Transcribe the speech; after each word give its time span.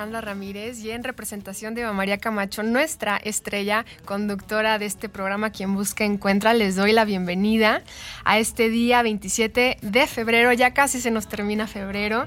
Alejandra 0.00 0.22
Ramírez 0.22 0.82
y 0.82 0.92
en 0.92 1.04
representación 1.04 1.74
de 1.74 1.84
María 1.92 2.16
Camacho, 2.16 2.62
nuestra 2.62 3.18
estrella 3.18 3.84
conductora 4.06 4.78
de 4.78 4.86
este 4.86 5.10
programa 5.10 5.50
Quien 5.50 5.74
Busca 5.74 6.04
Encuentra, 6.04 6.54
les 6.54 6.74
doy 6.74 6.92
la 6.92 7.04
bienvenida 7.04 7.82
a 8.24 8.38
este 8.38 8.70
día 8.70 9.02
27 9.02 9.76
de 9.82 10.06
febrero, 10.06 10.54
ya 10.54 10.72
casi 10.72 11.02
se 11.02 11.10
nos 11.10 11.28
termina 11.28 11.66
febrero 11.66 12.24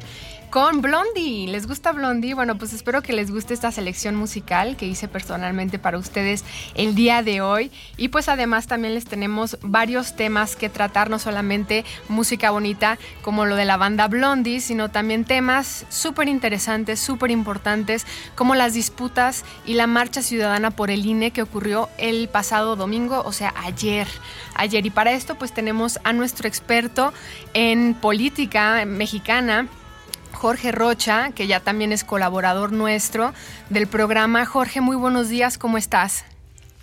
con 0.53 0.83
Blondie. 0.83 1.47
¿Les 1.47 1.65
gusta 1.65 1.93
Blondie? 1.93 2.35
Bueno, 2.35 2.59
pues 2.59 2.73
espero 2.73 3.01
que 3.01 3.11
les 3.11 3.31
guste 3.31 3.55
esta 3.55 3.71
selección 3.71 4.15
musical 4.15 4.77
que 4.77 4.85
hice 4.85 5.07
personalmente 5.07 5.79
para 5.79 5.97
ustedes 5.97 6.45
el 6.75 6.93
día 6.93 7.23
de 7.23 7.41
hoy. 7.41 7.71
Y 7.97 8.09
pues 8.09 8.29
además 8.29 8.67
también 8.67 8.93
les 8.93 9.05
tenemos 9.05 9.57
varios 9.63 10.15
temas 10.15 10.55
que 10.55 10.69
tratar, 10.69 11.09
no 11.09 11.17
solamente 11.17 11.85
música 12.07 12.51
bonita 12.51 12.99
como 13.23 13.47
lo 13.47 13.55
de 13.55 13.65
la 13.65 13.77
banda 13.77 14.07
Blondie, 14.07 14.59
sino 14.59 14.91
también 14.91 15.25
temas 15.25 15.87
súper 15.89 16.27
interesantes, 16.27 16.99
súper 16.99 17.31
importantes, 17.31 18.05
como 18.35 18.53
las 18.53 18.75
disputas 18.75 19.45
y 19.65 19.73
la 19.73 19.87
marcha 19.87 20.21
ciudadana 20.21 20.69
por 20.69 20.91
el 20.91 21.03
INE 21.03 21.31
que 21.31 21.41
ocurrió 21.41 21.89
el 21.97 22.29
pasado 22.29 22.75
domingo, 22.75 23.23
o 23.25 23.31
sea, 23.31 23.55
ayer. 23.57 24.07
Ayer. 24.53 24.85
Y 24.85 24.91
para 24.91 25.13
esto 25.13 25.33
pues 25.33 25.51
tenemos 25.51 25.99
a 26.03 26.13
nuestro 26.13 26.47
experto 26.47 27.11
en 27.55 27.95
política 27.95 28.85
mexicana, 28.85 29.67
Jorge 30.33 30.71
Rocha, 30.71 31.31
que 31.31 31.47
ya 31.47 31.59
también 31.59 31.91
es 31.91 32.03
colaborador 32.03 32.71
nuestro 32.71 33.33
del 33.69 33.87
programa. 33.87 34.45
Jorge, 34.45 34.81
muy 34.81 34.95
buenos 34.95 35.29
días, 35.29 35.57
¿cómo 35.57 35.77
estás? 35.77 36.25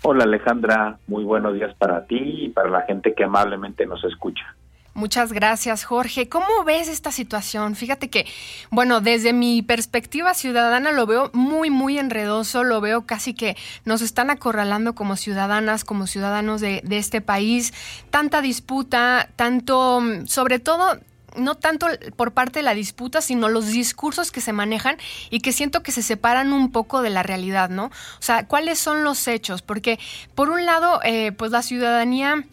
Hola 0.03 0.25
Alejandra, 0.25 0.99
muy 1.06 1.25
buenos 1.25 1.55
días 1.55 1.75
para 1.77 2.06
ti 2.06 2.19
y 2.19 2.49
para 2.49 2.71
la 2.71 2.83
gente 2.83 3.15
que 3.15 3.25
amablemente 3.25 3.84
nos 3.84 4.03
escucha. 4.05 4.55
Muchas 4.93 5.33
gracias, 5.33 5.84
Jorge. 5.84 6.28
¿Cómo 6.28 6.65
ves 6.65 6.89
esta 6.89 7.12
situación? 7.12 7.77
Fíjate 7.77 8.10
que, 8.10 8.27
bueno, 8.71 9.00
desde 9.00 9.33
mi 9.33 9.62
perspectiva 9.62 10.34
ciudadana 10.34 10.91
lo 10.91 11.06
veo 11.06 11.31
muy, 11.33 11.71
muy 11.71 11.99
enredoso, 11.99 12.65
lo 12.65 12.81
veo 12.81 13.06
casi 13.06 13.33
que 13.33 13.56
nos 13.84 14.03
están 14.03 14.31
acorralando 14.31 14.94
como 14.94 15.16
ciudadanas, 15.16 15.84
como 15.84 16.06
ciudadanos 16.09 16.60
de, 16.60 16.81
de 16.84 16.99
este 16.99 17.21
país. 17.21 17.72
Tanta 18.10 18.43
disputa, 18.43 19.28
tanto, 19.37 20.03
sobre 20.27 20.59
todo, 20.59 20.99
no 21.36 21.56
tanto 21.56 21.86
por 22.16 22.32
parte 22.32 22.60
de 22.60 22.62
la 22.62 22.74
disputa, 22.74 23.20
sino 23.20 23.48
los 23.48 23.66
discursos 23.66 24.32
que 24.32 24.41
se 24.41 24.52
manejan 24.52 24.96
y 25.30 25.41
que 25.41 25.52
siento 25.52 25.82
que 25.82 25.92
se 25.92 26.02
separan 26.02 26.52
un 26.52 26.72
poco 26.72 27.02
de 27.02 27.10
la 27.10 27.22
realidad, 27.22 27.70
¿no? 27.70 27.86
O 27.86 28.22
sea, 28.22 28.46
¿cuáles 28.46 28.78
son 28.78 29.04
los 29.04 29.26
hechos? 29.28 29.62
Porque 29.62 29.98
por 30.34 30.50
un 30.50 30.66
lado, 30.66 31.00
eh, 31.04 31.32
pues 31.32 31.50
la 31.50 31.62
ciudadanía 31.62 32.44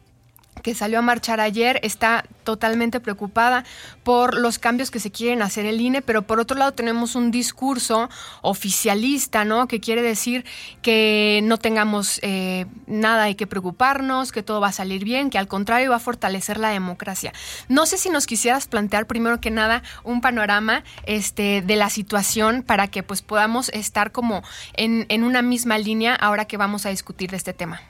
que 0.62 0.76
salió 0.76 1.00
a 1.00 1.02
marchar 1.02 1.40
ayer 1.40 1.80
está 1.84 2.26
totalmente 2.44 3.00
preocupada 3.00 3.64
por 4.04 4.38
los 4.38 4.60
cambios 4.60 4.92
que 4.92 5.00
se 5.00 5.12
quieren 5.12 5.42
hacer 5.42 5.66
el 5.66 5.82
INE, 5.82 6.02
pero 6.02 6.22
por 6.22 6.40
otro 6.40 6.58
lado 6.58 6.72
tenemos 6.72 7.16
un 7.16 7.32
discurso 7.32 8.10
oficialista, 8.42 9.46
¿no? 9.46 9.68
Que 9.68 9.80
quiere 9.80 10.02
decir 10.02 10.46
que 10.82 11.42
no 11.44 11.58
tengamos 11.58 12.20
eh, 12.24 12.66
nada 12.86 13.24
hay 13.24 13.36
que 13.36 13.48
preocuparnos, 13.48 14.32
que 14.32 14.44
todo 14.44 14.62
va 14.62 14.70
a 14.70 14.72
salir 14.72 15.04
bien, 15.04 15.30
que 15.30 15.38
al 15.38 15.48
contrario 15.48 15.90
va 15.90 15.98
a 15.98 16.00
fortalecer 16.00 16.58
la 16.58 16.70
democracia. 16.70 17.34
No 17.68 17.86
sé 17.86 17.98
si 17.98 18.10
nos 18.10 18.26
quisieras 18.26 18.68
plantear 18.68 19.08
primero 19.08 19.42
que 19.42 19.52
nada 19.52 19.84
un 20.04 20.22
panorama 20.22 20.84
este, 21.06 21.62
de 21.62 21.76
la 21.76 21.90
situación 21.90 22.64
para 22.64 22.88
que 22.88 23.04
pues 23.04 23.22
podamos 23.22 23.70
estar 23.70 24.12
como 24.12 24.44
en, 24.74 25.06
en 25.10 25.24
una 25.24 25.42
misma 25.42 25.78
línea 25.78 26.16
ahora 26.16 26.46
que 26.46 26.58
vamos 26.58 26.86
a 26.86 26.90
discutir 26.90 27.32
de 27.32 27.38
este 27.38 27.54
tema. 27.54 27.82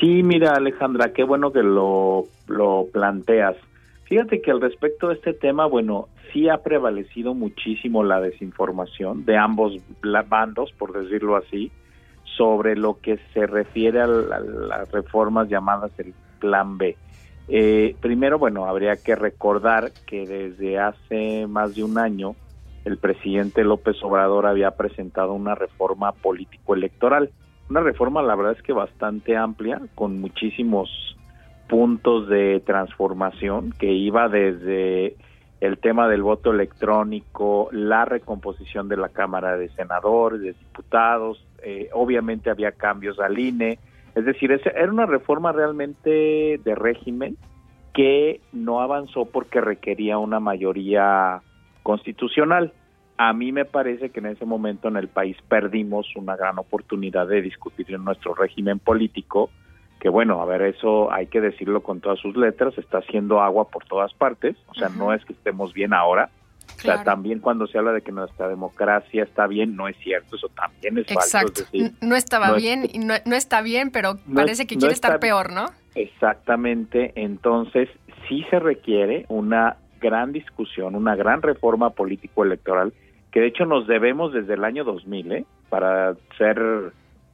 Sí, 0.00 0.22
mira 0.22 0.54
Alejandra, 0.54 1.12
qué 1.12 1.24
bueno 1.24 1.52
que 1.52 1.62
lo, 1.62 2.24
lo 2.48 2.86
planteas. 2.92 3.56
Fíjate 4.04 4.40
que 4.40 4.50
al 4.50 4.60
respecto 4.60 5.08
de 5.08 5.14
este 5.14 5.32
tema, 5.32 5.66
bueno, 5.66 6.08
sí 6.32 6.48
ha 6.48 6.58
prevalecido 6.58 7.34
muchísimo 7.34 8.04
la 8.04 8.20
desinformación 8.20 9.24
de 9.24 9.36
ambos 9.36 9.74
bandos, 10.28 10.72
por 10.72 10.92
decirlo 10.92 11.36
así, 11.36 11.72
sobre 12.36 12.76
lo 12.76 13.00
que 13.00 13.18
se 13.32 13.46
refiere 13.46 14.00
a, 14.00 14.06
las 14.06 14.90
reformas 14.92 15.48
llamadas 15.48 15.90
el 15.98 16.14
Plan 16.38 16.76
B. 16.76 16.96
Eh, 17.48 17.96
primero, 18.00 18.38
bueno, 18.38 18.66
habría 18.66 18.96
que 18.96 19.14
recordar 19.14 19.92
que 20.06 20.26
desde 20.26 20.78
hace 20.78 21.46
más 21.46 21.74
de 21.74 21.84
un 21.84 21.98
año 21.98 22.34
el 22.84 22.98
presidente 22.98 23.64
López 23.64 23.96
Obrador 24.02 24.46
había 24.46 24.72
presentado 24.72 25.32
una 25.32 25.54
reforma 25.54 26.12
político-electoral. 26.12 27.30
Una 27.68 27.80
reforma, 27.80 28.22
la 28.22 28.36
verdad 28.36 28.52
es 28.52 28.62
que 28.62 28.72
bastante 28.72 29.36
amplia, 29.36 29.80
con 29.94 30.20
muchísimos 30.20 31.16
puntos 31.68 32.28
de 32.28 32.60
transformación 32.60 33.72
que 33.78 33.92
iba 33.92 34.28
desde 34.28 35.16
el 35.60 35.78
tema 35.78 36.08
del 36.08 36.22
voto 36.22 36.52
electrónico, 36.52 37.68
la 37.72 38.04
recomposición 38.04 38.88
de 38.88 38.96
la 38.96 39.08
Cámara 39.08 39.56
de 39.56 39.68
Senadores, 39.70 40.40
de 40.40 40.52
Diputados, 40.52 41.44
eh, 41.62 41.88
obviamente 41.92 42.50
había 42.50 42.72
cambios 42.72 43.18
al 43.18 43.38
INE, 43.38 43.78
es 44.14 44.24
decir, 44.24 44.52
era 44.52 44.90
una 44.90 45.06
reforma 45.06 45.52
realmente 45.52 46.60
de 46.62 46.74
régimen 46.74 47.36
que 47.92 48.40
no 48.52 48.80
avanzó 48.80 49.24
porque 49.24 49.60
requería 49.60 50.18
una 50.18 50.38
mayoría 50.38 51.40
constitucional. 51.82 52.72
A 53.18 53.32
mí 53.32 53.52
me 53.52 53.64
parece 53.64 54.10
que 54.10 54.20
en 54.20 54.26
ese 54.26 54.44
momento 54.44 54.88
en 54.88 54.96
el 54.96 55.08
país 55.08 55.36
perdimos 55.48 56.06
una 56.16 56.36
gran 56.36 56.58
oportunidad 56.58 57.26
de 57.26 57.40
discutir 57.40 57.92
en 57.92 58.04
nuestro 58.04 58.34
régimen 58.34 58.78
político, 58.78 59.50
que 60.00 60.10
bueno, 60.10 60.42
a 60.42 60.44
ver, 60.44 60.62
eso 60.62 61.10
hay 61.12 61.26
que 61.26 61.40
decirlo 61.40 61.82
con 61.82 62.00
todas 62.00 62.18
sus 62.18 62.36
letras, 62.36 62.76
está 62.76 62.98
haciendo 62.98 63.40
agua 63.40 63.68
por 63.68 63.84
todas 63.84 64.12
partes, 64.12 64.56
o 64.68 64.74
sea, 64.74 64.90
no 64.90 65.14
es 65.14 65.24
que 65.24 65.32
estemos 65.32 65.72
bien 65.72 65.94
ahora, 65.94 66.30
o 66.76 66.80
sea, 66.80 67.02
también 67.04 67.40
cuando 67.40 67.66
se 67.66 67.78
habla 67.78 67.92
de 67.92 68.02
que 68.02 68.12
nuestra 68.12 68.48
democracia 68.48 69.24
está 69.24 69.46
bien, 69.46 69.76
no 69.76 69.88
es 69.88 69.96
cierto, 69.98 70.36
eso 70.36 70.50
también 70.50 70.98
es 70.98 71.10
Exacto. 71.10 71.64
falso. 71.64 71.96
no 72.02 72.16
estaba 72.16 72.52
bien 72.52 72.86
y 72.92 72.98
no, 72.98 73.14
está 73.14 73.62
bien, 73.62 73.90
pero 73.90 74.18
parece 74.34 74.66
que 74.66 74.76
quiere 74.76 74.92
estar 74.92 75.18
peor, 75.18 75.52
¿no? 75.52 75.66
Exactamente, 75.94 77.12
entonces 77.14 77.88
sí 78.28 78.44
se 78.50 78.58
requiere 78.58 79.24
una 79.28 79.78
gran 80.00 80.32
discusión, 80.32 80.94
una 80.94 81.16
gran 81.16 81.40
reforma 81.40 81.90
político-electoral, 81.90 82.92
que 83.36 83.42
de 83.42 83.48
hecho 83.48 83.66
nos 83.66 83.86
debemos 83.86 84.32
desde 84.32 84.54
el 84.54 84.64
año 84.64 84.82
2000, 84.82 85.32
¿eh? 85.32 85.44
Para 85.68 86.14
ser 86.38 86.58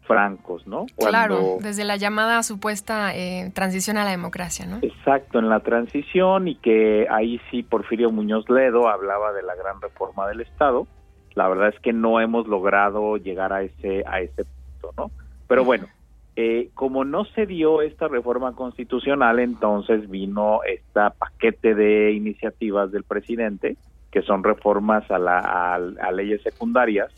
francos, 0.05 0.67
¿no? 0.67 0.87
claro, 0.99 1.59
desde 1.61 1.85
la 1.85 1.95
llamada 1.95 2.43
supuesta 2.43 3.15
eh, 3.15 3.53
transición 3.55 3.97
a 3.99 4.05
la 4.05 4.11
democracia, 4.11 4.67
¿no? 4.67 4.81
Exacto, 4.83 5.39
en 5.39 5.49
la 5.49 5.61
transición 5.61 6.49
y 6.49 6.57
que 6.57 7.07
ahí 7.09 7.41
sí 7.53 7.63
Porfirio 7.63 8.11
Muñoz 8.11 8.51
Ledo 8.51 8.89
hablaba 8.89 9.33
de 9.33 9.45
la 9.45 9.55
gran 9.55 9.81
reforma 9.81 10.27
del 10.27 10.41
Estado. 10.41 10.89
La 11.35 11.47
verdad 11.47 11.69
es 11.69 11.79
que 11.79 11.93
no 11.93 12.19
hemos 12.19 12.49
logrado 12.49 13.17
llegar 13.17 13.53
a 13.53 13.63
ese 13.63 14.03
a 14.05 14.23
ese 14.23 14.45
punto, 14.45 14.95
¿no? 14.97 15.11
Pero 15.47 15.65
bueno, 15.65 15.87
eh, 16.35 16.71
como 16.75 17.05
no 17.05 17.27
se 17.27 17.47
dio 17.47 17.81
esta 17.81 18.09
reforma 18.09 18.57
constitucional, 18.57 19.39
entonces 19.39 20.11
vino 20.11 20.65
este 20.65 21.01
paquete 21.17 21.77
de 21.77 22.11
iniciativas 22.11 22.91
del 22.91 23.05
presidente, 23.05 23.77
que 24.13 24.23
son 24.23 24.45
reformas 24.45 25.11
a, 25.11 25.19
la, 25.19 25.75
a 25.75 26.13
leyes 26.13 26.43
secundarias, 26.43 27.11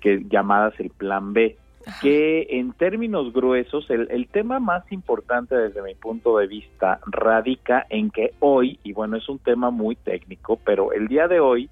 que 0.00 0.22
llamadas 0.28 0.78
el 0.78 0.90
Plan 0.90 1.32
B 1.32 1.56
que 2.00 2.46
en 2.50 2.72
términos 2.72 3.32
gruesos 3.32 3.88
el, 3.90 4.08
el, 4.10 4.26
tema 4.28 4.58
más 4.58 4.90
importante 4.90 5.54
desde 5.54 5.82
mi 5.82 5.94
punto 5.94 6.38
de 6.38 6.46
vista 6.46 7.00
radica 7.06 7.86
en 7.90 8.10
que 8.10 8.32
hoy, 8.40 8.78
y 8.84 8.92
bueno, 8.92 9.16
es 9.16 9.28
un 9.28 9.38
tema 9.38 9.70
muy 9.70 9.96
técnico, 9.96 10.58
pero 10.64 10.92
el 10.92 11.08
día 11.08 11.28
de 11.28 11.40
hoy 11.40 11.68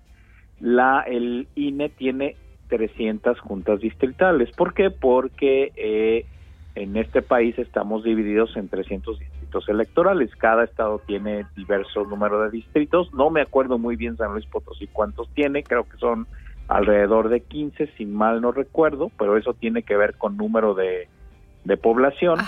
la 0.61 1.01
el 1.01 1.49
INE 1.55 1.89
tiene 1.89 2.37
300 2.69 3.39
juntas 3.41 3.81
distritales. 3.81 4.51
¿Por 4.53 4.75
qué? 4.75 4.91
Porque 4.91 5.73
eh, 5.77 6.27
en 6.75 6.97
este 6.97 7.21
país 7.21 7.59
estamos 7.59 8.05
divididos 8.05 8.57
en 8.57 8.69
300 8.69 9.19
distritos 9.53 9.69
electorales. 9.69 10.31
Cada 10.37 10.65
estado 10.65 11.01
tiene 11.07 11.45
diverso 11.57 12.05
número 12.05 12.43
de 12.43 12.51
distritos. 12.51 13.13
No 13.13 13.31
me 13.31 13.43
acuerdo 13.43 13.79
muy 13.79 13.97
bien 13.97 14.17
San 14.17 14.33
Luis 14.33 14.47
Potosí 14.47 14.87
cuántos 14.87 15.29
tiene, 15.35 15.63
creo 15.63 15.85
que 15.85 15.99
son 15.99 16.27
alrededor 16.69 17.29
de 17.29 17.41
15, 17.41 17.89
si 17.99 18.07
mal 18.07 18.41
no 18.41 18.53
recuerdo, 18.53 19.11
pero 19.19 19.37
eso 19.37 19.53
tiene 19.53 19.83
que 19.83 19.97
ver 19.97 20.17
con 20.17 20.37
número 20.37 20.75
de, 20.75 21.09
población. 21.83 22.39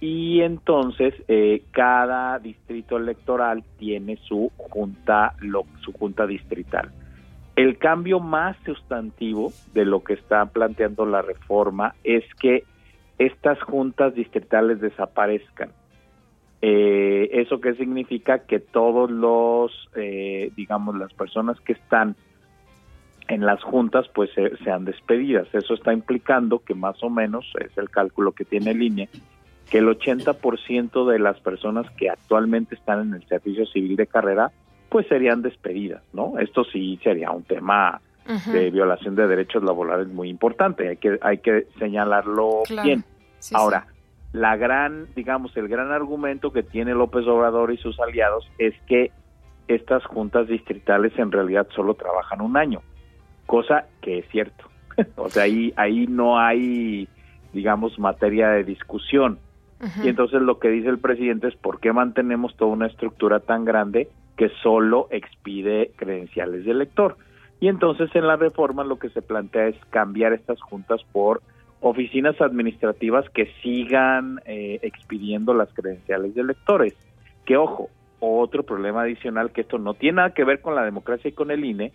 Y 0.00 0.42
entonces 0.42 1.12
eh, 1.26 1.64
cada 1.72 2.38
distrito 2.38 2.96
electoral 2.96 3.64
tiene 3.78 4.16
su 4.28 4.52
junta, 4.56 5.34
lo, 5.40 5.64
su 5.80 5.92
junta 5.92 6.24
distrital. 6.26 6.92
El 7.56 7.78
cambio 7.78 8.20
más 8.20 8.56
sustantivo 8.64 9.52
de 9.74 9.84
lo 9.84 10.04
que 10.04 10.12
está 10.12 10.46
planteando 10.46 11.04
la 11.04 11.22
reforma 11.22 11.96
es 12.04 12.22
que 12.40 12.62
estas 13.18 13.60
juntas 13.62 14.14
distritales 14.14 14.80
desaparezcan. 14.80 15.70
Eh, 16.60 17.28
¿Eso 17.32 17.60
qué 17.60 17.74
significa? 17.74 18.40
Que 18.40 18.58
todos 18.58 19.10
los, 19.10 19.72
eh, 19.94 20.50
digamos, 20.56 20.96
las 20.96 21.12
personas 21.14 21.60
que 21.60 21.74
están 21.74 22.16
en 23.28 23.44
las 23.44 23.62
juntas 23.62 24.06
pues 24.14 24.30
sean 24.64 24.84
despedidas. 24.84 25.46
Eso 25.52 25.74
está 25.74 25.92
implicando 25.92 26.60
que 26.60 26.74
más 26.74 27.02
o 27.02 27.10
menos, 27.10 27.46
es 27.60 27.76
el 27.76 27.90
cálculo 27.90 28.32
que 28.32 28.44
tiene 28.44 28.74
línea, 28.74 29.08
que 29.70 29.78
el 29.78 29.86
80% 29.86 31.06
de 31.06 31.18
las 31.18 31.38
personas 31.40 31.90
que 31.92 32.08
actualmente 32.10 32.74
están 32.74 33.08
en 33.08 33.14
el 33.14 33.26
servicio 33.28 33.66
civil 33.66 33.96
de 33.96 34.06
carrera 34.06 34.50
pues 34.88 35.06
serían 35.06 35.42
despedidas, 35.42 36.02
¿no? 36.14 36.38
Esto 36.38 36.64
sí 36.64 36.98
sería 37.04 37.30
un 37.30 37.44
tema 37.44 38.00
de 38.52 38.70
violación 38.70 39.14
de 39.14 39.26
derechos 39.26 39.62
laborales 39.62 40.08
muy 40.08 40.28
importante, 40.28 40.88
hay 40.88 40.96
que 40.96 41.18
hay 41.22 41.38
que 41.38 41.66
señalarlo 41.78 42.62
bien. 42.82 43.04
Ahora, 43.54 43.86
la 44.32 44.56
gran, 44.56 45.08
digamos, 45.14 45.56
el 45.56 45.68
gran 45.68 45.90
argumento 45.92 46.52
que 46.52 46.62
tiene 46.62 46.94
López 46.94 47.26
Obrador 47.26 47.72
y 47.72 47.78
sus 47.78 47.98
aliados 48.00 48.50
es 48.58 48.74
que 48.86 49.10
estas 49.68 50.04
juntas 50.04 50.48
distritales 50.48 51.18
en 51.18 51.32
realidad 51.32 51.66
solo 51.74 51.94
trabajan 51.94 52.40
un 52.40 52.56
año 52.56 52.82
cosa 53.48 53.86
que 54.02 54.18
es 54.18 54.28
cierto. 54.28 54.66
o 55.16 55.28
sea, 55.28 55.44
ahí, 55.44 55.72
ahí 55.76 56.06
no 56.06 56.38
hay, 56.38 57.08
digamos, 57.52 57.98
materia 57.98 58.50
de 58.50 58.62
discusión. 58.62 59.40
Y 60.02 60.08
entonces 60.08 60.42
lo 60.42 60.58
que 60.58 60.70
dice 60.70 60.88
el 60.88 60.98
presidente 60.98 61.46
es 61.46 61.54
por 61.54 61.78
qué 61.78 61.92
mantenemos 61.92 62.56
toda 62.56 62.72
una 62.72 62.88
estructura 62.88 63.38
tan 63.38 63.64
grande 63.64 64.08
que 64.36 64.50
solo 64.60 65.06
expide 65.10 65.92
credenciales 65.96 66.64
de 66.64 66.72
elector. 66.72 67.16
Y 67.60 67.68
entonces 67.68 68.10
en 68.14 68.26
la 68.26 68.34
reforma 68.34 68.82
lo 68.82 68.98
que 68.98 69.08
se 69.10 69.22
plantea 69.22 69.68
es 69.68 69.76
cambiar 69.90 70.32
estas 70.32 70.60
juntas 70.60 71.00
por 71.12 71.42
oficinas 71.80 72.40
administrativas 72.40 73.28
que 73.30 73.46
sigan 73.62 74.40
eh, 74.44 74.80
expidiendo 74.82 75.54
las 75.54 75.72
credenciales 75.72 76.34
de 76.34 76.40
electores. 76.40 76.94
Que 77.44 77.56
ojo, 77.56 77.90
otro 78.20 78.62
problema 78.64 79.02
adicional 79.02 79.52
que 79.52 79.62
esto 79.62 79.78
no 79.78 79.94
tiene 79.94 80.16
nada 80.16 80.34
que 80.34 80.44
ver 80.44 80.60
con 80.60 80.74
la 80.74 80.84
democracia 80.84 81.28
y 81.28 81.32
con 81.32 81.50
el 81.50 81.64
INE, 81.64 81.92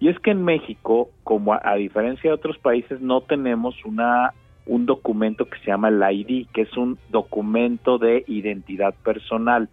y 0.00 0.08
es 0.08 0.18
que 0.18 0.32
en 0.32 0.44
México, 0.44 1.10
como 1.22 1.54
a, 1.54 1.74
diferencia 1.76 2.30
de 2.30 2.34
otros 2.34 2.58
países, 2.58 3.00
no 3.00 3.20
tenemos 3.20 3.84
una 3.84 4.32
un 4.64 4.86
documento 4.86 5.46
que 5.46 5.58
se 5.58 5.66
llama 5.66 5.88
el 5.88 6.02
ID, 6.02 6.46
que 6.52 6.62
es 6.62 6.76
un 6.76 6.96
documento 7.10 7.98
de 7.98 8.24
identidad 8.28 8.94
personal. 9.02 9.68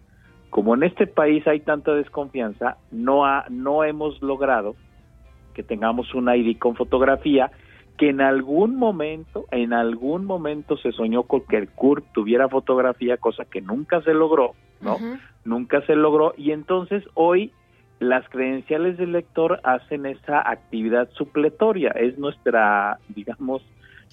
Como 0.50 0.74
en 0.74 0.82
este 0.82 1.06
país 1.06 1.46
hay 1.46 1.60
tanta 1.60 1.94
desconfianza, 1.94 2.76
no 2.90 3.24
ha, 3.24 3.44
no 3.50 3.84
hemos 3.84 4.20
logrado 4.20 4.74
que 5.54 5.62
tengamos 5.62 6.12
un 6.14 6.28
ID 6.28 6.58
con 6.58 6.74
fotografía 6.74 7.52
que 8.00 8.08
en 8.08 8.22
algún 8.22 8.76
momento, 8.76 9.44
en 9.50 9.74
algún 9.74 10.24
momento 10.24 10.78
se 10.78 10.90
soñó 10.90 11.24
con 11.24 11.42
que 11.42 11.58
el 11.58 11.68
CURP 11.68 12.02
tuviera 12.14 12.48
fotografía, 12.48 13.18
cosa 13.18 13.44
que 13.44 13.60
nunca 13.60 14.00
se 14.00 14.14
logró, 14.14 14.54
¿no? 14.80 14.96
Nunca 15.44 15.82
se 15.82 15.94
logró 15.96 16.32
y 16.34 16.52
entonces 16.52 17.04
hoy 17.12 17.52
las 17.98 18.26
credenciales 18.30 18.96
del 18.96 19.12
lector 19.12 19.60
hacen 19.64 20.06
esa 20.06 20.40
actividad 20.50 21.10
supletoria, 21.10 21.90
es 21.90 22.16
nuestra, 22.16 22.98
digamos, 23.10 23.60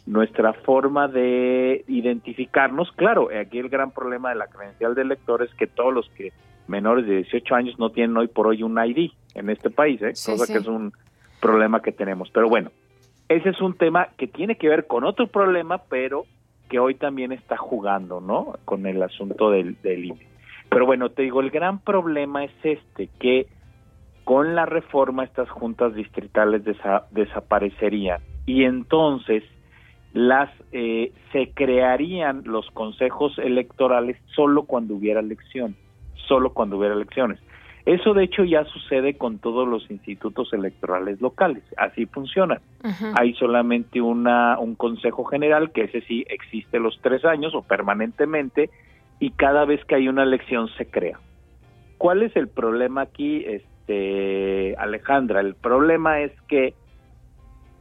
nuestra 0.05 0.51
forma 0.51 1.07
de 1.07 1.85
identificarnos. 1.87 2.91
Claro, 2.91 3.29
aquí 3.39 3.57
el 3.57 3.69
gran 3.69 3.91
problema 3.91 4.31
de 4.31 4.35
la 4.35 4.47
credencial 4.47 4.95
del 4.95 5.07
lector 5.07 5.43
es 5.43 5.53
que 5.53 5.65
todos 5.65 5.93
los 5.93 6.09
que 6.09 6.33
menores 6.67 7.07
de 7.07 7.19
18 7.19 7.55
años 7.55 7.79
no 7.79 7.91
tienen 7.91 8.17
hoy 8.17 8.27
por 8.27 8.47
hoy 8.47 8.63
un 8.63 8.77
ID 8.77 9.11
en 9.33 9.49
este 9.49 9.69
país, 9.69 10.01
¿eh? 10.01 10.09
cosa 10.09 10.51
que 10.51 10.59
es 10.59 10.67
un 10.67 10.91
problema 11.39 11.81
que 11.81 11.93
tenemos. 11.93 12.29
Pero 12.31 12.49
bueno, 12.49 12.69
ese 13.29 13.49
es 13.49 13.61
un 13.61 13.77
tema 13.77 14.09
que 14.17 14.27
tiene 14.27 14.55
que 14.55 14.69
ver 14.69 14.87
con 14.87 15.03
otro 15.03 15.27
problema, 15.27 15.79
pero 15.89 16.25
que 16.69 16.79
hoy 16.79 16.95
también 16.95 17.31
está 17.31 17.57
jugando, 17.57 18.21
¿no? 18.21 18.55
Con 18.65 18.85
el 18.85 19.01
asunto 19.01 19.51
del, 19.51 19.81
del 19.81 20.05
INE. 20.05 20.27
Pero 20.69 20.85
bueno, 20.85 21.09
te 21.09 21.23
digo, 21.23 21.39
el 21.41 21.49
gran 21.49 21.79
problema 21.79 22.43
es 22.43 22.51
este, 22.63 23.09
que 23.19 23.47
con 24.23 24.55
la 24.55 24.65
reforma 24.65 25.23
estas 25.23 25.49
juntas 25.49 25.95
distritales 25.95 26.63
desaparecerían 27.11 28.19
y 28.45 28.65
entonces 28.65 29.43
las 30.13 30.49
eh, 30.73 31.13
se 31.31 31.51
crearían 31.51 32.43
los 32.45 32.69
consejos 32.71 33.37
electorales 33.37 34.17
solo 34.35 34.63
cuando 34.63 34.95
hubiera 34.95 35.21
elección, 35.21 35.75
solo 36.27 36.51
cuando 36.51 36.77
hubiera 36.77 36.95
elecciones. 36.95 37.39
Eso 37.87 38.13
de 38.13 38.25
hecho 38.25 38.43
ya 38.43 38.65
sucede 38.65 39.13
con 39.13 39.39
todos 39.39 39.65
los 39.65 39.89
institutos 39.89 40.51
electorales 40.51 41.21
locales, 41.21 41.63
así 41.77 42.05
funciona. 42.05 42.59
Hay 43.17 43.33
solamente 43.35 44.01
una, 44.01 44.59
un 44.59 44.75
consejo 44.75 45.23
general 45.23 45.71
que 45.71 45.85
ese 45.85 46.01
sí 46.01 46.25
existe 46.27 46.79
los 46.79 46.99
tres 47.01 47.23
años 47.23 47.55
o 47.55 47.61
permanentemente 47.61 48.69
y 49.21 49.31
cada 49.31 49.63
vez 49.63 49.85
que 49.85 49.95
hay 49.95 50.09
una 50.09 50.23
elección 50.23 50.67
se 50.77 50.87
crea. 50.87 51.17
¿Cuál 51.97 52.23
es 52.23 52.35
el 52.35 52.49
problema 52.49 53.03
aquí, 53.03 53.45
este, 53.45 54.75
Alejandra? 54.75 55.39
El 55.39 55.55
problema 55.55 56.19
es 56.19 56.33
que 56.49 56.73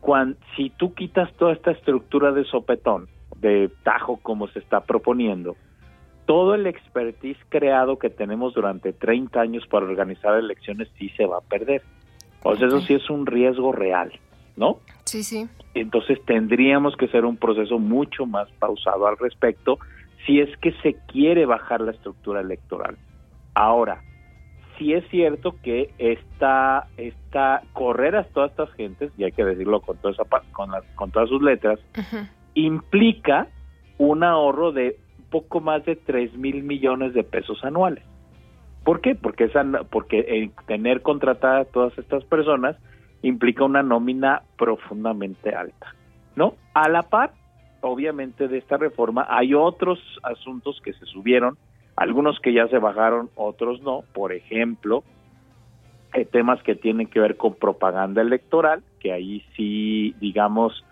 cuando, 0.01 0.39
si 0.57 0.71
tú 0.71 0.95
quitas 0.95 1.33
toda 1.33 1.53
esta 1.53 1.73
estructura 1.73 2.31
de 2.31 2.45
sopetón, 2.45 3.09
de 3.41 3.73
tajo 3.83 4.21
como 4.23 4.47
se 4.47 4.61
está 4.61 4.83
proponiendo, 4.83 5.57
todo 6.27 6.55
el 6.55 6.67
expertise 6.67 7.39
creado 7.49 7.99
que 7.99 8.11
tenemos 8.11 8.55
durante 8.55 8.93
30 8.93 9.41
años 9.41 9.67
para 9.69 9.87
organizar 9.87 10.37
elecciones 10.37 10.89
sí 10.99 11.09
se 11.11 11.25
va 11.25 11.39
a 11.39 11.41
perder. 11.41 11.83
O 12.43 12.55
sea, 12.57 12.67
eso 12.67 12.81
sí 12.81 12.95
es 12.95 13.09
un 13.09 13.27
riesgo 13.27 13.73
real, 13.73 14.13
¿no? 14.57 14.79
Sí, 15.05 15.23
sí. 15.23 15.49
Entonces 15.75 16.19
tendríamos 16.27 16.97
que 16.97 17.07
hacer 17.07 17.25
un 17.25 17.37
proceso 17.37 17.79
mucho 17.79 18.27
más 18.27 18.49
pausado 18.59 19.07
al 19.07 19.17
respecto 19.19 19.79
si 20.27 20.41
es 20.41 20.55
que 20.59 20.73
se 20.83 20.97
quiere 21.07 21.47
bajar 21.47 21.81
la 21.81 21.93
estructura 21.93 22.41
electoral. 22.41 22.97
Ahora, 23.55 24.03
sí 24.77 24.93
es 24.93 25.09
cierto 25.09 25.57
que 25.63 25.91
esta, 25.99 26.89
esta 26.97 27.63
correr 27.73 28.17
a 28.17 28.25
todas 28.25 28.51
estas 28.51 28.73
gentes, 28.73 29.13
y 29.17 29.25
hay 29.25 29.33
que 29.33 29.45
decirlo 29.45 29.81
con, 29.81 29.97
toda 29.99 30.15
esa, 30.15 30.25
con, 30.53 30.71
con 30.95 31.11
todas 31.11 31.29
sus 31.29 31.43
letras, 31.43 31.79
implica 32.55 33.49
un 33.99 34.25
ahorro 34.25 34.73
de 34.73 34.99
poco 35.31 35.61
más 35.61 35.85
de 35.85 35.97
3 35.97 36.37
mil 36.37 36.63
millones 36.63 37.15
de 37.15 37.25
pesos 37.25 37.65
anuales. 37.65 38.05
¿Por 38.85 39.01
qué? 39.01 39.15
Porque, 39.15 39.45
esa, 39.45 39.65
porque 39.91 40.51
tener 40.67 41.03
contratadas 41.03 41.69
todas 41.73 41.97
estas 41.99 42.25
personas 42.25 42.77
implica 43.23 43.65
una 43.65 43.83
nómina 43.83 44.43
profundamente 44.57 45.55
alta, 45.55 45.95
¿no? 46.37 46.55
A 46.75 46.89
la 46.89 47.03
par, 47.03 47.33
obviamente, 47.81 48.47
de 48.47 48.59
esta 48.59 48.77
reforma 48.77 49.27
hay 49.29 49.55
otros 49.55 49.99
asuntos 50.23 50.81
que 50.83 50.93
se 50.93 51.05
subieron, 51.07 51.59
algunos 51.97 52.39
que 52.41 52.53
ya 52.53 52.69
se 52.69 52.79
bajaron, 52.79 53.31
otros 53.35 53.81
no. 53.83 54.05
Por 54.13 54.33
ejemplo, 54.33 55.03
eh, 56.15 56.25
temas 56.25 56.63
que 56.63 56.77
tienen 56.77 57.09
que 57.09 57.21
ver 57.21 57.37
con 57.37 57.55
propaganda 57.55 58.23
electoral, 58.23 58.83
que 59.01 59.13
ahí 59.13 59.43
sí, 59.57 60.15
digamos, 60.21 60.85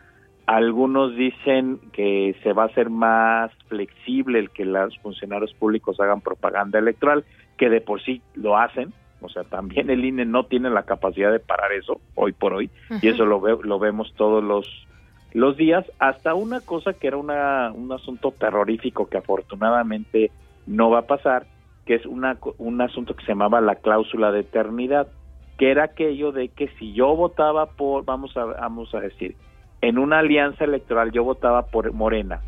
algunos 0.46 1.16
dicen 1.16 1.78
que 1.92 2.36
se 2.42 2.52
va 2.52 2.64
a 2.64 2.66
hacer 2.66 2.90
más 2.90 3.50
flexible 3.68 4.38
el 4.38 4.50
que 4.50 4.64
los 4.64 4.96
funcionarios 4.98 5.54
públicos 5.54 5.98
hagan 6.00 6.20
propaganda 6.20 6.78
electoral, 6.78 7.24
que 7.56 7.70
de 7.70 7.80
por 7.80 8.02
sí 8.02 8.22
lo 8.34 8.58
hacen. 8.58 8.92
O 9.20 9.28
sea, 9.30 9.44
también 9.44 9.88
el 9.88 10.04
INE 10.04 10.26
no 10.26 10.44
tiene 10.44 10.68
la 10.68 10.82
capacidad 10.82 11.32
de 11.32 11.38
parar 11.38 11.72
eso 11.72 11.98
hoy 12.14 12.32
por 12.32 12.52
hoy, 12.52 12.70
y 13.00 13.08
eso 13.08 13.24
lo, 13.24 13.40
lo 13.62 13.78
vemos 13.78 14.12
todos 14.16 14.44
los, 14.44 14.68
los 15.32 15.56
días, 15.56 15.86
hasta 15.98 16.34
una 16.34 16.60
cosa 16.60 16.92
que 16.92 17.06
era 17.06 17.16
una, 17.16 17.72
un 17.72 17.90
asunto 17.90 18.32
terrorífico 18.32 19.08
que 19.08 19.16
afortunadamente 19.16 20.30
no 20.66 20.90
va 20.90 21.00
a 21.00 21.06
pasar, 21.06 21.46
que 21.86 21.94
es 21.94 22.04
una, 22.04 22.36
un 22.58 22.80
asunto 22.82 23.16
que 23.16 23.24
se 23.24 23.32
llamaba 23.32 23.62
la 23.62 23.76
cláusula 23.76 24.30
de 24.30 24.40
eternidad, 24.40 25.08
que 25.58 25.70
era 25.70 25.84
aquello 25.84 26.30
de 26.32 26.48
que 26.48 26.68
si 26.78 26.92
yo 26.92 27.16
votaba 27.16 27.66
por, 27.66 28.04
vamos 28.04 28.36
a, 28.36 28.44
vamos 28.44 28.94
a 28.94 29.00
decir, 29.00 29.36
en 29.84 29.98
una 29.98 30.20
alianza 30.20 30.64
electoral 30.64 31.12
yo 31.12 31.24
votaba 31.24 31.66
por 31.66 31.92
Morena 31.92 32.40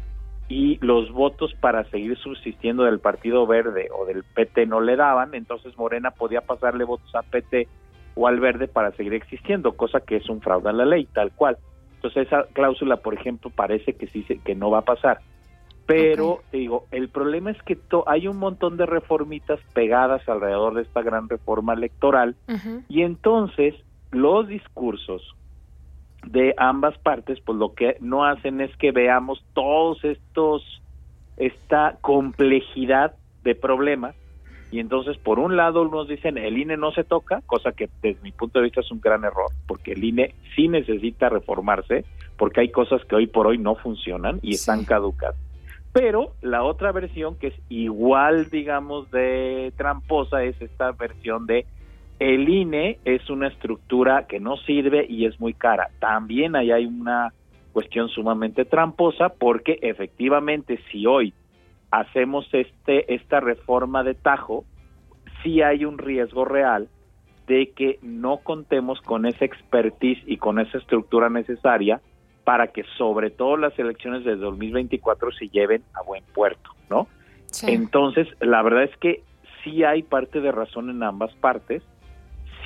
y 0.49 0.79
los 0.81 1.13
votos 1.13 1.55
para 1.61 1.85
seguir 1.91 2.17
subsistiendo 2.17 2.85
del 2.85 2.99
Partido 2.99 3.47
Verde 3.47 3.89
o 3.95 4.07
del 4.07 4.25
PT 4.25 4.65
no 4.65 4.81
le 4.81 4.97
daban, 4.97 5.35
entonces 5.35 5.77
Morena 5.77 6.13
podía 6.13 6.41
pasarle 6.41 6.85
votos 6.85 7.15
a 7.15 7.23
PT 7.23 7.69
o 8.15 8.27
al 8.27 8.41
Verde 8.41 8.69
para 8.69 8.93
seguir 8.93 9.13
existiendo, 9.13 9.77
cosa 9.77 10.01
que 10.01 10.17
es 10.17 10.29
un 10.31 10.41
fraude 10.41 10.71
a 10.71 10.73
la 10.73 10.87
ley, 10.87 11.07
tal 11.13 11.31
cual. 11.33 11.59
Entonces 11.97 12.27
esa 12.27 12.45
cláusula, 12.55 12.99
por 12.99 13.13
ejemplo, 13.13 13.51
parece 13.51 13.95
que 13.95 14.07
sí 14.07 14.25
que 14.43 14.55
no 14.55 14.71
va 14.71 14.79
a 14.79 14.85
pasar. 14.85 15.19
Pero 15.85 16.41
te 16.51 16.57
digo, 16.57 16.87
el 16.91 17.11
problema 17.11 17.51
es 17.51 17.63
que 17.63 17.79
hay 18.07 18.29
un 18.29 18.39
montón 18.39 18.79
de 18.79 18.87
reformitas 18.87 19.61
pegadas 19.75 20.27
alrededor 20.27 20.75
de 20.75 20.83
esta 20.83 21.03
gran 21.03 21.29
reforma 21.29 21.75
electoral 21.75 22.35
y 22.89 23.03
entonces 23.03 23.75
los 24.11 24.49
discursos 24.49 25.37
de 26.27 26.55
ambas 26.57 26.99
partes, 26.99 27.41
pues 27.41 27.57
lo 27.59 27.75
que 27.75 27.97
no 28.01 28.25
hacen 28.25 28.61
es 28.61 28.75
que 28.77 28.93
veamos 28.93 29.45
todos 29.55 30.05
estos, 30.05 30.83
esta 31.37 31.97
complejidad 32.01 33.15
de 33.45 33.55
problemas, 33.55 34.15
y 34.73 34.81
entonces 34.81 35.17
por 35.19 35.39
un 35.39 35.57
lado 35.57 35.85
nos 35.85 36.09
dicen 36.09 36.37
el 36.37 36.59
INE 36.59 36.77
no 36.77 36.91
se 36.91 37.05
toca, 37.05 37.41
cosa 37.47 37.73
que 37.73 37.89
desde 38.03 38.21
mi 38.23 38.33
punto 38.33 38.59
de 38.59 38.65
vista 38.65 38.81
es 38.81 38.91
un 38.91 39.01
gran 39.01 39.25
error, 39.25 39.51
porque 39.69 39.93
el 39.93 40.03
INE 40.03 40.35
sí 40.55 40.69
necesita 40.69 41.29
reformarse, 41.29 42.05
porque 42.37 42.61
hay 42.61 42.71
cosas 42.71 43.05
que 43.05 43.15
hoy 43.15 43.29
por 43.29 43.47
hoy 43.47 43.59
no 43.59 43.77
funcionan 43.77 44.41
y 44.43 44.55
están 44.55 44.85
caducas. 44.85 45.37
Pero 45.93 46.33
la 46.43 46.63
otra 46.63 46.93
versión 46.93 47.37
que 47.37 47.47
es 47.47 47.55
igual, 47.71 48.51
digamos, 48.51 49.11
de 49.11 49.73
tramposa 49.77 50.43
es 50.43 50.61
esta 50.61 50.93
versión 50.93 51.47
de 51.47 51.65
el 52.19 52.49
INE 52.49 52.99
es 53.05 53.29
una 53.29 53.49
estructura 53.49 54.27
que 54.27 54.41
no 54.41 54.57
sirve 54.57 55.07
y 55.09 55.27
es 55.27 55.39
muy 55.39 55.53
cara. 55.53 55.91
También 55.99 56.57
ahí 56.57 56.71
hay 56.71 56.87
una 56.87 57.33
cuestión 57.73 58.09
sumamente 58.09 58.65
tramposa 58.65 59.29
porque 59.29 59.79
efectivamente 59.83 60.81
si 60.91 61.07
hoy 61.07 61.35
hacemos 61.91 62.49
este 62.53 63.15
esta 63.15 63.41
reforma 63.41 64.03
de 64.03 64.15
tajo, 64.15 64.65
sí 65.43 65.61
hay 65.61 65.85
un 65.85 65.99
riesgo 65.99 66.45
real 66.45 66.89
de 67.47 67.71
que 67.71 67.99
no 68.03 68.39
contemos 68.39 69.01
con 69.03 69.27
esa 69.27 69.45
expertise 69.45 70.23
y 70.27 70.39
con 70.39 70.59
esa 70.59 70.79
estructura 70.79 71.29
necesaria 71.29 72.01
para 72.45 72.69
que 72.69 72.85
sobre 72.97 73.31
todo 73.31 73.57
las 73.57 73.79
elecciones 73.79 74.25
de 74.25 74.37
2024 74.37 75.33
se 75.33 75.49
lleven 75.49 75.83
a 75.95 76.03
buen 76.03 76.25
puerto, 76.33 76.71
¿no? 76.89 77.09
Entonces, 77.63 78.27
la 78.41 78.63
verdad 78.63 78.85
es 78.85 78.97
que 78.99 79.23
sí 79.63 79.85
hay 79.85 80.03
parte 80.03 80.41
de 80.41 80.53
razón 80.53 80.91
en 80.91 81.03
ambas 81.03 81.35
partes 81.37 81.83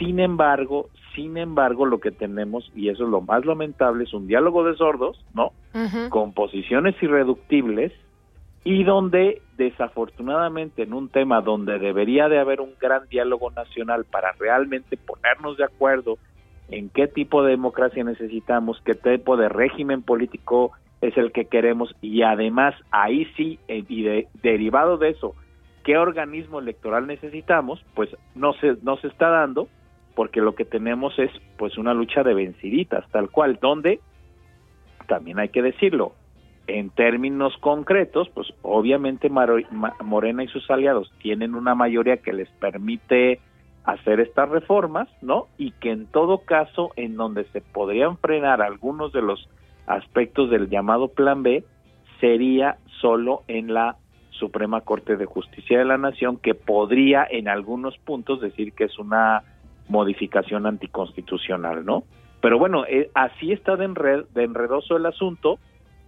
sin 0.00 0.18
embargo, 0.18 0.88
sin 1.14 1.36
embargo, 1.36 1.84
lo 1.84 2.00
que 2.00 2.10
tenemos, 2.10 2.72
y 2.74 2.88
eso 2.88 3.04
es 3.04 3.10
lo 3.10 3.20
más 3.20 3.44
lamentable, 3.44 4.04
es 4.04 4.14
un 4.14 4.26
diálogo 4.26 4.64
de 4.64 4.74
sordos, 4.74 5.22
¿no? 5.34 5.52
Con 6.08 6.32
posiciones 6.32 7.00
irreductibles 7.02 7.92
y 8.64 8.82
donde 8.84 9.42
desafortunadamente 9.58 10.82
en 10.82 10.94
un 10.94 11.10
tema 11.10 11.42
donde 11.42 11.78
debería 11.78 12.28
de 12.28 12.38
haber 12.38 12.62
un 12.62 12.72
gran 12.80 13.08
diálogo 13.08 13.50
nacional 13.50 14.04
para 14.04 14.32
realmente 14.32 14.96
ponernos 14.96 15.58
de 15.58 15.64
acuerdo 15.64 16.18
en 16.70 16.88
qué 16.88 17.06
tipo 17.06 17.42
de 17.42 17.50
democracia 17.50 18.02
necesitamos, 18.02 18.80
qué 18.84 18.94
tipo 18.94 19.36
de 19.36 19.48
régimen 19.50 20.02
político 20.02 20.72
es 21.02 21.16
el 21.18 21.32
que 21.32 21.44
queremos 21.44 21.94
y 22.00 22.22
además 22.22 22.74
ahí 22.90 23.26
sí, 23.36 23.58
eh, 23.68 23.84
y 23.88 24.26
derivado 24.42 24.96
de 24.96 25.10
eso, 25.10 25.34
qué 25.84 25.98
organismo 25.98 26.60
electoral 26.60 27.06
necesitamos, 27.06 27.84
pues 27.94 28.10
no 28.34 28.54
se, 28.54 28.76
no 28.82 28.96
se 28.98 29.08
está 29.08 29.28
dando 29.28 29.68
porque 30.20 30.42
lo 30.42 30.54
que 30.54 30.66
tenemos 30.66 31.18
es 31.18 31.30
pues 31.56 31.78
una 31.78 31.94
lucha 31.94 32.22
de 32.22 32.34
venciditas, 32.34 33.08
tal 33.10 33.30
cual, 33.30 33.58
donde 33.58 34.00
también 35.08 35.38
hay 35.38 35.48
que 35.48 35.62
decirlo, 35.62 36.12
en 36.66 36.90
términos 36.90 37.56
concretos, 37.62 38.28
pues 38.34 38.52
obviamente 38.60 39.30
Morena 39.30 40.44
y 40.44 40.48
sus 40.48 40.70
aliados 40.70 41.10
tienen 41.22 41.54
una 41.54 41.74
mayoría 41.74 42.18
que 42.18 42.34
les 42.34 42.50
permite 42.50 43.40
hacer 43.84 44.20
estas 44.20 44.50
reformas, 44.50 45.08
¿no? 45.22 45.46
Y 45.56 45.70
que 45.70 45.90
en 45.90 46.04
todo 46.04 46.42
caso, 46.44 46.90
en 46.96 47.16
donde 47.16 47.44
se 47.44 47.62
podrían 47.62 48.18
frenar 48.18 48.60
algunos 48.60 49.14
de 49.14 49.22
los 49.22 49.48
aspectos 49.86 50.50
del 50.50 50.68
llamado 50.68 51.08
Plan 51.08 51.42
B, 51.42 51.64
sería 52.20 52.76
solo 53.00 53.42
en 53.48 53.72
la 53.72 53.96
Suprema 54.32 54.82
Corte 54.82 55.16
de 55.16 55.24
Justicia 55.24 55.78
de 55.78 55.86
la 55.86 55.96
Nación, 55.96 56.36
que 56.36 56.54
podría 56.54 57.26
en 57.30 57.48
algunos 57.48 57.96
puntos 57.96 58.42
decir 58.42 58.74
que 58.74 58.84
es 58.84 58.98
una 58.98 59.44
modificación 59.90 60.66
anticonstitucional, 60.66 61.84
¿no? 61.84 62.04
Pero 62.40 62.58
bueno, 62.58 62.84
eh, 62.86 63.10
así 63.14 63.52
está 63.52 63.76
de, 63.76 64.24
de, 64.32 64.44
enredoso 64.44 64.96
el 64.96 65.04
asunto, 65.04 65.58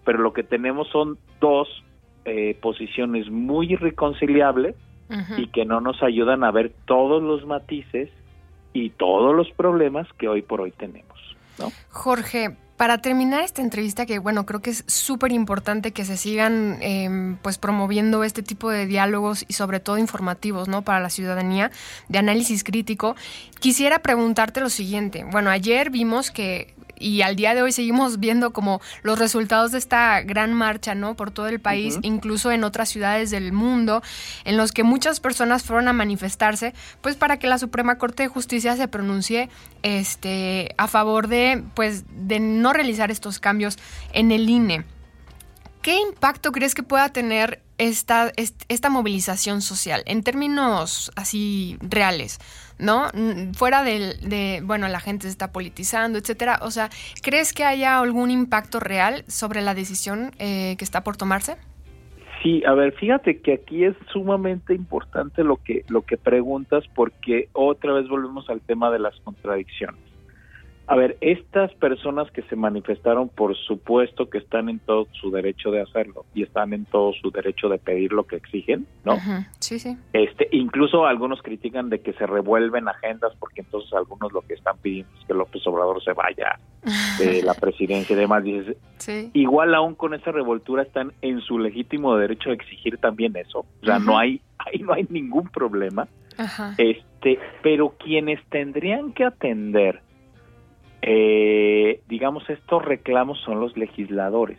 pero 0.05 0.19
lo 0.19 0.33
que 0.33 0.45
tenemos 0.45 0.89
son 0.89 1.19
dos 1.41 1.69
eh, 2.25 2.57
posiciones 2.63 3.29
muy 3.31 3.73
irreconciliables 3.73 4.77
y 5.37 5.49
que 5.49 5.67
no 5.67 5.83
nos 5.83 6.03
ayudan 6.03 6.43
a 6.43 6.51
ver 6.51 6.73
todos 6.87 7.23
los 7.23 7.45
matices 7.45 8.09
y 8.73 8.89
todos 8.91 9.37
los 9.37 9.51
problemas 9.51 10.09
que 10.15 10.27
hoy 10.27 10.41
por 10.41 10.63
hoy 10.63 10.71
tenemos, 10.71 11.19
¿no? 11.59 11.69
Jorge, 11.91 12.57
para 12.83 12.99
terminar 12.99 13.45
esta 13.45 13.63
entrevista, 13.63 14.07
que 14.07 14.19
bueno, 14.19 14.45
creo 14.45 14.61
que 14.61 14.71
es 14.71 14.83
súper 14.89 15.31
importante 15.31 15.93
que 15.93 16.05
se 16.05 16.17
sigan 16.17 16.79
em, 16.81 17.37
pues 17.37 17.57
promoviendo 17.57 18.25
este 18.25 18.43
tipo 18.43 18.71
de 18.71 18.87
diálogos 18.87 19.45
y 19.47 19.53
sobre 19.53 19.79
todo 19.79 19.99
informativos, 19.99 20.67
¿no? 20.67 20.83
Para 20.83 20.99
la 20.99 21.09
ciudadanía, 21.09 21.71
de 22.09 22.19
análisis 22.19 22.65
crítico, 22.65 23.15
quisiera 23.61 24.01
preguntarte 24.01 24.61
lo 24.61 24.69
siguiente. 24.69 25.23
Bueno, 25.23 25.51
ayer 25.51 25.91
vimos 25.91 26.33
que 26.33 26.75
y 27.03 27.23
al 27.23 27.37
día 27.37 27.55
de 27.55 27.63
hoy 27.63 27.73
seguimos 27.73 28.21
viendo 28.21 28.53
como 28.53 28.81
los 29.03 29.19
resultados 29.19 29.73
de 29.73 29.79
esta 29.79 30.23
gran 30.23 30.55
marcha, 30.55 30.95
¿no? 30.95 31.15
Por 31.15 31.31
todo 31.31 31.49
el 31.49 31.61
país, 31.61 31.99
incluso 32.03 32.53
en 32.53 32.65
otras 32.65 32.89
ciudades 32.89 33.31
del 33.31 33.53
mundo, 33.53 34.03
en 34.45 34.57
los 34.57 34.73
que 34.73 34.85
muchas 34.85 35.21
personas 35.21 35.65
fueron 35.65 35.89
a 35.89 35.93
manifestarse, 35.93 36.75
pues 37.01 37.17
para 37.17 37.39
que 37.39 37.47
la 37.47 37.59
Suprema 37.59 37.99
Corte 37.99 38.23
de 38.23 38.29
Justicia 38.29 38.77
se 38.77 38.89
pronuncie 38.89 39.51
este, 39.83 40.75
a 40.79 40.87
favor 40.87 41.29
de, 41.29 41.63
pues, 41.75 42.05
de 42.11 42.41
no 42.41 42.73
realizar 42.73 43.11
estos 43.11 43.41
cambios 43.41 43.79
en 44.13 44.31
el 44.31 44.49
INE. 44.49 44.85
¿Qué 45.83 46.01
impacto 46.01 46.53
crees 46.53 46.75
que 46.75 46.83
pueda 46.85 47.09
tener 47.09 47.61
esta, 47.77 48.31
esta 48.69 48.89
movilización 48.89 49.63
social 49.63 50.03
en 50.07 50.23
términos 50.23 51.11
así 51.17 51.77
reales? 51.81 52.39
¿no? 52.79 53.09
Fuera 53.55 53.83
de, 53.83 54.61
bueno, 54.65 54.89
la 54.89 55.01
gente 55.01 55.25
se 55.25 55.31
está 55.31 55.53
politizando, 55.53 56.19
etcétera. 56.19 56.59
O 56.63 56.71
sea, 56.71 56.89
¿crees 57.23 57.53
que 57.53 57.65
haya 57.65 57.99
algún 57.99 58.31
impacto 58.31 58.81
real 58.81 59.25
sobre 59.29 59.63
la 59.63 59.75
decisión 59.75 60.33
eh, 60.39 60.75
que 60.79 60.85
está 60.85 61.05
por 61.05 61.17
tomarse? 61.17 61.57
Sí, 62.43 62.63
a 62.67 62.75
ver, 62.75 62.93
fíjate 62.95 63.41
que 63.41 63.55
aquí 63.55 63.85
es 63.85 63.95
sumamente 64.13 64.75
importante 64.75 65.45
lo 65.45 65.59
que 65.59 65.85
lo 65.89 66.03
que 66.03 66.17
preguntas 66.17 66.83
porque 66.93 67.49
otra 67.53 67.93
vez 67.93 68.09
volvemos 68.09 68.51
al 68.51 68.61
tema 68.61 68.91
de 68.91 68.99
las 68.99 69.15
contradicciones. 69.21 70.12
A 70.87 70.97
ver, 70.97 71.17
estas 71.21 71.73
personas 71.75 72.31
que 72.33 72.43
se 72.43 72.57
manifestaron, 72.57 73.29
por 73.29 73.57
supuesto 73.57 74.29
que 74.29 74.39
están 74.39 74.69
en 74.69 74.79
todo 74.81 75.07
su 75.13 75.31
derecho 75.31 75.71
de 75.71 75.81
hacerlo 75.81 76.25
y 76.35 76.43
están 76.43 76.73
en 76.73 76.85
todo 76.87 77.13
su 77.15 77.31
derecho 77.31 77.69
de 77.69 77.79
pedir 77.79 78.13
lo 78.13 78.25
que 78.27 78.37
exigen, 78.37 78.87
¿no? 79.05 79.19
Sí, 79.61 79.79
sí. 79.79 79.97
Este, 80.13 80.49
incluso 80.51 81.07
algunos 81.07 81.41
critican 81.41 81.89
de 81.89 82.01
que 82.01 82.13
se 82.15 82.27
revuelven 82.27 82.89
agendas 82.89 83.33
porque 83.39 83.61
entonces 83.61 83.93
algunos 83.93 84.33
lo 84.33 84.43
que 84.43 84.55
están 84.55 84.77
pidiendo 84.79 85.13
es 85.21 85.27
que 85.27 85.35
López 85.35 85.67
Obrador 85.67 86.03
se 86.03 86.13
vaya 86.13 86.59
de 87.19 87.43
la 87.45 87.55
presidencia 87.55 88.15
y 88.15 88.19
demás. 88.19 88.43
Dices, 88.43 88.77
sí. 88.99 89.31
igual 89.35 89.75
aún 89.75 89.95
con 89.95 90.15
esa 90.15 90.33
revoltura 90.33 90.83
están 90.83 91.13
en 91.23 91.41
su 91.41 91.59
legítimo 91.59 92.17
derecho 92.17 92.51
de 92.51 92.57
exigir 92.57 92.99
también 92.99 93.37
eso. 93.37 93.61
O 93.61 93.87
sea, 93.87 93.99
no 93.99 94.19
hay, 94.19 94.41
ahí 94.59 94.81
no 94.81 94.93
hay 94.93 95.07
ningún 95.09 95.49
problema. 95.49 96.09
Este, 96.79 97.39
pero 97.63 97.95
quienes 97.99 98.45
tendrían 98.49 99.13
que 99.13 99.25
atender 99.25 100.01
eh, 101.03 102.01
digamos, 102.09 102.49
estos 102.49 102.85
reclamos 102.85 103.41
son 103.41 103.61
los 103.61 103.77
legisladores, 103.77 104.59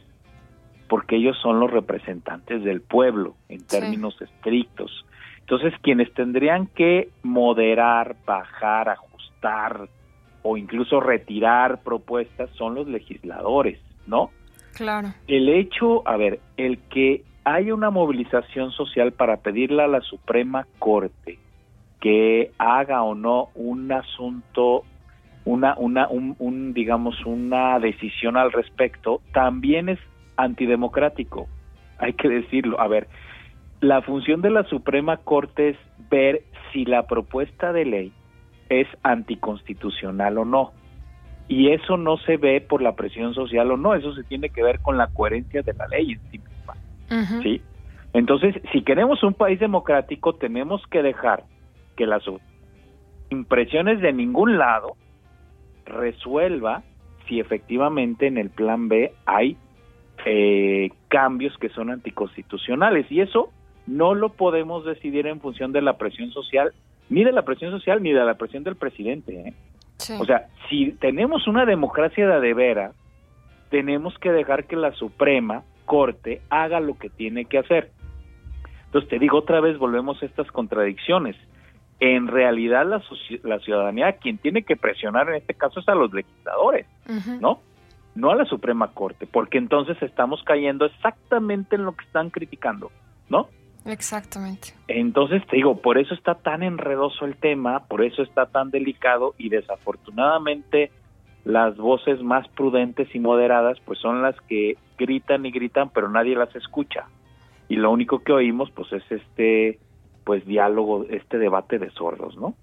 porque 0.90 1.16
ellos 1.16 1.38
son 1.42 1.60
los 1.60 1.72
representantes 1.72 2.64
del 2.64 2.82
pueblo 2.82 3.36
en 3.48 3.66
términos 3.66 4.22
estrictos. 4.22 5.06
Entonces, 5.40 5.74
quienes 5.82 6.14
tendrían 6.14 6.68
que 6.68 7.10
moderar, 7.24 8.18
bajar, 8.26 8.90
ajustar 8.90 9.88
o 10.42 10.58
incluso 10.58 11.00
retirar 11.00 11.82
propuestas 11.82 12.50
son 12.52 12.76
los 12.76 12.88
legisladores, 12.88 13.80
¿no? 14.06 14.30
Claro. 14.74 15.14
El 15.28 15.50
hecho, 15.50 16.08
a 16.08 16.18
ver, 16.18 16.40
el 16.58 16.80
que 16.90 17.24
haya 17.46 17.74
una 17.74 17.90
movilización 17.90 18.72
social 18.72 19.14
para 19.14 19.38
pedirle 19.38 19.84
a 19.84 19.88
la 19.88 20.02
Suprema 20.02 20.68
Corte 20.80 21.40
que 22.00 22.52
haga 22.58 23.02
o 23.04 23.16
no 23.16 23.50
un 23.56 23.92
asunto 23.92 24.84
una, 25.46 25.76
una, 25.78 26.08
un, 26.08 26.74
digamos, 26.74 27.26
una 27.26 27.80
decisión 27.80 28.38
al 28.38 28.52
respecto, 28.52 29.22
también 29.34 29.90
es 29.90 30.00
antidemocrático. 30.38 31.48
Hay 32.00 32.14
que 32.14 32.30
decirlo. 32.30 32.80
A 32.80 32.88
ver, 32.88 33.08
la 33.82 34.02
función 34.02 34.42
de 34.42 34.50
la 34.50 34.64
Suprema 34.64 35.18
Corte 35.18 35.70
es 35.70 35.78
ver 36.10 36.44
si 36.72 36.86
la 36.86 37.08
propuesta 37.08 37.74
de 37.74 37.86
ley 37.86 38.14
es 38.70 38.88
anticonstitucional 39.04 40.38
o 40.38 40.46
no. 40.46 40.72
Y 41.50 41.72
eso 41.72 41.98
no 41.98 42.18
se 42.18 42.38
ve 42.38 42.62
por 42.62 42.82
la 42.82 42.96
presión 42.96 43.34
social 43.34 43.70
o 43.72 43.78
no, 43.78 43.94
eso 43.94 44.16
se 44.16 44.24
tiene 44.24 44.50
que 44.50 44.64
ver 44.64 44.80
con 44.80 44.98
la 44.98 45.08
coherencia 45.08 45.62
de 45.62 45.74
la 45.74 45.88
ley 45.88 46.14
en 46.14 46.32
sí 46.32 46.40
misma. 46.40 47.44
¿Sí? 47.44 47.62
Entonces, 48.14 48.56
si 48.72 48.82
queremos 48.84 49.22
un 49.24 49.34
país 49.34 49.60
democrático, 49.60 50.34
tenemos 50.34 50.82
que 50.88 51.04
dejar 51.04 51.44
que 51.98 52.08
las 52.08 52.24
impresiones 53.30 54.00
de 54.02 54.14
ningún 54.14 54.58
lado 54.58 54.96
resuelva 55.86 56.84
si 57.28 57.40
efectivamente 57.40 58.28
en 58.28 58.38
el 58.38 58.50
plan 58.50 58.90
B 58.90 59.14
hay 59.26 59.58
eh, 60.26 60.92
cambios 61.08 61.58
que 61.58 61.70
son 61.70 61.90
anticonstitucionales. 61.90 63.12
Y 63.12 63.22
eso 63.22 63.50
no 63.88 64.14
lo 64.14 64.30
podemos 64.30 64.86
decidir 64.86 65.28
en 65.28 65.42
función 65.42 65.72
de 65.72 65.82
la 65.82 65.98
presión 65.98 66.32
social, 66.32 66.74
ni 67.10 67.24
de 67.24 67.32
la 67.32 67.44
presión 67.44 67.72
social, 67.72 68.02
ni 68.02 68.12
de 68.12 68.24
la 68.24 68.36
presión 68.36 68.64
del 68.64 68.76
presidente. 68.76 69.34
¿eh? 69.34 69.54
O 70.20 70.26
sea, 70.26 70.48
si 70.70 70.92
tenemos 70.94 71.48
una 71.48 71.66
democracia 71.66 72.28
de, 72.28 72.40
de 72.40 72.54
veras, 72.54 72.96
tenemos 73.70 74.18
que 74.20 74.32
dejar 74.32 74.66
que 74.66 74.76
la 74.76 74.92
Suprema 74.94 75.64
Corte 75.86 76.42
haga 76.50 76.80
lo 76.80 76.98
que 76.98 77.10
tiene 77.10 77.46
que 77.46 77.58
hacer. 77.58 77.92
Entonces, 78.86 79.10
te 79.10 79.20
digo 79.20 79.40
otra 79.40 79.60
vez, 79.60 79.78
volvemos 79.78 80.22
a 80.22 80.26
estas 80.26 80.48
contradicciones 80.52 81.36
en 82.04 82.28
realidad 82.28 82.86
la, 82.86 83.02
la, 83.44 83.60
ciudadanía 83.60 84.12
quien 84.14 84.38
tiene 84.38 84.64
que 84.64 84.76
presionar 84.76 85.30
en 85.30 85.36
este 85.36 85.54
caso 85.54 85.80
es 85.80 85.88
a 85.88 85.96
los 85.96 86.12
legisladores, 86.14 86.86
¿no? 87.40 87.62
No 88.14 88.30
a 88.30 88.36
la 88.36 88.44
Suprema 88.44 88.92
Corte, 88.94 89.26
porque 89.26 89.58
entonces 89.58 89.96
estamos 90.02 90.44
cayendo 90.44 90.86
exactamente 90.86 91.78
en 91.78 91.86
lo 91.86 91.96
que 91.96 92.04
están 92.04 92.30
criticando, 92.30 92.92
¿no? 93.30 93.48
Exactamente. 93.86 94.74
Entonces 94.90 95.48
te 95.48 95.56
digo, 95.56 95.82
por 95.82 95.98
eso 95.98 96.14
está 96.14 96.36
tan 96.36 96.62
enredoso 96.62 97.24
el 97.24 97.38
tema, 97.38 97.86
por 97.86 98.04
eso 98.04 98.22
está 98.22 98.48
tan 98.48 98.70
delicado 98.70 99.34
y 99.38 99.48
desafortunadamente 99.48 100.92
las 101.46 101.78
voces 101.78 102.22
más 102.22 102.46
prudentes 102.50 103.16
y 103.16 103.20
moderadas 103.20 103.80
pues 103.86 104.00
son 104.00 104.22
las 104.22 104.36
que 104.42 104.76
gritan 104.98 105.46
y 105.46 105.52
gritan, 105.52 105.90
pero 105.90 106.10
nadie 106.10 106.36
las 106.36 106.54
escucha. 106.54 107.06
Y 107.70 107.78
lo 107.78 107.92
único 107.92 108.20
que 108.20 108.34
oímos 108.34 108.72
pues 108.72 108.92
es 108.92 109.04
este 109.10 109.80
pues 110.24 110.46
diálogo, 110.46 111.06
este 111.10 111.38
debate 111.38 111.80
de 111.80 111.90
sordos, 111.92 112.36
¿no? 112.38 112.56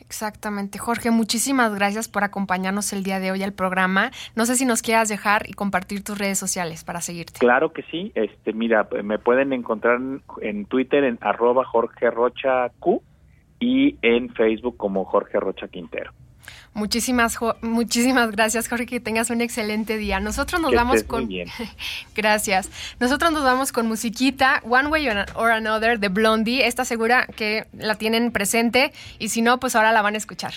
Exactamente. 0.00 0.78
Jorge, 0.78 1.10
muchísimas 1.10 1.74
gracias 1.74 2.08
por 2.08 2.22
acompañarnos 2.24 2.92
el 2.92 3.02
día 3.02 3.18
de 3.18 3.32
hoy 3.32 3.42
al 3.42 3.52
programa. 3.52 4.10
No 4.34 4.46
sé 4.46 4.56
si 4.56 4.64
nos 4.64 4.82
quieras 4.82 5.08
dejar 5.08 5.48
y 5.48 5.52
compartir 5.52 6.04
tus 6.04 6.18
redes 6.18 6.38
sociales 6.38 6.84
para 6.84 7.00
seguirte. 7.00 7.38
Claro 7.38 7.72
que 7.72 7.82
sí. 7.90 8.12
Este, 8.14 8.52
mira, 8.52 8.88
me 9.02 9.18
pueden 9.18 9.52
encontrar 9.52 10.00
en 10.42 10.64
Twitter 10.66 11.04
en 11.04 11.18
arroba 11.20 11.64
Jorge 11.64 12.10
Rocha 12.10 12.68
Q 12.78 13.02
y 13.58 13.96
en 14.02 14.30
Facebook 14.30 14.76
como 14.76 15.04
Jorge 15.04 15.40
Rocha 15.40 15.68
Quintero. 15.68 16.12
Muchísimas, 16.76 17.38
muchísimas 17.62 18.30
gracias, 18.32 18.68
Jorge, 18.68 18.84
que 18.84 19.00
tengas 19.00 19.30
un 19.30 19.40
excelente 19.40 19.96
día. 19.96 20.20
Nosotros 20.20 20.60
nos 20.60 20.74
vamos 20.74 21.04
con... 21.04 21.26
gracias. 22.14 22.68
Nosotros 23.00 23.32
nos 23.32 23.44
vamos 23.44 23.72
con 23.72 23.88
musiquita, 23.88 24.60
One 24.62 24.88
Way 24.88 25.08
or 25.36 25.52
Another, 25.52 25.98
de 25.98 26.08
Blondie. 26.08 26.66
Está 26.66 26.84
segura 26.84 27.28
que 27.34 27.66
la 27.72 27.94
tienen 27.94 28.30
presente 28.30 28.92
y 29.18 29.30
si 29.30 29.40
no, 29.40 29.58
pues 29.58 29.74
ahora 29.74 29.90
la 29.92 30.02
van 30.02 30.16
a 30.16 30.18
escuchar. 30.18 30.52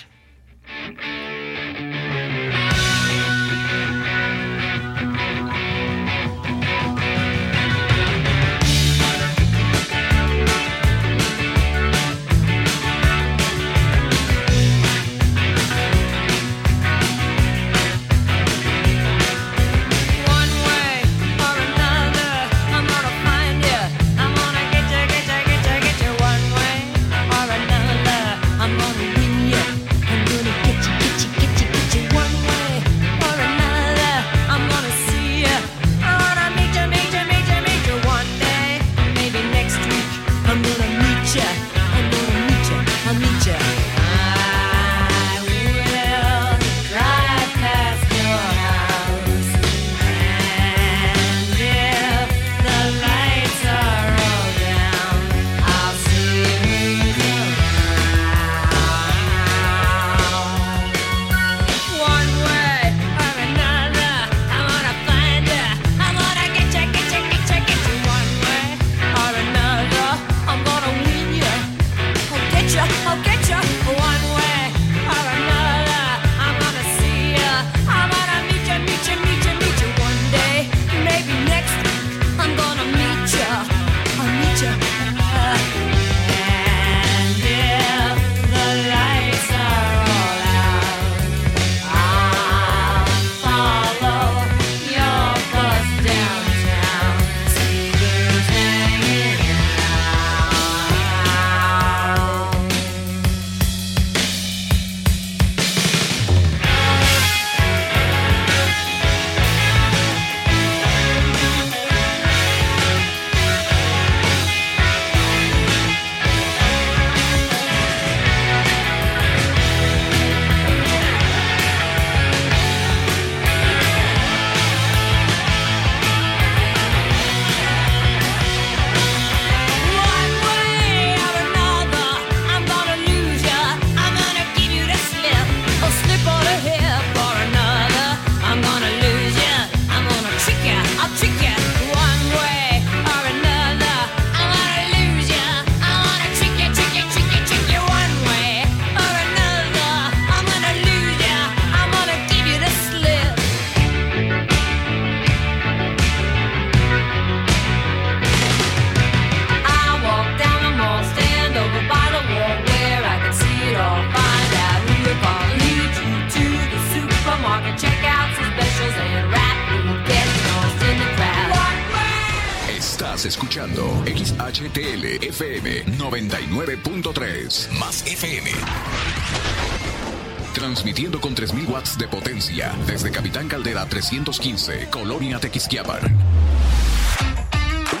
Desde 182.86 183.10
Capitán 183.10 183.48
Caldera 183.48 183.84
315, 183.84 184.88
Colonia 184.90 185.38
Tequisquiapan. 185.38 186.00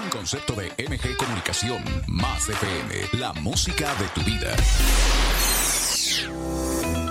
Un 0.02 0.08
concepto 0.08 0.54
de 0.54 0.68
MG 0.78 1.14
Comunicación 1.18 1.82
más 2.06 2.48
FM, 2.48 3.20
la 3.20 3.34
música 3.34 3.94
de 3.96 4.08
tu 4.14 4.22
vida. 4.22 4.56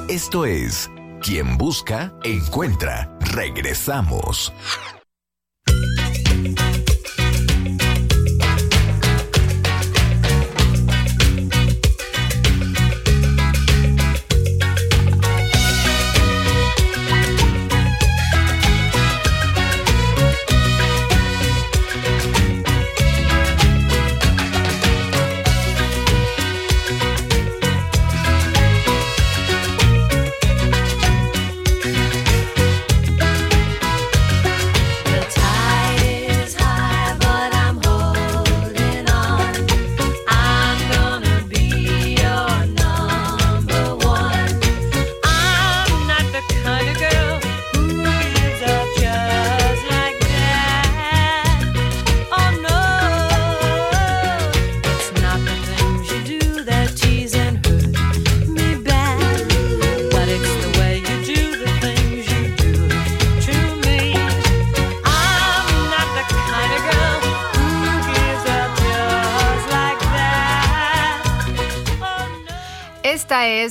Esto 0.08 0.46
es 0.46 0.90
Quien 1.22 1.56
busca, 1.58 2.12
encuentra. 2.24 3.16
Regresamos. 3.20 4.52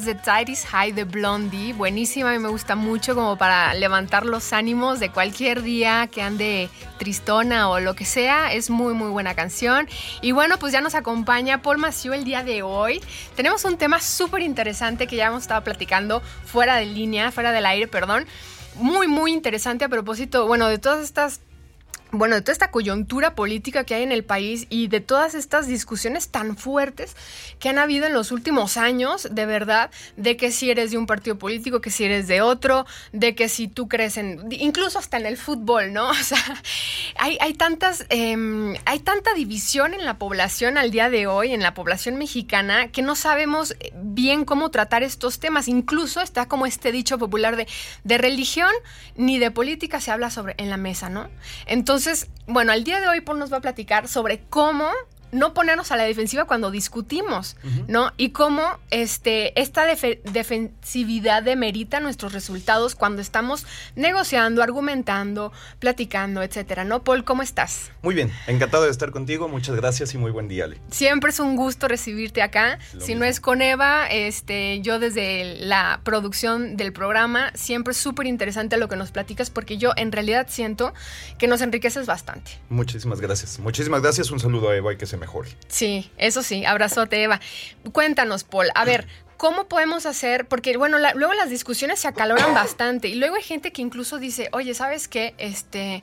The 0.08 0.14
Tide 0.14 0.50
is 0.50 0.64
High 0.64 0.92
de 0.92 1.04
Blondie. 1.04 1.74
Buenísima, 1.74 2.34
y 2.34 2.38
me 2.38 2.48
gusta 2.48 2.76
mucho 2.76 3.14
como 3.14 3.36
para 3.36 3.74
levantar 3.74 4.24
los 4.24 4.54
ánimos 4.54 5.00
de 5.00 5.10
cualquier 5.10 5.60
día 5.60 6.08
que 6.10 6.22
ande 6.22 6.70
tristona 6.98 7.68
o 7.68 7.78
lo 7.78 7.94
que 7.94 8.06
sea. 8.06 8.50
Es 8.54 8.70
muy, 8.70 8.94
muy 8.94 9.10
buena 9.10 9.34
canción. 9.34 9.86
Y 10.22 10.32
bueno, 10.32 10.58
pues 10.58 10.72
ya 10.72 10.80
nos 10.80 10.94
acompaña 10.94 11.60
Paul 11.60 11.76
Maciú 11.76 12.14
el 12.14 12.24
día 12.24 12.42
de 12.42 12.62
hoy. 12.62 13.02
Tenemos 13.36 13.66
un 13.66 13.76
tema 13.76 14.00
súper 14.00 14.40
interesante 14.40 15.06
que 15.06 15.16
ya 15.16 15.26
hemos 15.26 15.42
estado 15.42 15.62
platicando 15.62 16.22
fuera 16.46 16.76
de 16.76 16.86
línea, 16.86 17.30
fuera 17.30 17.52
del 17.52 17.66
aire, 17.66 17.86
perdón. 17.86 18.24
Muy, 18.76 19.08
muy 19.08 19.34
interesante 19.34 19.84
a 19.84 19.90
propósito, 19.90 20.46
bueno, 20.46 20.68
de 20.68 20.78
todas 20.78 21.04
estas 21.04 21.40
bueno, 22.10 22.36
de 22.36 22.40
toda 22.40 22.52
esta 22.52 22.70
coyuntura 22.70 23.34
política 23.34 23.84
que 23.84 23.94
hay 23.94 24.02
en 24.02 24.12
el 24.12 24.24
país 24.24 24.66
y 24.70 24.88
de 24.88 25.00
todas 25.00 25.34
estas 25.34 25.66
discusiones 25.66 26.28
tan 26.28 26.56
fuertes 26.56 27.14
que 27.58 27.68
han 27.68 27.78
habido 27.78 28.06
en 28.06 28.14
los 28.14 28.32
últimos 28.32 28.78
años, 28.78 29.28
de 29.30 29.44
verdad, 29.44 29.90
de 30.16 30.36
que 30.36 30.50
si 30.50 30.70
eres 30.70 30.90
de 30.90 30.96
un 30.96 31.06
partido 31.06 31.38
político, 31.38 31.80
que 31.80 31.90
si 31.90 32.04
eres 32.04 32.26
de 32.26 32.40
otro, 32.40 32.86
de 33.12 33.34
que 33.34 33.48
si 33.48 33.68
tú 33.68 33.88
crees 33.88 34.16
en, 34.16 34.46
incluso 34.50 34.98
hasta 34.98 35.18
en 35.18 35.26
el 35.26 35.36
fútbol, 35.36 35.92
¿no? 35.92 36.08
O 36.18 36.24
sea, 36.28 36.62
hay, 37.16 37.38
hay 37.40 37.54
tantas, 37.54 38.04
em, 38.08 38.74
hay 38.84 38.98
tanta 38.98 39.32
división 39.34 39.94
en 39.94 40.04
la 40.04 40.18
población 40.18 40.76
al 40.76 40.90
día 40.90 41.10
de 41.10 41.26
hoy, 41.26 41.52
en 41.52 41.62
la 41.62 41.72
población 41.72 42.16
mexicana, 42.16 42.88
que 42.88 43.02
no 43.02 43.14
sabemos 43.14 43.76
bien 43.94 44.44
cómo 44.44 44.70
tratar 44.70 45.02
estos 45.02 45.38
temas. 45.38 45.68
Incluso 45.68 46.20
está 46.20 46.46
como 46.46 46.66
este 46.66 46.92
dicho 46.92 47.18
popular 47.18 47.56
de, 47.56 47.66
de 48.04 48.18
religión 48.18 48.70
ni 49.16 49.38
de 49.38 49.50
política 49.50 50.00
se 50.00 50.10
habla 50.10 50.28
sobre 50.28 50.54
en 50.58 50.70
la 50.70 50.76
mesa, 50.76 51.08
¿no? 51.08 51.28
Entonces, 51.66 51.97
entonces, 51.98 52.30
bueno, 52.46 52.70
al 52.70 52.84
día 52.84 53.00
de 53.00 53.08
hoy 53.08 53.22
Paul 53.22 53.40
nos 53.40 53.52
va 53.52 53.56
a 53.56 53.60
platicar 53.60 54.06
sobre 54.06 54.44
cómo 54.48 54.88
no 55.32 55.54
ponernos 55.54 55.92
a 55.92 55.96
la 55.96 56.04
defensiva 56.04 56.44
cuando 56.44 56.70
discutimos, 56.70 57.56
¿no? 57.86 58.12
Y 58.16 58.30
cómo 58.30 58.78
este, 58.90 59.58
esta 59.60 59.84
defensividad 59.86 61.42
demerita 61.42 62.00
nuestros 62.00 62.32
resultados 62.32 62.94
cuando 62.94 63.22
estamos 63.22 63.66
negociando, 63.96 64.62
argumentando, 64.62 65.52
platicando, 65.78 66.42
etcétera, 66.42 66.84
¿no? 66.84 67.02
Paul, 67.02 67.24
¿cómo 67.24 67.42
estás? 67.42 67.90
Muy 68.02 68.14
bien, 68.14 68.32
encantado 68.46 68.84
de 68.84 68.90
estar 68.90 69.10
contigo, 69.10 69.48
muchas 69.48 69.76
gracias 69.76 70.14
y 70.14 70.18
muy 70.18 70.30
buen 70.30 70.48
día, 70.48 70.64
Ale. 70.64 70.80
Siempre 70.90 71.30
es 71.30 71.40
un 71.40 71.56
gusto 71.56 71.88
recibirte 71.88 72.42
acá. 72.42 72.78
si 72.98 73.14
no 73.14 73.24
es 73.24 73.40
con 73.40 73.62
Eva, 73.62 74.06
este, 74.08 74.80
yo 74.80 74.98
desde 74.98 75.56
la 75.60 76.00
producción 76.04 76.76
del 76.76 76.92
programa, 76.92 77.52
siempre 77.54 77.92
es 77.92 77.98
súper 77.98 78.26
interesante 78.26 78.76
lo 78.76 78.88
que 78.88 78.96
nos 78.96 79.10
platicas 79.10 79.50
porque 79.50 79.76
yo 79.76 79.92
en 79.96 80.12
realidad 80.12 80.46
siento 80.48 80.94
que 81.38 81.48
nos 81.48 81.60
enriqueces 81.60 82.06
bastante. 82.06 82.52
Muchísimas 82.68 83.20
gracias. 83.20 83.58
Muchísimas 83.58 84.02
gracias. 84.02 84.30
Un 84.30 84.40
saludo 84.40 84.70
a 84.70 84.76
Eva 84.76 84.92
y 84.92 84.96
que 84.96 85.06
se 85.06 85.17
mejor. 85.18 85.46
Sí, 85.68 86.10
eso 86.16 86.42
sí, 86.42 86.64
abrazote 86.64 87.22
Eva. 87.22 87.40
Cuéntanos, 87.92 88.44
Paul, 88.44 88.68
a 88.74 88.84
ver, 88.84 89.06
¿cómo 89.36 89.68
podemos 89.68 90.04
hacer? 90.04 90.46
Porque, 90.46 90.76
bueno, 90.76 90.98
luego 90.98 91.32
las 91.34 91.48
discusiones 91.48 92.00
se 92.00 92.08
acaloran 92.08 92.54
bastante 92.54 93.08
y 93.08 93.14
luego 93.14 93.36
hay 93.36 93.42
gente 93.42 93.72
que 93.72 93.80
incluso 93.80 94.18
dice, 94.18 94.48
oye, 94.52 94.74
¿sabes 94.74 95.08
qué? 95.08 95.34
Este, 95.38 96.02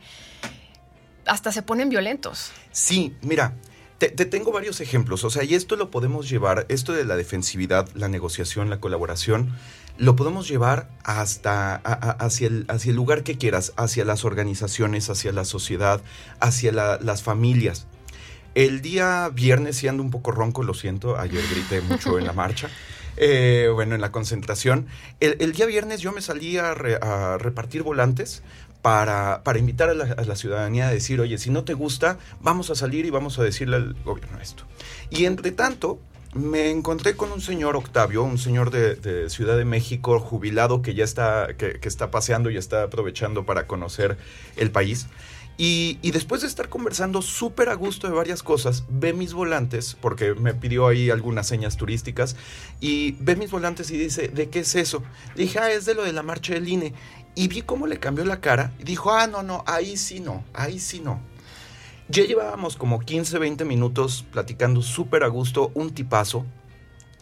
hasta 1.25 1.51
se 1.51 1.61
ponen 1.61 1.89
violentos. 1.89 2.51
Sí, 2.71 3.15
mira. 3.21 3.53
Te, 3.97 4.09
tengo 4.09 4.51
varios 4.51 4.81
ejemplos, 4.81 5.23
o 5.23 5.29
sea, 5.29 5.45
y 5.45 5.55
esto 5.55 5.77
lo 5.77 5.89
podemos 5.89 6.29
llevar, 6.29 6.65
esto 6.67 6.91
de 6.91 7.05
la 7.05 7.15
defensividad, 7.15 7.87
la 7.95 8.09
negociación, 8.09 8.69
la 8.69 8.81
colaboración, 8.81 9.55
lo 9.97 10.17
podemos 10.17 10.49
llevar 10.49 10.89
hasta 11.03 11.75
hacia, 11.75 12.47
el, 12.47 12.65
hacia 12.67 12.89
el 12.89 12.97
lugar 12.97 13.23
que 13.23 13.37
quieras, 13.37 13.71
hacia 13.77 14.03
las 14.03 14.25
organizaciones, 14.25 15.09
hacia 15.09 15.31
la 15.31 15.45
sociedad, 15.45 16.01
hacia 16.41 16.73
las 16.73 17.23
familias. 17.23 17.87
El 18.55 18.81
día 18.81 19.29
viernes, 19.33 19.75
sí 19.75 19.87
ando 19.89 20.01
un 20.01 20.11
poco 20.11 20.31
ronco, 20.31 20.63
lo 20.63 20.73
siento, 20.73 21.19
ayer 21.19 21.43
grité 21.51 21.81
mucho 21.81 22.17
en 22.17 22.25
la 22.25 22.33
marcha. 22.33 22.69
Eh, 23.17 23.69
bueno, 23.73 23.95
en 23.95 24.01
la 24.01 24.11
concentración. 24.11 24.87
El, 25.19 25.51
día 25.53 25.65
viernes 25.65 26.01
yo 26.01 26.11
me 26.11 26.21
salí 26.21 26.57
a, 26.57 26.73
repartir 26.73 27.83
volantes 27.83 28.43
para, 28.81 29.41
para 29.43 29.59
invitar 29.59 29.89
a 29.89 29.93
la, 29.93 30.35
ciudadanía 30.35 30.87
a 30.87 30.91
decir, 30.91 31.19
oye, 31.21 31.37
si 31.37 31.49
no 31.49 31.63
te 31.63 31.73
gusta, 31.73 32.17
vamos 32.41 32.69
a 32.69 32.75
salir 32.75 33.05
y 33.05 33.09
vamos 33.09 33.39
a 33.39 33.43
decirle 33.43 33.77
al 33.77 33.93
gobierno 34.03 34.39
esto. 34.41 34.63
Y 35.09 35.25
entre 35.25 35.51
tanto, 35.51 35.99
me 36.33 36.69
encontré 36.69 37.15
con 37.15 37.31
un 37.31 37.41
señor 37.41 37.77
Octavio, 37.77 38.23
un 38.23 38.37
señor 38.37 38.69
de, 38.69 39.29
Ciudad 39.29 39.57
de 39.57 39.65
México, 39.65 40.19
jubilado, 40.19 40.81
que 40.81 40.93
ya 40.93 41.05
está, 41.05 41.55
que, 41.57 41.79
que 41.79 41.87
está 41.87 42.11
paseando 42.11 42.49
y 42.49 42.57
está 42.57 42.83
aprovechando 42.83 43.45
para 43.45 43.67
conocer 43.67 44.17
el 44.57 44.71
país. 44.71 45.07
Y, 45.57 46.11
después 46.11 46.41
de 46.41 46.47
estar 46.47 46.67
conversando 46.67 47.21
súper 47.21 47.69
a 47.69 47.75
gusto 47.75 48.07
de 48.07 48.13
varias 48.13 48.43
cosas, 48.43 48.83
ve 48.89 49.13
mis 49.13 49.33
volantes, 49.33 49.95
porque 50.01 50.33
me 50.33 50.53
pidió 50.53 50.87
ahí 50.87 51.09
algunas 51.09 51.47
señas 51.47 51.77
turísticas, 51.77 52.35
y 52.81 53.13
ve 53.21 53.37
mis 53.37 53.51
volantes 53.51 53.89
y 53.89 53.97
dice, 53.97 54.27
¿de 54.27 54.49
qué 54.49 54.59
es 54.59 54.75
eso? 54.75 55.01
dije, 55.35 55.59
ah, 55.59 55.71
es 55.71 55.85
de 55.85 55.95
lo 55.95 56.03
de 56.03 56.11
la 56.11 56.23
marcha 56.23 56.53
del 56.53 56.67
INE. 56.67 56.93
Y 57.35 57.47
vi 57.47 57.61
cómo 57.61 57.87
le 57.87 57.99
cambió 57.99 58.23
la 58.25 58.39
cara 58.39 58.73
y 58.79 58.83
dijo, 58.83 59.11
ah, 59.13 59.27
no, 59.27 59.43
no, 59.43 59.63
ahí 59.67 59.97
sí 59.97 60.19
no, 60.19 60.43
ahí 60.53 60.79
sí 60.79 61.01
no. 61.01 61.21
Ya 62.07 62.23
llevábamos 62.23 62.75
como 62.77 62.99
15, 62.99 63.39
20 63.39 63.65
minutos 63.65 64.25
platicando 64.31 64.81
súper 64.81 65.23
a 65.23 65.27
gusto, 65.27 65.71
un 65.73 65.93
tipazo. 65.93 66.45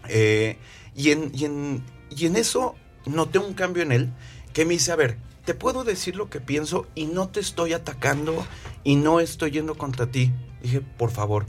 Eh, 0.10 0.58
y, 0.96 1.12
en, 1.12 1.32
y, 1.34 1.46
en, 1.46 1.84
y 2.10 2.26
en 2.26 2.36
eso 2.36 2.76
noté 3.06 3.40
un 3.40 3.54
cambio 3.54 3.84
en 3.84 3.92
él 3.92 4.14
que 4.54 4.66
me 4.66 4.74
dice, 4.74 4.92
a 4.92 4.96
ver, 4.96 5.18
te 5.46 5.54
puedo 5.54 5.84
decir 5.84 6.16
lo 6.16 6.30
que 6.30 6.40
pienso 6.40 6.88
y 6.96 7.06
no 7.06 7.30
te 7.30 7.40
estoy 7.40 7.74
atacando 7.74 8.46
y 8.84 8.96
no 8.96 9.20
estoy 9.20 9.52
yendo 9.52 9.76
contra 9.76 10.08
ti. 10.08 10.32
Dije, 10.62 10.82
por 10.82 11.12
favor, 11.12 11.46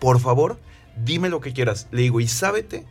por 0.00 0.20
favor, 0.20 0.58
dime 1.02 1.28
lo 1.28 1.40
que 1.40 1.52
quieras. 1.52 1.88
Le 1.90 2.02
digo, 2.02 2.20
y 2.20 2.28
sábete 2.28 2.86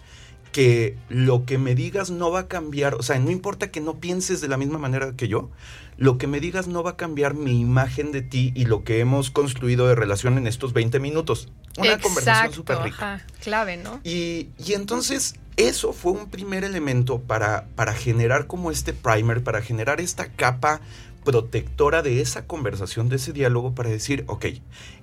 que 0.51 0.97
lo 1.09 1.45
que 1.45 1.57
me 1.57 1.75
digas 1.75 2.11
no 2.11 2.31
va 2.31 2.41
a 2.41 2.47
cambiar, 2.47 2.95
o 2.95 3.03
sea, 3.03 3.19
no 3.19 3.31
importa 3.31 3.71
que 3.71 3.79
no 3.79 3.99
pienses 3.99 4.41
de 4.41 4.47
la 4.47 4.57
misma 4.57 4.79
manera 4.79 5.13
que 5.15 5.27
yo, 5.27 5.49
lo 5.97 6.17
que 6.17 6.27
me 6.27 6.39
digas 6.39 6.67
no 6.67 6.83
va 6.83 6.91
a 6.91 6.97
cambiar 6.97 7.35
mi 7.35 7.61
imagen 7.61 8.11
de 8.11 8.21
ti 8.21 8.51
y 8.55 8.65
lo 8.65 8.83
que 8.83 8.99
hemos 8.99 9.31
construido 9.31 9.87
de 9.87 9.95
relación 9.95 10.37
en 10.37 10.47
estos 10.47 10.73
20 10.73 10.99
minutos. 10.99 11.49
Una 11.77 11.99
conversación 11.99 12.53
súper 12.53 12.79
rica. 12.79 13.25
clave, 13.39 13.77
¿no? 13.77 14.01
Y, 14.03 14.49
y 14.57 14.73
entonces 14.73 15.35
eso 15.57 15.93
fue 15.93 16.13
un 16.13 16.29
primer 16.29 16.63
elemento 16.63 17.19
para, 17.19 17.67
para 17.75 17.93
generar 17.93 18.47
como 18.47 18.71
este 18.71 18.93
primer, 18.93 19.43
para 19.43 19.61
generar 19.61 20.01
esta 20.01 20.31
capa 20.31 20.81
protectora 21.23 22.01
de 22.01 22.21
esa 22.21 22.47
conversación, 22.47 23.09
de 23.09 23.17
ese 23.17 23.33
diálogo, 23.33 23.75
para 23.75 23.89
decir, 23.89 24.23
ok, 24.27 24.45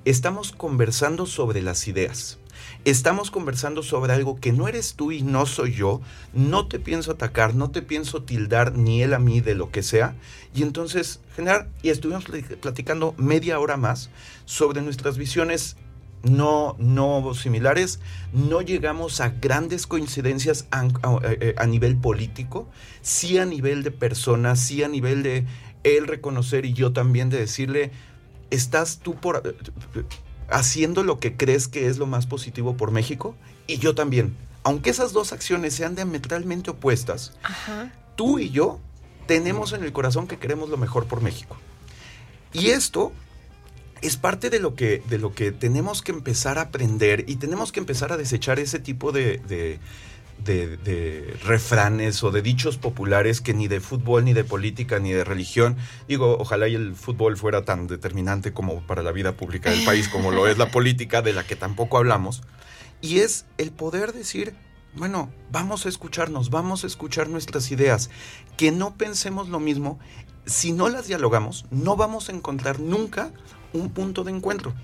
estamos 0.05 0.53
conversando 0.53 1.27
sobre 1.27 1.63
las 1.63 1.87
ideas. 1.87 2.39
Estamos 2.85 3.31
conversando 3.31 3.83
sobre 3.83 4.13
algo 4.13 4.41
que 4.41 4.53
no 4.53 4.69
eres 4.69 4.95
tú 4.95 5.13
y 5.13 5.23
no 5.23 5.47
soy 5.47 5.75
yo. 5.75 6.01
No 6.33 6.67
te 6.67 6.79
pienso 6.79 7.13
atacar, 7.13 7.55
no 7.55 7.71
te 7.71 7.83
pienso 7.83 8.23
tildar 8.23 8.75
ni 8.77 9.03
él 9.03 9.15
a 9.15 9.19
mí 9.19 9.41
de 9.41 9.55
lo 9.55 9.71
que 9.71 9.83
sea. 9.83 10.17
Y 10.55 10.63
entonces, 10.63 11.21
generar, 11.37 11.69
y 11.83 11.91
estuvimos 11.91 12.25
platicando 12.61 13.15
media 13.17 13.61
hora 13.61 13.77
más 13.77 14.11
sobre 14.45 14.83
nuestras 14.83 15.19
visiones 15.19 15.77
no, 16.23 16.77
no 16.79 17.35
similares, 17.35 18.01
no 18.33 18.61
llegamos 18.61 19.21
a 19.21 19.31
grandes 19.31 19.87
coincidencias 19.87 20.67
eh, 21.23 21.55
a, 21.57 21.67
nivel 21.67 21.97
político, 21.97 22.69
sí 23.03 23.39
a 23.39 23.45
nivel 23.45 23.83
de 23.83 23.91
personas, 23.91 24.61
sí 24.61 24.83
a 24.83 24.89
nivel 24.89 25.23
de 25.23 25.47
él 25.85 26.07
reconocer 26.07 26.65
y 26.65 26.73
yo 26.73 26.93
también 26.93 27.31
de 27.31 27.39
decirle, 27.39 27.93
estás 28.51 28.99
tú 28.99 29.15
por 29.15 29.43
eh, 29.45 30.05
haciendo 30.51 31.03
lo 31.03 31.21
que 31.21 31.37
crees 31.37 31.69
que 31.69 31.87
es 31.87 31.99
lo 31.99 32.07
más 32.07 32.27
positivo 32.27 32.77
por 32.77 32.91
México 32.91 33.35
y 33.67 33.79
yo 33.79 33.95
también. 33.95 34.37
Aunque 34.65 34.91
esas 34.91 35.13
dos 35.13 35.33
acciones 35.33 35.75
sean 35.75 35.95
diametralmente 35.95 36.71
opuestas, 36.71 37.33
tú 38.17 38.39
y 38.39 38.51
yo 38.51 38.81
tenemos 39.27 39.73
en 39.73 39.85
el 39.85 39.93
corazón 39.93 40.27
que 40.27 40.39
queremos 40.39 40.69
lo 40.69 40.77
mejor 40.77 41.07
por 41.07 41.23
México. 41.23 41.57
Y 42.53 42.69
esto 42.69 43.13
es 44.03 44.17
parte 44.17 44.51
de 44.51 44.61
lo 44.61 44.75
que, 44.75 45.03
de 45.09 45.19
lo 45.19 45.35
que 45.35 45.53
tenemos 45.53 46.03
que 46.03 46.13
empezar 46.13 46.59
a 46.59 46.63
aprender 46.63 47.25
y 47.27 47.37
tenemos 47.37 47.73
que 47.73 47.81
empezar 47.81 48.13
a 48.13 48.17
desechar 48.17 48.59
ese 48.59 48.79
tipo 48.79 49.13
de, 49.13 49.41
de, 50.45 51.37
refranes 51.45 52.23
o 52.23 52.31
de 52.31 52.43
dichos 52.43 52.79
populares 52.79 53.41
que 53.41 53.55
ni 53.55 53.69
de 53.69 53.81
fútbol, 53.81 54.25
ni 54.25 54.33
de 54.33 54.45
política, 54.45 54.99
ni 54.99 55.13
de 55.13 55.25
religión. 55.25 55.77
Digo, 56.07 56.37
ojalá 56.39 56.69
y 56.69 56.75
el 56.75 56.95
fútbol 56.95 57.37
fuera 57.37 57.65
tan 57.65 57.87
determinante 57.87 58.53
como 58.53 58.81
para 58.87 59.03
la 59.03 59.13
vida 59.13 59.33
pública 59.33 59.71
del 59.71 59.85
país, 59.85 60.09
como 60.09 60.31
lo 60.31 60.47
es 60.47 60.59
la 60.59 60.71
política, 60.71 61.23
de 61.23 61.33
la 61.33 61.45
que 61.45 61.57
tampoco 61.57 61.99
hablamos. 61.99 62.43
Y 63.01 63.19
es 63.19 63.47
el 63.59 63.73
poder 63.73 64.13
decir, 64.13 64.55
bueno, 64.95 65.31
vamos 65.51 65.87
a 65.87 65.89
escucharnos, 65.89 66.51
vamos 66.51 66.85
a 66.85 66.87
escuchar 66.87 67.29
nuestras 67.29 67.71
ideas, 67.71 68.11
que 68.57 68.71
no 68.73 68.97
pensemos 68.97 69.49
lo 69.49 69.61
mismo. 69.61 69.99
Si 70.47 70.73
no 70.73 70.89
las 70.89 71.07
dialogamos, 71.07 71.67
no 71.71 71.97
vamos 71.97 72.29
a 72.29 72.33
encontrar 72.33 72.81
nunca 72.81 73.33
un 73.73 73.91
punto 73.91 74.25
de 74.25 74.33
encuentro. 74.33 74.75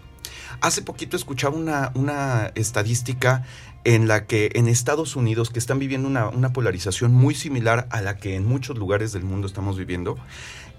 Hace 0.61 0.83
poquito 0.83 1.17
escuchaba 1.17 1.57
una, 1.57 1.93
una 1.95 2.53
estadística 2.55 3.45
en 3.85 4.09
la 4.09 4.27
que 4.27 4.51
en 4.55 4.67
Estados 4.67 5.15
Unidos, 5.15 5.51
que 5.51 5.59
están 5.59 5.79
viviendo 5.79 6.09
una, 6.09 6.53
polarización 6.53 7.13
muy 7.13 7.35
similar 7.35 7.87
a 7.91 8.01
la 8.01 8.17
que 8.17 8.35
en 8.35 8.47
muchos 8.47 8.79
lugares 8.79 9.13
del 9.13 9.25
mundo 9.25 9.47
estamos 9.47 9.77
viviendo, 9.77 10.17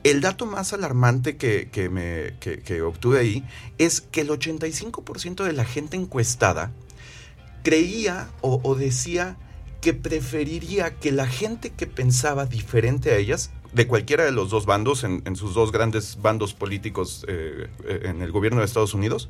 el 0.03 0.21
dato 0.21 0.45
más 0.45 0.73
alarmante 0.73 1.37
que, 1.37 1.69
que, 1.69 2.81
obtuve 2.81 3.19
ahí 3.19 3.43
es 3.77 4.01
que 4.01 4.21
el 4.21 4.29
85% 4.29 5.43
de 5.43 5.53
la 5.53 5.65
gente 5.65 5.97
encuestada 5.97 6.71
creía 7.63 8.29
o 8.41 8.75
decía 8.75 9.37
que 9.81 9.93
preferiría 9.93 10.95
que 10.95 11.11
la 11.11 11.27
gente 11.27 11.69
que 11.69 11.85
pensaba 11.85 12.45
diferente 12.45 13.11
a 13.11 13.17
ellas 13.17 13.51
de 13.75 13.87
cualquiera 13.87 14.23
de 14.23 14.31
los 14.31 14.49
dos 14.49 14.65
bandos, 14.65 15.03
en, 15.03 15.35
sus 15.35 15.53
dos 15.53 15.73
grandes 15.73 16.17
bandos 16.21 16.53
políticos 16.53 17.25
eh, 17.27 17.67
eh, 17.83 17.99
en 18.05 18.21
el 18.21 18.31
gobierno 18.31 18.59
de 18.59 18.65
Estados 18.65 18.93
Unidos, 18.93 19.29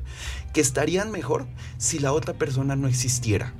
que 0.54 0.60
estarían 0.60 1.10
mejor 1.10 1.46
si 1.78 1.98
la 1.98 2.12
otra 2.12 2.32
persona 2.32 2.76
no 2.76 2.86
existiera. 2.86 3.52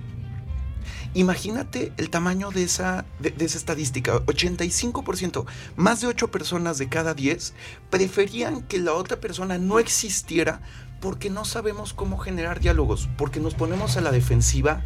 Imagínate 1.12 1.92
el 1.96 2.08
tamaño 2.08 2.52
de 2.52 2.62
esa, 2.62 3.04
de, 3.18 3.34
esa 3.44 3.58
estadística. 3.58 4.20
85%, 4.26 5.44
más 5.74 6.02
de 6.02 6.06
8 6.06 6.30
personas 6.30 6.78
de 6.78 6.88
cada 6.88 7.14
10 7.14 7.54
preferían 7.90 8.62
que 8.62 8.78
la 8.78 8.92
otra 8.92 9.16
persona 9.16 9.58
no 9.58 9.80
existiera 9.80 10.60
porque 11.00 11.30
no 11.30 11.44
sabemos 11.44 11.94
cómo 11.94 12.16
generar 12.16 12.60
diálogos, 12.60 13.08
porque 13.18 13.40
nos 13.40 13.54
ponemos 13.54 13.96
a 13.96 14.02
la 14.02 14.12
defensiva 14.12 14.84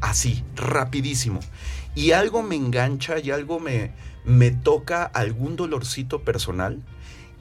así, 0.00 0.44
rapidísimo. 0.54 1.40
Y 1.96 2.12
algo 2.12 2.42
me 2.42 2.54
engancha 2.54 3.18
y 3.18 3.32
algo 3.32 3.58
me, 3.58 3.90
me 4.24 4.50
toca 4.50 5.04
algún 5.04 5.56
dolorcito 5.56 6.22
personal 6.22 6.82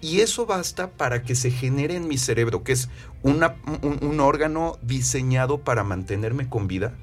y 0.01 0.21
eso 0.21 0.45
basta 0.45 0.91
para 0.91 1.23
que 1.23 1.35
se 1.35 1.51
genere 1.51 1.95
en 1.95 2.07
mi 2.07 2.17
cerebro, 2.17 2.63
que 2.63 2.71
es 2.71 2.89
un, 3.21 3.43
un, 3.81 4.19
órgano 4.21 4.77
diseñado 4.81 5.59
para 5.59 5.83
mantenerme 5.83 6.47
con 6.47 6.67
vida, 6.67 6.93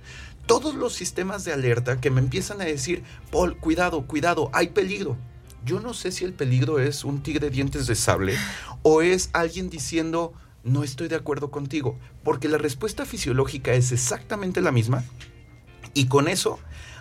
todos 0.47 0.75
los 0.75 0.95
sistemas 0.95 1.45
de 1.45 1.53
alerta 1.53 2.01
que 2.01 2.11
me 2.11 2.21
empiezan 2.21 2.61
a 2.61 2.65
decir, 2.65 3.03
Paul, 3.31 3.59
cuidado, 3.59 4.07
cuidado, 4.07 4.49
hay 4.53 4.69
peligro. 4.69 5.17
Yo 5.65 5.81
no 5.81 5.93
sé 5.93 6.13
si 6.13 6.25
el 6.25 6.33
peligro 6.33 6.79
es 6.79 7.05
un 7.05 7.23
tigre 7.23 7.47
de 7.47 7.51
dientes 7.51 7.87
de 7.87 7.97
sable 7.97 8.37
o 8.83 9.03
es 9.03 9.31
alguien 9.33 9.69
diciendo, 9.69 10.33
no 10.63 10.85
estoy 10.85 11.09
de 11.09 11.17
acuerdo 11.17 11.51
contigo, 11.51 11.99
porque 12.23 12.49
la 12.49 12.59
respuesta 12.59 13.05
fisiológica 13.05 13.73
es 13.73 13.91
exactamente 13.91 14.61
la 14.61 14.71
misma 14.71 15.05
y 15.93 16.07
con 16.07 16.29
eso 16.29 16.61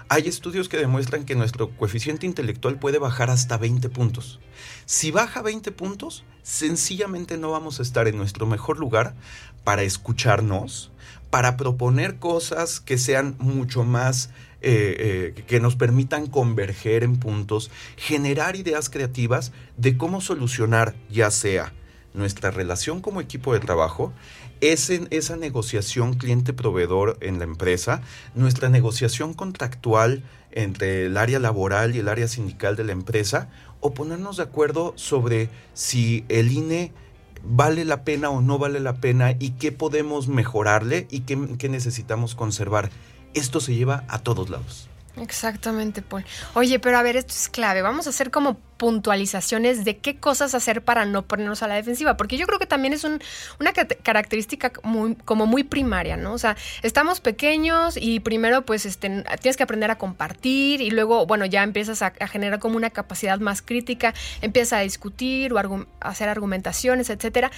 hay 0.09 0.27
estudios 0.27 0.69
que 0.69 0.77
demuestran 0.77 1.25
que 1.25 1.35
nuestro 1.35 1.75
coeficiente 1.75 2.25
intelectual 2.25 2.79
puede 2.79 2.99
bajar 2.99 3.29
hasta 3.29 3.57
20 3.57 3.89
puntos. 3.89 4.39
Si 4.85 5.11
baja 5.11 5.41
20 5.41 5.71
puntos, 5.71 6.23
sencillamente 6.43 7.37
no 7.37 7.51
vamos 7.51 7.79
a 7.79 7.83
estar 7.83 8.07
en 8.07 8.17
nuestro 8.17 8.45
mejor 8.45 8.77
lugar 8.77 9.15
para 9.63 9.83
escucharnos, 9.83 10.91
para 11.29 11.57
proponer 11.57 12.17
cosas 12.17 12.79
que 12.79 12.97
sean 12.97 13.35
mucho 13.39 13.83
más, 13.83 14.29
eh, 14.61 15.33
eh, 15.37 15.43
que 15.47 15.59
nos 15.59 15.75
permitan 15.75 16.27
converger 16.27 17.03
en 17.03 17.17
puntos, 17.17 17.71
generar 17.97 18.55
ideas 18.55 18.89
creativas 18.89 19.51
de 19.77 19.97
cómo 19.97 20.21
solucionar 20.21 20.95
ya 21.09 21.31
sea 21.31 21.73
nuestra 22.13 22.51
relación 22.51 23.01
como 23.01 23.21
equipo 23.21 23.53
de 23.53 23.59
trabajo, 23.59 24.13
esa 24.61 25.35
negociación 25.37 26.13
cliente-proveedor 26.13 27.17
en 27.21 27.39
la 27.39 27.43
empresa, 27.45 28.01
nuestra 28.33 28.69
negociación 28.69 29.33
contractual 29.33 30.23
entre 30.51 31.05
el 31.05 31.17
área 31.17 31.39
laboral 31.39 31.95
y 31.95 31.99
el 31.99 32.07
área 32.07 32.27
sindical 32.27 32.75
de 32.75 32.85
la 32.85 32.93
empresa, 32.93 33.49
o 33.81 33.93
ponernos 33.93 34.37
de 34.37 34.43
acuerdo 34.43 34.93
sobre 34.95 35.49
si 35.73 36.25
el 36.29 36.51
INE 36.51 36.91
vale 37.43 37.85
la 37.85 38.03
pena 38.03 38.29
o 38.29 38.41
no 38.41 38.57
vale 38.57 38.79
la 38.79 38.95
pena 38.95 39.35
y 39.37 39.51
qué 39.51 39.71
podemos 39.71 40.27
mejorarle 40.27 41.07
y 41.11 41.21
qué, 41.21 41.37
qué 41.59 41.69
necesitamos 41.69 42.35
conservar. 42.35 42.89
Esto 43.33 43.59
se 43.59 43.75
lleva 43.75 44.05
a 44.07 44.19
todos 44.19 44.49
lados. 44.49 44.89
Exactamente, 45.17 46.01
Paul. 46.01 46.25
Oye, 46.53 46.79
pero 46.79 46.97
a 46.97 47.03
ver, 47.03 47.15
esto 47.15 47.33
es 47.33 47.47
clave. 47.47 47.81
Vamos 47.81 48.07
a 48.07 48.09
hacer 48.09 48.31
como 48.31 48.57
puntualizaciones 48.77 49.85
de 49.85 49.97
qué 49.97 50.17
cosas 50.17 50.53
hacer 50.53 50.83
para 50.83 51.05
no 51.05 51.21
ponernos 51.21 51.63
a 51.63 51.67
la 51.67 51.75
defensiva, 51.75 52.17
porque 52.17 52.37
yo 52.37 52.45
creo 52.45 52.59
que 52.59 52.65
también 52.65 52.93
es 52.93 53.05
una 53.05 53.71
característica 54.03 54.73
muy, 54.83 55.15
como 55.15 55.45
muy 55.45 55.63
primaria, 55.63 56.17
¿no? 56.17 56.33
O 56.33 56.37
sea, 56.37 56.57
estamos 56.81 57.21
pequeños 57.21 57.95
y 57.95 58.19
primero 58.19 58.65
pues 58.65 58.85
este, 58.85 59.23
tienes 59.41 59.55
que 59.55 59.63
aprender 59.63 59.91
a 59.91 59.97
compartir 59.97 60.81
y 60.81 60.91
luego, 60.91 61.25
bueno, 61.25 61.45
ya 61.45 61.63
empiezas 61.63 62.01
a, 62.01 62.11
generar 62.27 62.59
como 62.59 62.75
una 62.75 62.89
capacidad 62.89 63.39
más 63.39 63.61
crítica, 63.61 64.13
empiezas 64.41 64.73
a 64.73 64.81
discutir 64.81 65.53
o 65.53 65.85
hacer 66.01 66.27
argumentaciones, 66.27 67.09
etcétera, 67.09 67.51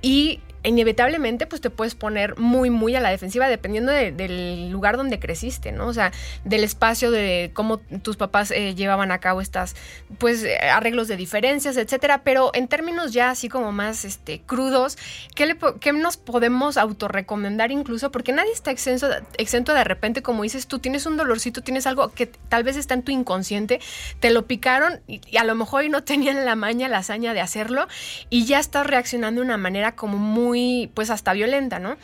y 0.00 0.40
inevitablemente 0.64 1.46
pues 1.46 1.60
te 1.60 1.70
puedes 1.70 1.94
poner 1.94 2.38
muy 2.38 2.70
muy 2.70 2.94
a 2.94 3.00
la 3.00 3.10
defensiva 3.10 3.48
dependiendo 3.48 3.90
del 3.92 4.70
lugar 4.70 4.96
donde 4.96 5.18
creciste, 5.18 5.72
¿no? 5.72 5.86
O 5.86 5.94
sea, 5.94 6.12
del 6.44 6.64
espacio 6.64 7.10
de 7.10 7.50
cómo 7.52 7.78
tus 7.78 8.16
papás 8.16 8.50
eh, 8.50 8.74
llevaban 8.74 9.10
a 9.10 9.18
cabo 9.18 9.40
estas 9.40 9.74
pues 10.18 10.44
eh, 10.44 10.56
arreglos 10.58 11.08
de 11.08 11.16
diferencias, 11.16 11.76
etcétera, 11.76 12.22
pero 12.22 12.50
en 12.54 12.68
términos 12.68 13.12
ya 13.12 13.30
así 13.30 13.48
como 13.48 13.72
más 13.72 14.04
este 14.04 14.40
crudos, 14.42 14.98
¿qué, 15.34 15.46
le, 15.46 15.56
qué 15.80 15.92
nos 15.92 16.16
podemos 16.16 16.76
autorrecomendar 16.76 17.72
incluso? 17.72 18.12
Porque 18.12 18.32
nadie 18.32 18.52
está 18.52 18.70
exento, 18.70 19.08
exento 19.38 19.74
de 19.74 19.84
repente, 19.84 20.22
como 20.22 20.42
dices 20.44 20.66
tú, 20.66 20.78
tienes 20.78 21.06
un 21.06 21.16
dolorcito, 21.16 21.62
tienes 21.62 21.86
algo 21.86 22.08
que 22.10 22.26
tal 22.26 22.62
vez 22.62 22.76
está 22.76 22.94
en 22.94 23.02
tu 23.02 23.12
inconsciente, 23.12 23.80
te 24.20 24.30
lo 24.30 24.46
picaron 24.46 25.00
y, 25.06 25.20
y 25.28 25.36
a 25.38 25.44
lo 25.44 25.54
mejor 25.54 25.82
no 25.88 26.04
tenían 26.04 26.44
la 26.44 26.54
maña, 26.54 26.88
la 26.88 26.98
hazaña 26.98 27.34
de 27.34 27.40
hacerlo 27.40 27.88
y 28.30 28.44
ya 28.44 28.60
estás 28.60 28.86
reaccionando 28.86 29.40
de 29.40 29.46
una 29.46 29.56
manera 29.56 29.96
como 29.96 30.18
muy 30.18 30.51
muy, 30.52 30.90
pues 30.92 31.08
hasta 31.08 31.32
violenta, 31.32 31.78
¿no? 31.78 31.96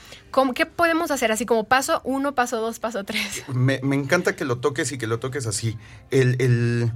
¿Qué 0.54 0.64
podemos 0.64 1.10
hacer 1.10 1.30
así 1.30 1.44
como 1.44 1.64
paso 1.64 2.00
uno, 2.04 2.34
paso 2.34 2.60
dos, 2.60 2.78
paso 2.78 3.04
tres? 3.04 3.44
Me, 3.54 3.78
encanta 3.94 4.36
que 4.36 4.46
lo 4.46 4.58
toques 4.58 4.90
y 4.92 4.96
que 4.96 5.06
lo 5.06 5.18
toques 5.18 5.46
así. 5.46 5.76
El, 6.10 6.90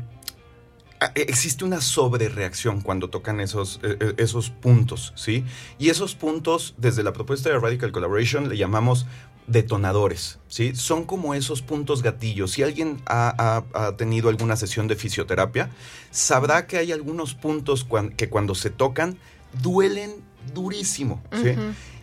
ah, 1.00 1.12
e, 1.14 1.22
existe 1.22 1.66
una 1.66 1.82
sobrereacción 1.82 2.80
cuando 2.80 3.10
tocan 3.10 3.38
esos, 3.40 3.80
e, 3.82 3.98
e, 4.00 4.14
esos 4.22 4.48
puntos, 4.48 5.12
¿sí? 5.14 5.44
Y 5.78 5.90
esos 5.90 6.14
puntos, 6.14 6.74
desde 6.78 7.02
la 7.02 7.12
propuesta 7.12 7.50
de 7.50 7.58
Radical 7.58 7.92
Collaboration, 7.92 8.48
le 8.48 8.56
llamamos 8.56 9.04
detonadores, 9.46 10.38
¿sí? 10.48 10.74
Son 10.74 11.04
como 11.04 11.34
esos 11.34 11.60
puntos 11.60 12.02
gatillos. 12.02 12.52
Si 12.52 12.62
alguien 12.62 13.02
ha, 13.04 13.62
tenido 13.98 14.30
alguna 14.30 14.56
sesión 14.56 14.88
de 14.88 14.96
fisioterapia, 14.96 15.68
sabrá 16.10 16.66
que 16.66 16.78
hay 16.78 16.92
algunos 16.92 17.34
puntos 17.34 17.86
que 18.16 18.30
cuando 18.30 18.54
se 18.54 18.70
tocan 18.70 19.18
duelen 19.60 20.31
durísimo. 20.54 21.22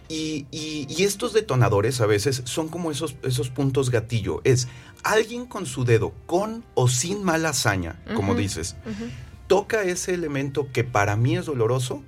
y, 0.08 0.45
estos 1.04 1.34
detonadores 1.34 2.02
a 2.02 2.06
veces 2.06 2.41
son 2.45 2.67
como 2.67 2.91
esos, 2.91 3.15
esos 3.23 3.49
puntos 3.49 3.89
gatillo. 3.89 4.41
Es 4.43 4.67
alguien 5.04 5.45
con 5.45 5.65
su 5.65 5.86
dedo, 5.86 6.13
con 6.25 6.63
o 6.73 6.88
sin 6.88 7.23
mala 7.23 7.49
hazaña, 7.49 7.99
como 8.15 8.36
dices, 8.36 8.75
toca 9.47 9.84
ese 9.84 10.13
elemento 10.13 10.71
que 10.71 10.84
para 10.84 11.15
mí 11.15 11.38
es 11.38 11.45
doloroso 11.45 12.04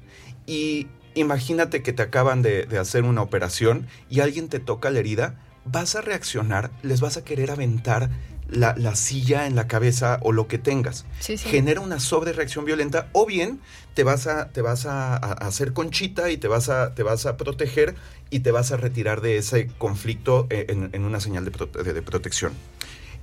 y 0.46 0.88
imagínate 1.16 1.84
que 1.84 1.94
te 1.94 2.04
acaban 2.04 2.42
de, 2.42 2.66
de 2.66 2.78
hacer 2.78 3.04
una 3.04 3.22
operación 3.22 3.88
y 4.10 4.20
alguien 4.20 4.48
te 4.50 4.60
toca 4.60 4.90
la 4.92 5.00
herida, 5.00 5.40
vas 5.66 5.96
a 5.96 6.02
reaccionar, 6.02 6.72
les 6.84 7.02
vas 7.02 7.18
a 7.18 7.24
querer 7.24 7.52
aventar 7.52 8.10
la, 8.50 8.76
la, 8.78 8.96
silla 8.96 9.48
en 9.48 9.56
la 9.56 9.68
cabeza 9.68 10.20
o 10.22 10.32
lo 10.32 10.48
que 10.48 10.58
tengas. 10.58 11.06
Sí, 11.20 11.38
sí. 11.38 11.50
Genera 11.50 11.80
una 11.80 12.00
sobrereacción 12.00 12.66
violenta 12.66 13.08
o 13.14 13.26
bien 13.26 13.62
te 13.94 14.04
vas 14.04 14.28
a, 14.28 14.50
te 14.50 14.62
vas 14.62 14.86
a, 14.86 15.16
a, 15.16 15.32
hacer 15.34 15.74
conchita 15.74 16.30
y 16.30 16.38
te 16.38 16.48
vas, 16.48 16.70
a, 16.70 16.94
te 16.94 17.04
vas 17.04 17.26
a 17.26 17.38
proteger 17.38 17.96
y 18.30 18.40
te 18.40 18.52
vas 18.52 18.72
a 18.72 18.78
retirar 18.78 19.22
de 19.22 19.38
ese 19.38 19.68
conflicto 19.78 20.48
en, 20.50 20.90
en 20.92 21.06
una 21.06 21.20
señal 21.20 21.46
de, 21.46 21.52
prote 21.52 21.84
de, 21.84 21.94
de, 21.94 22.02
protección. 22.02 22.54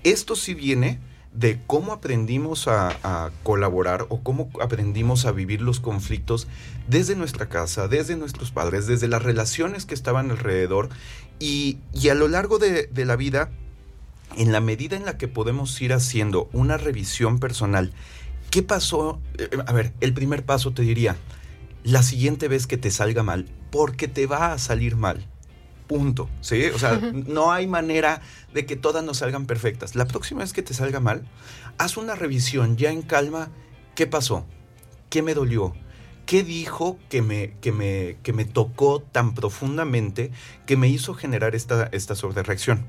Esto 0.02 0.34
sí 0.34 0.54
viene 0.54 0.98
de 1.32 1.60
cómo 1.66 1.92
aprendimos 1.92 2.68
a, 2.68 3.30
colaborar 3.42 4.06
o 4.08 4.22
cómo 4.22 4.50
aprendimos 4.60 5.24
a 5.24 5.32
vivir 5.32 5.60
los 5.60 5.80
conflictos 5.80 6.48
desde 6.88 7.16
nuestra 7.16 7.48
casa, 7.48 7.88
desde 7.88 8.16
nuestros 8.16 8.50
padres, 8.50 8.86
desde 8.86 9.08
las 9.08 9.22
relaciones 9.22 9.86
que 9.86 9.94
estaban 9.94 10.30
alrededor 10.30 10.88
y, 11.38 11.78
y 11.92 12.08
a 12.08 12.14
lo 12.14 12.28
largo 12.28 12.58
de, 12.58 12.86
de 12.86 13.04
la 13.04 13.16
vida 13.16 13.50
en 14.36 14.52
la 14.52 14.60
medida 14.60 14.96
en 14.96 15.04
la 15.04 15.16
que 15.16 15.28
podemos 15.28 15.80
ir 15.80 15.92
haciendo 15.92 16.48
una 16.52 16.76
revisión 16.76 17.38
personal, 17.38 17.92
¿qué 18.50 18.62
pasó? 18.62 19.20
A 19.66 19.72
ver, 19.72 19.92
el 20.00 20.12
primer 20.14 20.44
paso 20.44 20.72
te 20.72 20.82
diría, 20.82 21.16
la 21.84 22.02
siguiente 22.02 22.48
vez 22.48 22.66
que 22.66 22.76
te 22.76 22.90
salga 22.90 23.22
mal, 23.22 23.46
porque 23.70 24.08
te 24.08 24.26
va 24.26 24.52
a 24.52 24.58
salir 24.58 24.96
mal. 24.96 25.26
Punto. 25.88 26.28
¿Sí? 26.40 26.66
O 26.66 26.78
sea, 26.78 27.00
no 27.12 27.50
hay 27.50 27.66
manera 27.66 28.20
de 28.52 28.66
que 28.66 28.76
todas 28.76 29.02
nos 29.02 29.18
salgan 29.18 29.46
perfectas. 29.46 29.96
La 29.96 30.06
próxima 30.06 30.40
vez 30.40 30.52
que 30.52 30.62
te 30.62 30.74
salga 30.74 31.00
mal, 31.00 31.26
haz 31.78 31.96
una 31.96 32.14
revisión 32.14 32.76
ya 32.76 32.90
en 32.92 33.02
calma. 33.02 33.48
¿Qué 33.94 34.06
pasó? 34.06 34.46
¿Qué 35.10 35.22
me 35.22 35.34
dolió? 35.34 35.74
¿Qué 36.26 36.42
dijo 36.42 36.98
que 37.08 37.22
me, 37.22 37.54
que 37.62 37.72
me, 37.72 38.18
que 38.22 38.34
me 38.34 38.44
tocó 38.44 39.00
tan 39.00 39.34
profundamente 39.34 40.30
que 40.66 40.76
me 40.76 40.88
hizo 40.88 41.14
generar 41.14 41.54
esta, 41.54 41.88
esta 41.90 42.14
sobrereacción? 42.14 42.86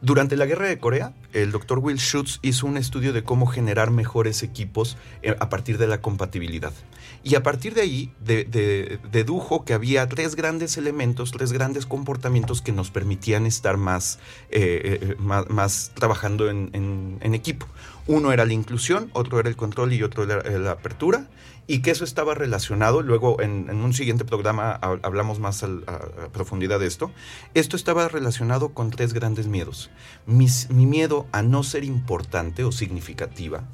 Durante 0.00 0.36
la 0.36 0.46
guerra 0.46 0.68
de 0.68 0.78
Corea, 0.78 1.12
el 1.32 1.50
doctor 1.50 1.78
Will 1.80 1.98
Schutz 1.98 2.38
hizo 2.42 2.66
un 2.66 2.76
estudio 2.76 3.12
de 3.12 3.24
cómo 3.24 3.46
generar 3.46 3.90
mejores 3.90 4.44
equipos 4.44 4.96
eh, 5.22 5.34
a 5.38 5.48
partir 5.48 5.76
de 5.76 5.88
la 5.88 6.00
compatibilidad. 6.00 6.72
Y 7.22 7.34
a 7.34 7.42
partir 7.42 7.74
de 7.74 7.82
ahí 7.82 8.12
de, 8.24 8.44
de, 8.44 9.00
dedujo 9.10 9.64
que 9.64 9.74
había 9.74 10.08
tres 10.08 10.36
grandes 10.36 10.76
elementos, 10.76 11.32
tres 11.32 11.52
grandes 11.52 11.84
comportamientos 11.84 12.62
que 12.62 12.72
nos 12.72 12.90
permitían 12.90 13.46
estar 13.46 13.76
más, 13.76 14.18
eh, 14.50 14.98
eh, 15.02 15.16
más, 15.18 15.48
más, 15.50 15.90
trabajando 15.94 16.48
en, 16.48 16.70
en, 16.72 17.18
en, 17.20 17.34
equipo. 17.34 17.66
Uno 18.06 18.32
era 18.32 18.44
la 18.44 18.52
inclusión, 18.52 19.10
otro 19.12 19.40
era 19.40 19.48
el 19.48 19.56
control 19.56 19.92
y 19.92 20.02
otro 20.02 20.24
era 20.24 20.58
la 20.58 20.72
apertura. 20.72 21.28
Y 21.70 21.82
que 21.82 21.90
eso 21.90 22.04
estaba 22.04 22.34
relacionado, 22.34 23.02
luego 23.02 23.42
en, 23.42 23.68
en 23.68 23.76
un 23.82 23.92
siguiente 23.92 24.24
programa 24.24 24.72
hablamos 24.72 25.38
más 25.38 25.62
a, 25.62 25.66
a, 25.66 26.24
a, 26.24 26.28
profundidad 26.32 26.80
de 26.80 26.86
esto, 26.86 27.10
esto 27.52 27.76
estaba 27.76 28.08
relacionado 28.08 28.70
con 28.70 28.88
tres 28.88 29.12
grandes 29.12 29.48
miedos. 29.48 29.90
Mis, 30.24 30.70
mi 30.70 30.86
miedo 30.86 31.26
a 31.30 31.42
no 31.42 31.62
ser 31.62 31.84
importante 31.84 32.64
o 32.64 32.72
significativa, 32.72 33.64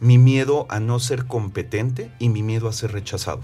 mi 0.00 0.18
miedo 0.18 0.66
a 0.68 0.80
no 0.80 0.98
ser 1.00 1.26
competente 1.26 2.12
y 2.18 2.28
mi 2.28 2.42
miedo 2.42 2.68
a 2.68 2.72
ser 2.72 2.92
rechazado. 2.92 3.40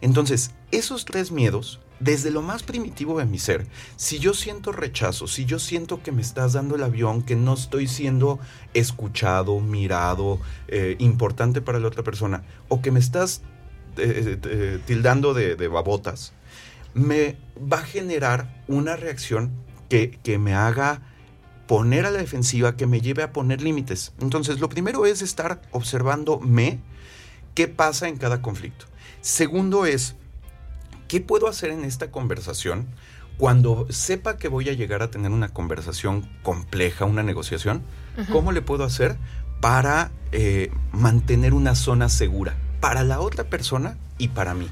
Entonces, 0.00 0.50
esos 0.72 1.04
tres 1.04 1.30
miedos, 1.30 1.80
desde 2.00 2.30
lo 2.30 2.42
más 2.42 2.64
primitivo 2.64 3.18
de 3.18 3.24
mi 3.24 3.38
ser, 3.38 3.66
si 3.96 4.18
yo 4.18 4.34
siento 4.34 4.72
rechazo, 4.72 5.28
si 5.28 5.44
yo 5.44 5.58
siento 5.58 6.02
que 6.02 6.10
me 6.10 6.22
estás 6.22 6.54
dando 6.54 6.74
el 6.74 6.82
avión, 6.82 7.22
que 7.22 7.36
no 7.36 7.54
estoy 7.54 7.86
siendo 7.86 8.40
escuchado, 8.74 9.60
mirado, 9.60 10.40
eh, 10.68 10.96
importante 10.98 11.60
para 11.60 11.78
la 11.78 11.88
otra 11.88 12.02
persona, 12.02 12.42
o 12.68 12.82
que 12.82 12.90
me 12.90 12.98
estás 12.98 13.42
eh, 13.96 14.38
eh, 14.42 14.80
tildando 14.86 15.34
de, 15.34 15.68
babotas, 15.68 16.32
me 16.94 17.36
va 17.60 17.78
a 17.78 17.84
generar 17.84 18.64
una 18.66 18.96
reacción 18.96 19.52
que 19.88 20.38
me 20.38 20.54
haga 20.54 21.02
poner 21.72 22.04
a 22.04 22.10
la 22.10 22.18
defensiva 22.18 22.76
que 22.76 22.86
me 22.86 23.00
lleve 23.00 23.22
a 23.22 23.32
poner 23.32 23.62
límites. 23.62 24.12
Entonces, 24.20 24.60
lo 24.60 24.68
primero 24.68 25.06
es 25.06 25.22
estar 25.22 25.62
observándome 25.70 26.80
qué 27.54 27.66
pasa 27.66 28.08
en 28.08 28.18
cada 28.18 28.42
conflicto. 28.42 28.84
Segundo 29.22 29.86
es, 29.86 30.14
¿qué 31.08 31.22
puedo 31.22 31.48
hacer 31.48 31.70
en 31.70 31.86
esta 31.86 32.10
conversación 32.10 32.88
cuando 33.38 33.86
sepa 33.88 34.36
que 34.36 34.48
voy 34.48 34.68
a 34.68 34.74
llegar 34.74 35.00
a 35.02 35.10
tener 35.10 35.30
una 35.30 35.48
conversación 35.48 36.28
compleja, 36.42 37.06
una 37.06 37.22
negociación? 37.22 37.80
Uh 38.18 38.20
-huh. 38.20 38.32
¿Cómo 38.32 38.52
le 38.52 38.60
puedo 38.60 38.84
hacer 38.84 39.16
para 39.62 40.12
eh, 40.30 40.70
mantener 40.92 41.54
una 41.54 41.74
zona 41.74 42.10
segura 42.10 42.54
para 42.80 43.02
la 43.02 43.18
otra 43.18 43.44
persona 43.44 43.96
y 44.18 44.28
para 44.28 44.52
mí? 44.52 44.68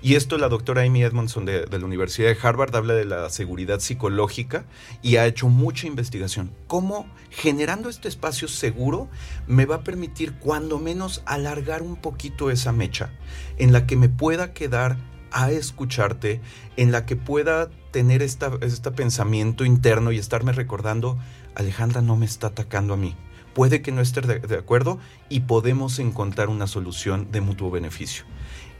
Y 0.00 0.14
esto 0.14 0.38
la 0.38 0.48
doctora 0.48 0.82
Amy 0.82 1.02
Edmondson 1.02 1.44
de, 1.44 1.66
la 1.66 1.84
Universidad 1.84 2.28
de 2.28 2.38
Harvard 2.40 2.74
habla 2.76 2.94
de 2.94 3.04
la 3.04 3.28
seguridad 3.30 3.80
psicológica 3.80 4.64
y 5.02 5.16
ha 5.16 5.26
hecho 5.26 5.48
mucha 5.48 5.88
investigación. 5.88 6.52
Cómo 6.68 7.06
generando 7.30 7.88
este 7.88 8.06
espacio 8.06 8.46
seguro 8.46 9.08
me 9.48 9.66
va 9.66 9.76
a 9.76 9.84
permitir 9.84 10.34
cuando 10.34 10.78
menos 10.78 11.22
alargar 11.26 11.82
un 11.82 11.96
poquito 11.96 12.50
esa 12.50 12.70
mecha 12.70 13.10
en 13.58 13.72
la 13.72 13.86
que 13.86 13.96
me 13.96 14.08
pueda 14.08 14.52
quedar 14.52 14.96
a 15.32 15.50
escucharte, 15.50 16.40
en 16.76 16.92
la 16.92 17.04
que 17.04 17.16
pueda 17.16 17.68
tener 17.90 18.22
este 18.22 18.90
pensamiento 18.92 19.64
interno 19.64 20.12
y 20.12 20.18
estarme 20.18 20.52
recordando, 20.52 21.18
Alejandra 21.56 22.02
no 22.02 22.16
me 22.16 22.24
está 22.24 22.48
atacando 22.48 22.94
a 22.94 22.96
mí. 22.96 23.16
Puede 23.52 23.82
que 23.82 23.90
no 23.90 24.00
esté 24.00 24.20
de 24.20 24.56
acuerdo 24.56 25.00
y 25.28 25.40
podemos 25.40 25.98
encontrar 25.98 26.48
una 26.48 26.68
solución 26.68 27.32
de 27.32 27.40
mutuo 27.40 27.72
beneficio. 27.72 28.24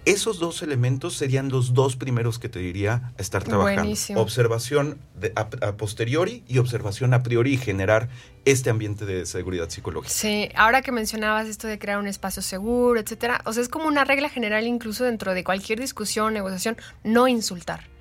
Esos 0.05 0.39
dos 0.39 0.63
elementos 0.63 1.15
serían 1.15 1.49
los 1.49 1.75
dos 1.75 1.97
primeros 1.97 2.39
que 2.39 2.49
te 2.49 2.59
diría 2.59 3.13
estar 3.19 3.45
trabajando. 3.45 3.83
Buenísimo. 3.83 4.21
Observación 4.21 4.99
de, 5.15 5.33
a, 5.37 5.49
a, 5.67 5.77
posteriori 5.77 6.45
y 6.49 6.59
observación 6.59 7.13
a 7.15 7.23
priori 7.23 7.55
y 7.55 7.57
generar 7.57 8.09
este 8.45 8.71
ambiente 8.71 9.05
de 9.05 9.27
seguridad 9.27 9.69
psicológica. 9.69 10.13
Sí, 10.13 10.49
ahora 10.55 10.83
que 10.83 10.93
mencionabas 10.93 11.47
esto 11.49 11.67
de 11.67 11.79
crear 11.79 11.99
un 11.99 12.07
espacio 12.07 12.43
seguro, 12.43 12.99
etcétera, 12.99 13.43
o 13.45 13.53
sea, 13.53 13.63
es 13.63 13.69
como 13.69 13.87
una 13.87 14.05
regla 14.05 14.29
general 14.29 14.67
incluso 14.67 15.05
dentro 15.05 15.35
de 15.35 15.45
cualquier 15.45 15.81
discusión, 15.81 16.33
negociación, 16.33 16.77
no 17.05 17.29
insultar 17.29 17.98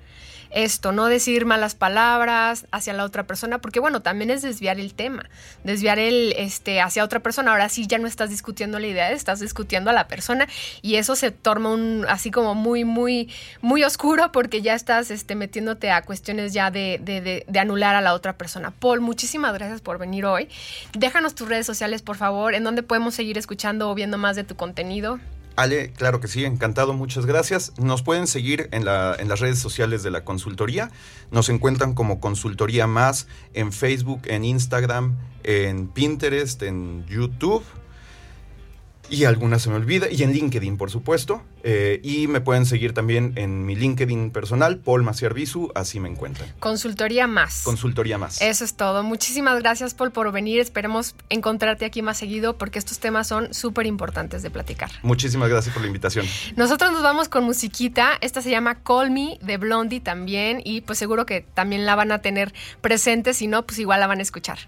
esto, 0.50 0.92
no 0.92 1.06
decir 1.06 1.44
malas 1.46 1.74
palabras 1.74 2.66
hacia 2.70 2.92
la 2.92 3.04
otra 3.04 3.26
persona, 3.26 3.58
porque 3.58 3.80
bueno, 3.80 4.00
también 4.00 4.30
es 4.30 4.42
desviar 4.42 4.78
el 4.80 4.94
tema, 4.94 5.28
desviar 5.64 5.98
el 5.98 6.34
este 6.36 6.80
hacia 6.80 7.04
otra 7.04 7.20
persona. 7.20 7.52
Ahora 7.52 7.68
sí 7.68 7.86
ya 7.86 7.98
no 7.98 8.06
estás 8.06 8.30
discutiendo 8.30 8.78
la 8.78 8.86
idea, 8.86 9.10
estás 9.10 9.40
discutiendo 9.40 9.90
a 9.90 9.92
la 9.92 10.08
persona 10.08 10.46
y 10.82 10.96
eso 10.96 11.16
se 11.16 11.30
torna 11.30 11.70
un 11.70 12.06
así 12.08 12.30
como 12.30 12.54
muy 12.54 12.84
muy 12.84 13.30
muy 13.60 13.84
oscuro 13.84 14.32
porque 14.32 14.62
ya 14.62 14.74
estás 14.74 15.10
este 15.10 15.34
metiéndote 15.34 15.90
a 15.90 16.02
cuestiones 16.02 16.52
ya 16.52 16.70
de, 16.70 17.00
de, 17.02 17.20
de, 17.20 17.44
de 17.46 17.58
anular 17.58 17.94
a 17.94 18.00
la 18.00 18.14
otra 18.14 18.36
persona. 18.36 18.70
Paul, 18.70 19.00
muchísimas 19.00 19.52
gracias 19.54 19.80
por 19.80 19.98
venir 19.98 20.26
hoy. 20.26 20.48
Déjanos 20.92 21.34
tus 21.34 21.48
redes 21.48 21.66
sociales, 21.66 22.02
por 22.02 22.16
favor, 22.16 22.54
en 22.54 22.64
donde 22.64 22.82
podemos 22.82 23.14
seguir 23.14 23.38
escuchando 23.38 23.90
o 23.90 23.94
viendo 23.94 24.18
más 24.18 24.36
de 24.36 24.44
tu 24.44 24.56
contenido. 24.56 25.18
Ale, 25.58 25.90
claro 25.90 26.20
que 26.20 26.28
sí, 26.28 26.44
encantado, 26.44 26.92
muchas 26.92 27.26
gracias. 27.26 27.72
Nos 27.80 28.02
pueden 28.02 28.28
seguir 28.28 28.68
en, 28.70 28.84
la, 28.84 29.16
en, 29.18 29.28
las 29.28 29.40
redes 29.40 29.58
sociales 29.58 30.04
de 30.04 30.12
la 30.12 30.22
consultoría. 30.24 30.92
Nos 31.32 31.48
encuentran 31.48 31.94
como 31.94 32.20
Consultoría 32.20 32.86
Más 32.86 33.26
en 33.54 33.72
Facebook, 33.72 34.20
en 34.26 34.44
Instagram, 34.44 35.16
en 35.42 35.88
Pinterest, 35.88 36.62
en 36.62 37.04
YouTube. 37.06 37.64
Y 39.10 39.24
algunas 39.24 39.62
se 39.62 39.70
me 39.70 39.76
olvida. 39.76 40.06
Y 40.10 40.22
en 40.22 40.32
LinkedIn, 40.32 40.76
por 40.76 40.90
supuesto. 40.90 41.42
Eh, 41.62 42.00
y 42.02 42.28
me 42.28 42.40
pueden 42.40 42.66
seguir 42.66 42.94
también 42.94 43.32
en 43.36 43.66
mi 43.66 43.74
LinkedIn 43.74 44.30
personal, 44.30 44.78
Paul 44.78 45.02
Maciar 45.02 45.34
Bisu, 45.34 45.70
así 45.74 45.98
me 46.00 46.08
encuentran. 46.08 46.52
Consultoría 46.60 47.26
Más. 47.26 47.62
Consultoría 47.62 48.16
Más. 48.16 48.40
Eso 48.40 48.64
es 48.64 48.74
todo. 48.74 49.02
Muchísimas 49.02 49.58
gracias, 49.60 49.94
Paul, 49.94 50.12
por 50.12 50.30
venir. 50.32 50.60
Esperemos 50.60 51.14
encontrarte 51.28 51.84
aquí 51.84 52.00
más 52.02 52.16
seguido 52.16 52.56
porque 52.56 52.78
estos 52.78 53.00
temas 53.00 53.26
son 53.26 53.52
súper 53.52 53.86
importantes 53.86 54.42
de 54.42 54.50
platicar. 54.50 54.90
Muchísimas 55.02 55.48
gracias 55.48 55.74
por 55.74 55.82
la 55.82 55.88
invitación. 55.88 56.26
Nosotros 56.56 56.92
nos 56.92 57.02
vamos 57.02 57.28
con 57.28 57.44
musiquita. 57.44 58.18
Esta 58.20 58.40
se 58.40 58.50
llama 58.50 58.82
Call 58.82 59.10
Me 59.10 59.38
de 59.42 59.56
Blondie 59.56 60.00
también. 60.00 60.60
Y 60.64 60.82
pues 60.82 60.98
seguro 60.98 61.26
que 61.26 61.44
también 61.54 61.86
la 61.86 61.96
van 61.96 62.12
a 62.12 62.20
tener 62.20 62.52
presente. 62.80 63.34
Si 63.34 63.46
no, 63.46 63.66
pues 63.66 63.78
igual 63.78 64.00
la 64.00 64.06
van 64.06 64.20
a 64.20 64.22
escuchar. 64.22 64.58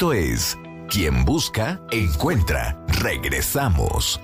Esto 0.00 0.14
es 0.14 0.58
Quien 0.88 1.26
Busca, 1.26 1.78
Encuentra. 1.90 2.82
Regresamos. 3.02 4.18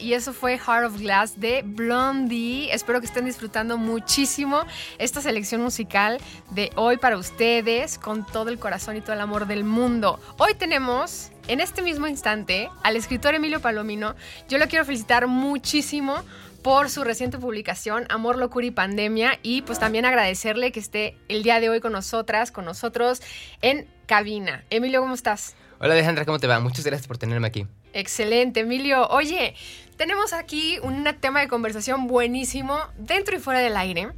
Y 0.00 0.12
eso 0.12 0.34
fue 0.34 0.58
Heart 0.58 0.84
of 0.84 0.98
Glass 1.00 1.40
de 1.40 1.62
Blondie. 1.64 2.68
Espero 2.70 3.00
que 3.00 3.06
estén 3.06 3.24
disfrutando 3.24 3.78
muchísimo 3.78 4.60
esta 4.98 5.22
selección 5.22 5.62
musical 5.62 6.18
de 6.50 6.70
hoy 6.76 6.98
para 6.98 7.16
ustedes 7.16 7.98
con 7.98 8.26
todo 8.26 8.50
el 8.50 8.58
corazón 8.58 8.96
y 8.96 9.00
todo 9.00 9.14
el 9.14 9.22
amor 9.22 9.46
del 9.46 9.64
mundo. 9.64 10.20
Hoy 10.36 10.52
tenemos 10.54 11.30
en 11.48 11.60
este 11.60 11.80
mismo 11.80 12.06
instante 12.06 12.68
al 12.82 12.96
escritor 12.96 13.34
Emilio 13.34 13.60
Palomino. 13.60 14.14
Yo 14.46 14.58
lo 14.58 14.68
quiero 14.68 14.84
felicitar 14.84 15.26
muchísimo 15.26 16.16
por 16.62 16.90
su 16.90 17.02
reciente 17.02 17.38
publicación 17.38 18.06
Amor, 18.10 18.36
Locura 18.36 18.66
y 18.66 18.72
Pandemia 18.72 19.38
y 19.42 19.62
pues 19.62 19.78
también 19.78 20.04
agradecerle 20.04 20.70
que 20.70 20.80
esté 20.80 21.16
el 21.28 21.42
día 21.42 21.60
de 21.60 21.70
hoy 21.70 21.80
con 21.80 21.92
nosotras, 21.92 22.50
con 22.50 22.66
nosotros 22.66 23.22
en 23.62 23.88
cabina. 24.04 24.64
Emilio, 24.68 25.00
¿cómo 25.00 25.14
estás? 25.14 25.56
Hola 25.80 25.94
Alejandra, 25.94 26.26
¿cómo 26.26 26.38
te 26.38 26.46
va? 26.46 26.60
Muchas 26.60 26.84
gracias 26.84 27.06
por 27.06 27.16
tenerme 27.16 27.46
aquí. 27.46 27.66
Excelente, 27.94 28.60
Emilio. 28.60 29.06
Oye, 29.08 29.54
tenemos 29.96 30.32
aquí 30.32 30.78
un 30.82 31.04
tema 31.20 31.40
de 31.40 31.48
conversación 31.48 32.08
buenísimo 32.08 32.80
dentro 32.98 33.36
y 33.36 33.38
fuera 33.38 33.60
del 33.60 33.76
aire. 33.76 34.08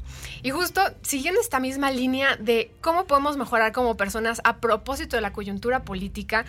Y 0.43 0.51
justo 0.51 0.81
siguiendo 1.03 1.43
esta 1.43 1.61
misma 1.61 1.91
línea 1.91 2.37
de 2.37 2.73
cómo 2.81 3.07
podemos 3.07 3.37
mejorar 3.37 3.73
como 3.73 3.99
personas 3.99 4.41
a 4.45 4.57
propósito 4.61 5.17
de 5.17 5.21
la 5.21 5.35
coyuntura 5.35 5.85
política 5.85 6.47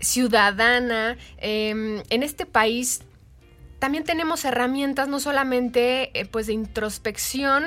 ciudadana 0.00 1.16
em, 1.38 2.02
en 2.10 2.22
este 2.24 2.44
país, 2.44 3.02
también 3.78 4.02
tenemos 4.02 4.44
herramientas 4.44 5.06
no 5.06 5.20
solamente 5.20 6.18
eh, 6.18 6.26
pues 6.26 6.48
de 6.48 6.54
introspección 6.54 7.64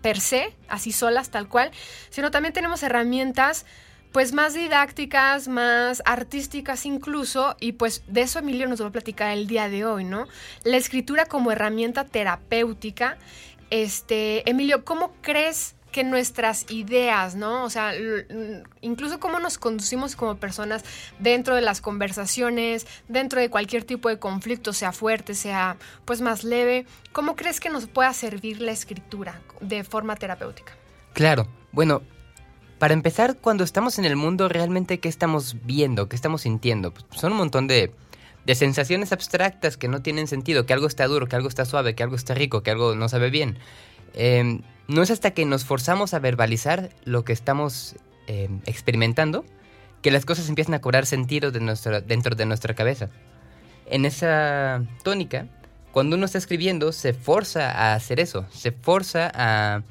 per 0.00 0.20
se, 0.20 0.54
así 0.68 0.92
solas 0.92 1.30
tal 1.30 1.48
cual, 1.48 1.72
sino 2.10 2.30
también 2.30 2.52
tenemos 2.52 2.84
herramientas 2.84 3.66
pues 4.12 4.32
más 4.32 4.54
didácticas, 4.54 5.48
más 5.48 6.02
artísticas 6.04 6.86
incluso, 6.86 7.56
y 7.60 7.72
pues 7.72 8.04
de 8.06 8.22
eso 8.22 8.38
Emilio 8.38 8.68
nos 8.68 8.82
va 8.82 8.88
a 8.88 8.92
platicar 8.92 9.32
el 9.32 9.46
día 9.46 9.68
de 9.68 9.84
hoy, 9.84 10.04
¿no? 10.04 10.28
La 10.64 10.76
escritura 10.76 11.24
como 11.26 11.50
herramienta 11.50 12.04
terapéutica. 12.04 13.16
Este, 13.70 14.48
Emilio, 14.48 14.84
¿cómo 14.84 15.14
crees 15.22 15.74
que 15.92 16.04
nuestras 16.04 16.70
ideas, 16.70 17.36
¿no? 17.36 17.64
O 17.64 17.70
sea, 17.70 17.92
incluso 18.80 19.20
cómo 19.20 19.38
nos 19.38 19.58
conducimos 19.58 20.16
como 20.16 20.36
personas 20.36 20.84
dentro 21.18 21.54
de 21.54 21.60
las 21.60 21.80
conversaciones, 21.80 22.86
dentro 23.08 23.40
de 23.40 23.50
cualquier 23.50 23.84
tipo 23.84 24.08
de 24.08 24.18
conflicto, 24.18 24.72
sea 24.72 24.92
fuerte, 24.92 25.34
sea 25.34 25.76
pues 26.04 26.20
más 26.20 26.44
leve, 26.44 26.86
¿cómo 27.12 27.36
crees 27.36 27.60
que 27.60 27.70
nos 27.70 27.86
pueda 27.86 28.12
servir 28.14 28.60
la 28.60 28.72
escritura 28.72 29.40
de 29.60 29.84
forma 29.84 30.16
terapéutica? 30.16 30.72
Claro, 31.12 31.46
bueno, 31.72 32.02
para 32.82 32.94
empezar, 32.94 33.36
cuando 33.40 33.62
estamos 33.62 34.00
en 34.00 34.06
el 34.06 34.16
mundo, 34.16 34.48
realmente, 34.48 34.98
¿qué 34.98 35.08
estamos 35.08 35.54
viendo? 35.62 36.08
¿Qué 36.08 36.16
estamos 36.16 36.42
sintiendo? 36.42 36.92
Pues, 36.92 37.06
son 37.12 37.30
un 37.30 37.38
montón 37.38 37.68
de, 37.68 37.92
sensaciones 38.54 39.12
abstractas 39.12 39.76
que 39.76 39.86
no 39.86 40.02
tienen 40.02 40.26
sentido, 40.26 40.66
que 40.66 40.72
algo 40.72 40.88
está 40.88 41.06
duro, 41.06 41.28
que 41.28 41.36
algo 41.36 41.46
está 41.46 41.64
suave, 41.64 41.94
que 41.94 42.02
algo 42.02 42.16
está 42.16 42.34
rico, 42.34 42.64
que 42.64 42.72
algo 42.72 42.96
no 42.96 43.08
sabe 43.08 43.30
bien. 43.30 43.56
Em, 44.14 44.62
no 44.88 45.00
es 45.00 45.12
hasta 45.12 45.30
que 45.30 45.44
nos 45.44 45.64
forzamos 45.64 46.12
a 46.12 46.18
verbalizar 46.18 46.90
lo 47.04 47.24
que 47.24 47.32
estamos 47.32 47.94
em, 48.26 48.60
experimentando 48.66 49.44
que 50.00 50.10
las 50.10 50.24
cosas 50.26 50.48
empiezan 50.48 50.74
a 50.74 50.80
cobrar 50.80 51.06
sentido 51.06 51.52
de 51.52 51.60
dentro 52.04 52.34
de 52.34 52.46
nuestra 52.46 52.74
cabeza. 52.74 53.10
En 53.86 54.04
esa 54.04 54.82
tónica, 55.04 55.46
cuando 55.92 56.16
uno 56.16 56.24
está 56.24 56.38
escribiendo, 56.38 56.90
se 56.90 57.12
forza 57.12 57.70
a 57.70 57.94
hacer 57.94 58.18
eso, 58.18 58.44
se 58.50 58.72
forza 58.72 59.30
a 59.32 59.82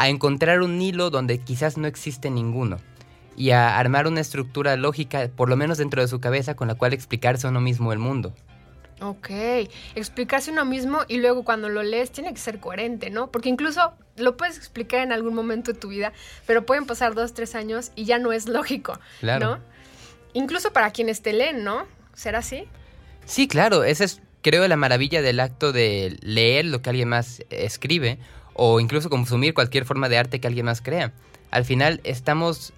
a 0.00 0.08
encontrar 0.08 0.62
un 0.62 0.80
hilo 0.80 1.10
donde 1.10 1.36
quizás 1.36 1.76
no 1.76 1.86
existe 1.86 2.30
ninguno 2.30 2.78
y 3.36 3.50
a 3.50 3.78
armar 3.78 4.06
una 4.06 4.22
estructura 4.22 4.74
lógica, 4.76 5.28
por 5.36 5.50
lo 5.50 5.56
menos 5.56 5.76
dentro 5.76 6.00
de 6.00 6.08
su 6.08 6.20
cabeza, 6.20 6.56
con 6.56 6.68
la 6.68 6.74
cual 6.74 6.94
explicarse 6.94 7.46
a 7.46 7.50
uno 7.50 7.60
mismo 7.60 7.92
el 7.92 7.98
mundo. 7.98 8.32
Ok, 9.02 9.28
explicarse 9.94 10.52
uno 10.52 10.64
mismo 10.64 11.00
y 11.06 11.18
luego 11.18 11.44
cuando 11.44 11.68
lo 11.68 11.82
lees 11.82 12.12
tiene 12.12 12.32
que 12.32 12.40
ser 12.40 12.60
coherente, 12.60 13.10
¿no? 13.10 13.30
Porque 13.30 13.50
incluso 13.50 13.92
lo 14.16 14.38
puedes 14.38 14.56
explicar 14.56 15.00
en 15.00 15.12
algún 15.12 15.34
momento 15.34 15.74
de 15.74 15.78
tu 15.78 15.88
vida, 15.88 16.14
pero 16.46 16.64
pueden 16.64 16.86
pasar 16.86 17.14
dos, 17.14 17.34
tres 17.34 17.54
años 17.54 17.92
y 17.94 18.06
ya 18.06 18.18
no 18.18 18.32
es 18.32 18.48
lógico, 18.48 18.98
claro. 19.20 19.46
¿no? 19.46 19.58
Incluso 20.32 20.72
para 20.72 20.92
quienes 20.92 21.20
te 21.20 21.34
leen, 21.34 21.62
¿no? 21.62 21.86
¿Será 22.14 22.38
así? 22.38 22.64
Sí, 23.26 23.48
claro, 23.48 23.84
esa 23.84 24.04
es, 24.04 24.22
creo, 24.40 24.66
la 24.66 24.76
maravilla 24.76 25.20
del 25.20 25.40
acto 25.40 25.72
de 25.72 26.16
leer 26.22 26.64
lo 26.64 26.80
que 26.80 26.88
alguien 26.88 27.10
más 27.10 27.42
escribe 27.50 28.18
o 28.54 28.80
incluso 28.80 29.10
consumir 29.10 29.54
cualquier 29.54 29.84
forma 29.84 30.08
de 30.08 30.18
arte 30.18 30.40
que 30.40 30.46
alguien 30.46 30.66
más 30.66 30.82
crea. 30.82 31.12
Al 31.50 31.64
final 31.64 32.00
estamos 32.04 32.72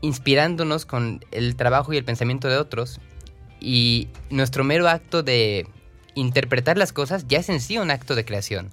inspirándonos 0.00 0.86
con 0.86 1.24
el 1.32 1.56
trabajo 1.56 1.92
y 1.92 1.96
el 1.96 2.04
pensamiento 2.04 2.48
de 2.48 2.56
otros 2.56 3.00
y 3.60 4.08
nuestro 4.30 4.64
mero 4.64 4.88
acto 4.88 5.22
de 5.22 5.66
interpretar 6.14 6.78
las 6.78 6.92
cosas 6.92 7.26
ya 7.28 7.38
es 7.38 7.48
en 7.48 7.60
sí 7.60 7.78
un 7.78 7.90
acto 7.90 8.14
de 8.14 8.24
creación. 8.24 8.70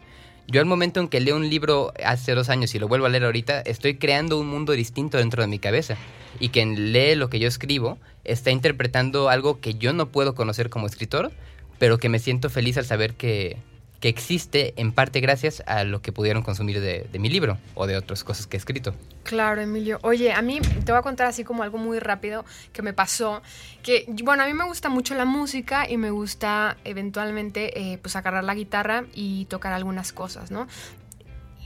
Yo 0.48 0.62
al 0.62 0.68
momento 0.68 1.00
en 1.00 1.08
que 1.08 1.20
leo 1.20 1.36
un 1.36 1.50
libro 1.50 1.92
hace 2.04 2.36
dos 2.36 2.50
años 2.50 2.76
y 2.76 2.80
lo 2.80 2.88
vuelvo 2.88 3.08
a 3.08 3.10
leer 3.10 3.26
ahorita, 3.26 3.62
estoy 3.62 3.98
creando 3.98 4.40
un 4.40 4.48
mundo 4.48 4.74
distinto 4.74 5.18
dentro 5.18 5.42
de 5.42 5.48
mi 5.48 5.58
cabeza. 5.58 5.98
Y 6.40 6.50
quien 6.50 6.92
lee 6.92 7.16
lo 7.16 7.30
que 7.30 7.40
yo 7.40 7.48
escribo 7.48 7.98
está 8.24 8.52
interpretando 8.52 9.30
algo 9.30 9.60
que 9.60 9.74
yo 9.74 9.92
no 9.94 10.10
puedo 10.10 10.36
conocer 10.36 10.70
como 10.70 10.86
escritor, 10.86 11.32
pero 11.80 11.98
que 11.98 12.10
me 12.10 12.20
siento 12.20 12.52
feliz 12.52 12.78
al 12.78 12.86
saber 12.86 13.16
que, 13.16 13.58
que 14.06 14.10
existe 14.10 14.76
en 14.78 14.92
parte 14.92 15.20
gracias 15.20 15.64
a 15.66 15.84
lo 15.84 16.00
que 16.04 16.12
pudieron 16.12 16.44
consumir 16.44 16.80
de, 16.80 17.10
mi 17.18 17.28
libro 17.28 17.58
o 17.74 17.88
de 17.88 17.98
otras 17.98 18.24
cosas 18.24 18.46
que 18.46 18.56
he 18.56 18.60
escrito. 18.60 18.94
Claro, 19.24 19.62
Emilio. 19.62 19.98
Oye, 20.04 20.32
a 20.32 20.44
mí 20.44 20.60
te 20.62 20.92
voy 20.92 21.00
a 21.00 21.02
contar 21.02 21.26
así 21.26 21.44
como 21.44 21.64
algo 21.64 21.80
muy 21.80 21.98
rápido 21.98 22.46
que 22.72 22.84
me 22.84 22.94
pasó, 22.94 23.42
que 23.82 24.06
bueno, 24.24 24.44
a 24.44 24.46
mí 24.46 24.54
me 24.54 24.64
gusta 24.66 24.90
mucho 24.90 25.16
la 25.16 25.26
música 25.26 25.90
y 25.90 25.98
me 25.98 26.12
gusta 26.12 26.78
eventualmente 26.84 27.80
eh, 27.80 27.98
pues 27.98 28.16
agarrar 28.16 28.44
la 28.44 28.54
guitarra 28.54 29.06
y 29.16 29.46
tocar 29.46 29.74
algunas 29.74 30.14
cosas, 30.14 30.52
¿no? 30.52 30.68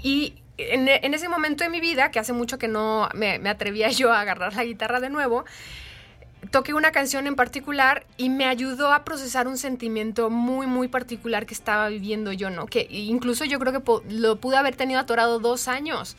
Y 0.01 0.35
en, 0.57 1.13
ese 1.13 1.27
momento 1.27 1.65
de 1.65 1.69
mi 1.69 1.81
vida, 1.81 2.09
que 2.09 2.19
hace 2.19 2.31
mucho 2.31 2.57
que 2.57 2.69
no 2.69 3.09
me, 3.15 3.37
me 3.39 3.49
atrevía 3.49 3.89
yo 3.89 4.13
a 4.13 4.21
agarrar 4.21 4.55
la 4.55 4.63
guitarra 4.63 5.01
de 5.01 5.09
nuevo, 5.09 5.43
toqué 6.51 6.73
una 6.73 6.91
canción 6.91 7.27
en 7.27 7.35
particular 7.35 8.05
y 8.17 8.29
me 8.29 8.45
ayudó 8.45 8.93
a 8.93 9.03
procesar 9.03 9.47
un 9.47 9.57
sentimiento 9.57 10.29
muy, 10.29 10.67
muy 10.67 10.87
particular 10.87 11.45
que 11.45 11.53
estaba 11.53 11.89
viviendo 11.89 12.31
yo, 12.31 12.49
¿no? 12.49 12.65
Que 12.65 12.87
incluso 12.89 13.45
yo 13.45 13.59
creo 13.59 13.73
que 13.73 14.13
lo 14.13 14.35
pude 14.37 14.57
haber 14.57 14.75
tenido 14.75 14.99
atorado 14.99 15.39
dos 15.39 15.67
años. 15.67 16.15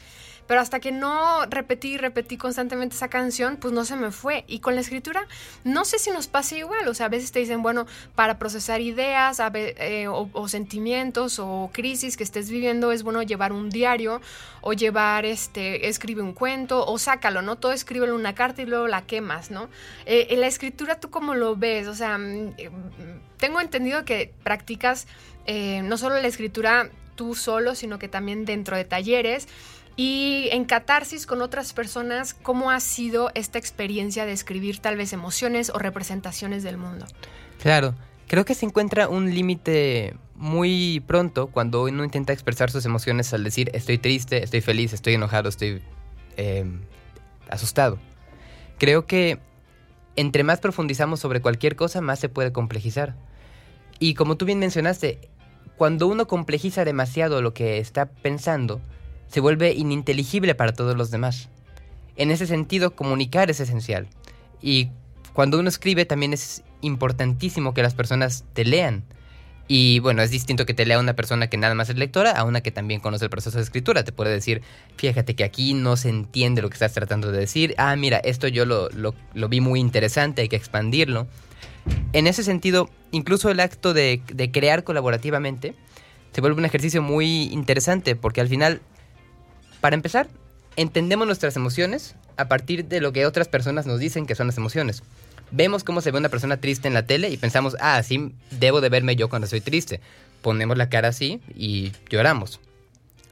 Pero 0.50 0.62
hasta 0.62 0.80
que 0.80 0.90
no 0.90 1.46
repetí, 1.46 1.96
repetí 1.96 2.36
constantemente 2.36 2.96
esa 2.96 3.06
canción, 3.06 3.56
pues 3.56 3.72
no 3.72 3.84
se 3.84 3.94
me 3.94 4.10
fue. 4.10 4.42
Y 4.48 4.58
con 4.58 4.74
la 4.74 4.80
escritura, 4.80 5.24
no 5.62 5.84
sé 5.84 6.00
si 6.00 6.10
nos 6.10 6.26
pasa 6.26 6.56
igual, 6.56 6.88
o 6.88 6.92
sea, 6.94 7.06
a 7.06 7.08
veces 7.08 7.30
te 7.30 7.38
dicen, 7.38 7.62
bueno, 7.62 7.86
para 8.16 8.36
procesar 8.36 8.80
ideas 8.80 9.40
eh, 9.54 10.08
o, 10.08 10.48
sentimientos 10.48 11.38
o 11.38 11.70
crisis 11.72 12.16
que 12.16 12.24
estés 12.24 12.50
viviendo, 12.50 12.90
es 12.90 13.04
bueno 13.04 13.22
llevar 13.22 13.52
un 13.52 13.70
diario 13.70 14.20
o 14.60 14.72
llevar, 14.72 15.24
este, 15.24 15.86
escribe 15.86 16.20
un 16.20 16.32
cuento 16.32 16.84
o 16.84 16.98
sácalo, 16.98 17.42
¿no? 17.42 17.54
Todo 17.54 17.70
escríbelo 17.70 18.14
en 18.14 18.18
una 18.18 18.34
carta 18.34 18.62
y 18.62 18.66
luego 18.66 18.88
la 18.88 19.02
quemas, 19.02 19.52
¿no? 19.52 19.68
Eh, 20.04 20.26
en 20.30 20.40
la 20.40 20.48
escritura, 20.48 20.98
¿tú 20.98 21.10
cómo 21.10 21.36
lo 21.36 21.54
ves? 21.54 21.86
O 21.86 21.94
sea, 21.94 22.18
mm, 22.18 22.54
eh, 22.58 22.70
tengo 23.36 23.60
entendido 23.60 24.04
que 24.04 24.34
practicas 24.42 25.06
no 25.46 25.96
solo 25.96 26.20
la 26.20 26.28
escritura 26.28 26.90
tú 27.20 27.34
solo, 27.34 27.74
sino 27.74 27.98
que 27.98 28.08
también 28.08 28.46
dentro 28.46 28.76
de 28.76 28.84
talleres. 28.84 29.46
Y 30.02 30.48
en 30.52 30.64
catarsis 30.64 31.26
con 31.26 31.42
otras 31.42 31.74
personas, 31.74 32.32
¿cómo 32.32 32.70
ha 32.70 32.80
sido 32.80 33.30
esta 33.34 33.58
experiencia 33.58 34.24
de 34.24 34.32
escribir 34.32 34.78
tal 34.78 34.96
vez 34.96 35.12
emociones 35.12 35.68
o 35.68 35.78
representaciones 35.78 36.62
del 36.62 36.78
mundo? 36.78 37.04
Claro, 37.60 37.94
creo 38.26 38.46
que 38.46 38.54
se 38.54 38.64
encuentra 38.64 39.10
un 39.10 39.34
límite 39.34 40.16
muy 40.36 41.04
pronto 41.06 41.48
cuando 41.48 41.82
uno 41.82 42.02
intenta 42.02 42.32
expresar 42.32 42.70
sus 42.70 42.86
emociones 42.86 43.34
al 43.34 43.44
decir 43.44 43.70
estoy 43.74 43.98
triste, 43.98 44.42
estoy 44.42 44.62
feliz, 44.62 44.94
estoy 44.94 45.12
enojado, 45.12 45.50
estoy 45.50 45.82
eh, 46.38 46.64
asustado. 47.50 47.98
Creo 48.78 49.04
que 49.04 49.38
entre 50.16 50.44
más 50.44 50.60
profundizamos 50.60 51.20
sobre 51.20 51.42
cualquier 51.42 51.76
cosa, 51.76 52.00
más 52.00 52.20
se 52.20 52.30
puede 52.30 52.52
complejizar. 52.52 53.16
Y 53.98 54.14
como 54.14 54.38
tú 54.38 54.46
bien 54.46 54.60
mencionaste, 54.60 55.28
cuando 55.76 56.06
uno 56.06 56.26
complejiza 56.26 56.86
demasiado 56.86 57.42
lo 57.42 57.52
que 57.52 57.76
está 57.76 58.06
pensando, 58.06 58.80
se 59.30 59.40
vuelve 59.40 59.72
ininteligible 59.72 60.54
para 60.54 60.72
todos 60.72 60.96
los 60.96 61.10
demás. 61.10 61.48
En 62.16 62.30
ese 62.30 62.46
sentido, 62.46 62.94
comunicar 62.94 63.50
es 63.50 63.60
esencial. 63.60 64.08
Y 64.60 64.90
cuando 65.32 65.58
uno 65.58 65.68
escribe 65.68 66.04
también 66.04 66.32
es 66.32 66.62
importantísimo 66.80 67.72
que 67.72 67.82
las 67.82 67.94
personas 67.94 68.44
te 68.52 68.64
lean. 68.64 69.04
Y 69.68 70.00
bueno, 70.00 70.20
es 70.22 70.30
distinto 70.32 70.66
que 70.66 70.74
te 70.74 70.84
lea 70.84 70.98
una 70.98 71.14
persona 71.14 71.48
que 71.48 71.56
nada 71.56 71.76
más 71.76 71.88
es 71.88 71.96
lectora 71.96 72.32
a 72.32 72.42
una 72.42 72.60
que 72.60 72.72
también 72.72 73.00
conoce 73.00 73.26
el 73.26 73.30
proceso 73.30 73.56
de 73.56 73.62
escritura. 73.62 74.02
Te 74.02 74.10
puede 74.10 74.32
decir, 74.32 74.62
fíjate 74.96 75.36
que 75.36 75.44
aquí 75.44 75.74
no 75.74 75.96
se 75.96 76.08
entiende 76.08 76.60
lo 76.60 76.68
que 76.68 76.74
estás 76.74 76.92
tratando 76.92 77.30
de 77.30 77.38
decir. 77.38 77.74
Ah, 77.78 77.94
mira, 77.94 78.18
esto 78.18 78.48
yo 78.48 78.66
lo, 78.66 78.88
lo 78.90 79.48
vi 79.48 79.60
muy 79.60 79.78
interesante, 79.78 80.42
hay 80.42 80.48
que 80.48 80.56
expandirlo. 80.56 81.28
En 82.12 82.26
ese 82.26 82.42
sentido, 82.42 82.90
incluso 83.10 83.50
el 83.50 83.60
acto 83.60 83.94
de, 83.94 84.22
crear 84.52 84.84
colaborativamente 84.84 85.74
se 86.32 86.40
vuelve 86.40 86.58
un 86.58 86.64
ejercicio 86.64 87.02
muy 87.02 87.44
interesante 87.52 88.16
porque 88.16 88.40
al 88.40 88.48
final, 88.48 88.82
para 89.80 89.94
empezar, 89.94 90.28
entendemos 90.76 91.26
nuestras 91.26 91.56
emociones 91.56 92.14
a 92.36 92.48
partir 92.48 92.86
de 92.86 93.00
lo 93.00 93.12
que 93.12 93.26
otras 93.26 93.48
personas 93.48 93.86
nos 93.86 93.98
dicen 93.98 94.26
que 94.26 94.34
son 94.34 94.46
las 94.46 94.56
emociones. 94.56 95.02
Vemos 95.50 95.84
cómo 95.84 96.00
se 96.00 96.10
ve 96.10 96.18
una 96.18 96.28
persona 96.28 96.58
triste 96.58 96.88
en 96.88 96.94
la 96.94 97.06
tele 97.06 97.28
y 97.28 97.36
pensamos, 97.36 97.76
ah, 97.80 97.96
así 97.96 98.32
debo 98.50 98.80
de 98.80 98.88
verme 98.88 99.16
yo 99.16 99.28
cuando 99.28 99.48
soy 99.48 99.60
triste. 99.60 100.00
Ponemos 100.42 100.76
la 100.76 100.88
cara 100.88 101.08
así 101.08 101.40
y 101.54 101.92
lloramos. 102.08 102.60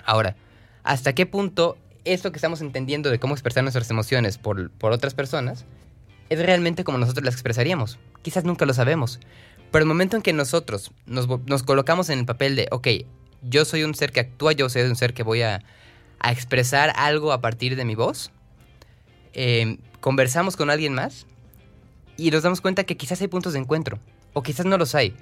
Ahora, 0.05 0.36
¿hasta 0.82 1.14
qué 1.14 1.26
punto 1.26 1.78
esto 2.05 2.32
que 2.32 2.38
estamos 2.38 2.61
entendiendo 2.61 3.11
de 3.11 3.18
cómo 3.18 3.34
expresar 3.34 3.62
nuestras 3.62 3.90
emociones 3.90 4.38
por, 4.38 4.70
por 4.70 4.92
otras 4.92 5.14
personas 5.14 5.64
es 6.28 6.38
realmente 6.40 6.84
como 6.84 6.99
nosotros 6.99 7.24
las 7.24 7.34
expresaríamos? 7.34 7.99
Quizás 8.22 8.44
nunca 8.44 8.66
lo 8.66 8.74
sabemos. 8.74 9.20
Pero 9.70 9.82
el 9.82 9.88
momento 9.88 10.16
en 10.16 10.22
que 10.22 10.32
nosotros 10.32 10.92
nos, 11.07 11.26
colocamos 11.62 12.09
en 12.11 12.20
el 12.20 12.26
papel 12.26 12.57
de, 12.57 12.68
ok, 12.70 12.88
yo 13.42 13.64
soy 13.64 13.84
un 13.84 13.94
ser 13.94 14.12
que 14.12 14.20
actúa, 14.20 14.53
yo 14.53 14.68
soy 14.68 14.82
un 14.82 14.96
ser 14.96 15.14
que 15.14 15.22
voy 15.22 15.42
a, 15.42 15.62
expresar 16.24 16.92
algo 16.96 17.32
a 17.32 17.40
partir 17.40 17.76
de 17.76 17.84
mi 17.84 17.94
voz, 17.94 18.30
eh, 19.32 19.78
conversamos 20.00 20.56
con 20.56 20.70
alguien 20.70 20.94
más 20.94 21.26
y 22.16 22.30
nos 22.30 22.42
damos 22.42 22.60
cuenta 22.60 22.84
que 22.84 22.96
quizás 22.96 23.20
hay 23.20 23.28
puntos 23.28 23.52
de 23.52 23.60
encuentro, 23.60 23.98
o 24.32 24.42
quizás 24.42 24.66
no 24.66 24.78
los 24.78 24.94
hay, 24.94 25.14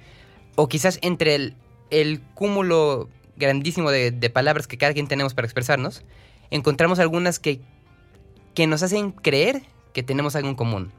o 0.55 0.67
quizás 0.67 0.99
entre 1.01 1.35
el, 1.35 1.55
el 1.89 2.21
cúmulo 2.33 3.09
grandísimo 3.35 3.91
de, 3.91 4.11
de, 4.11 4.29
palabras 4.29 4.67
que 4.67 4.77
cada 4.77 4.93
quien 4.93 5.07
tenemos 5.07 5.33
para 5.33 5.45
expresarnos, 5.45 6.03
encontramos 6.49 6.99
algunas 6.99 7.39
que, 7.39 7.61
que 8.55 8.67
nos 8.67 8.81
hacen 8.83 9.11
creer 9.11 9.61
que 9.93 10.03
tenemos 10.03 10.35
algo 10.35 10.49
en 10.49 10.55
común. 10.55 10.91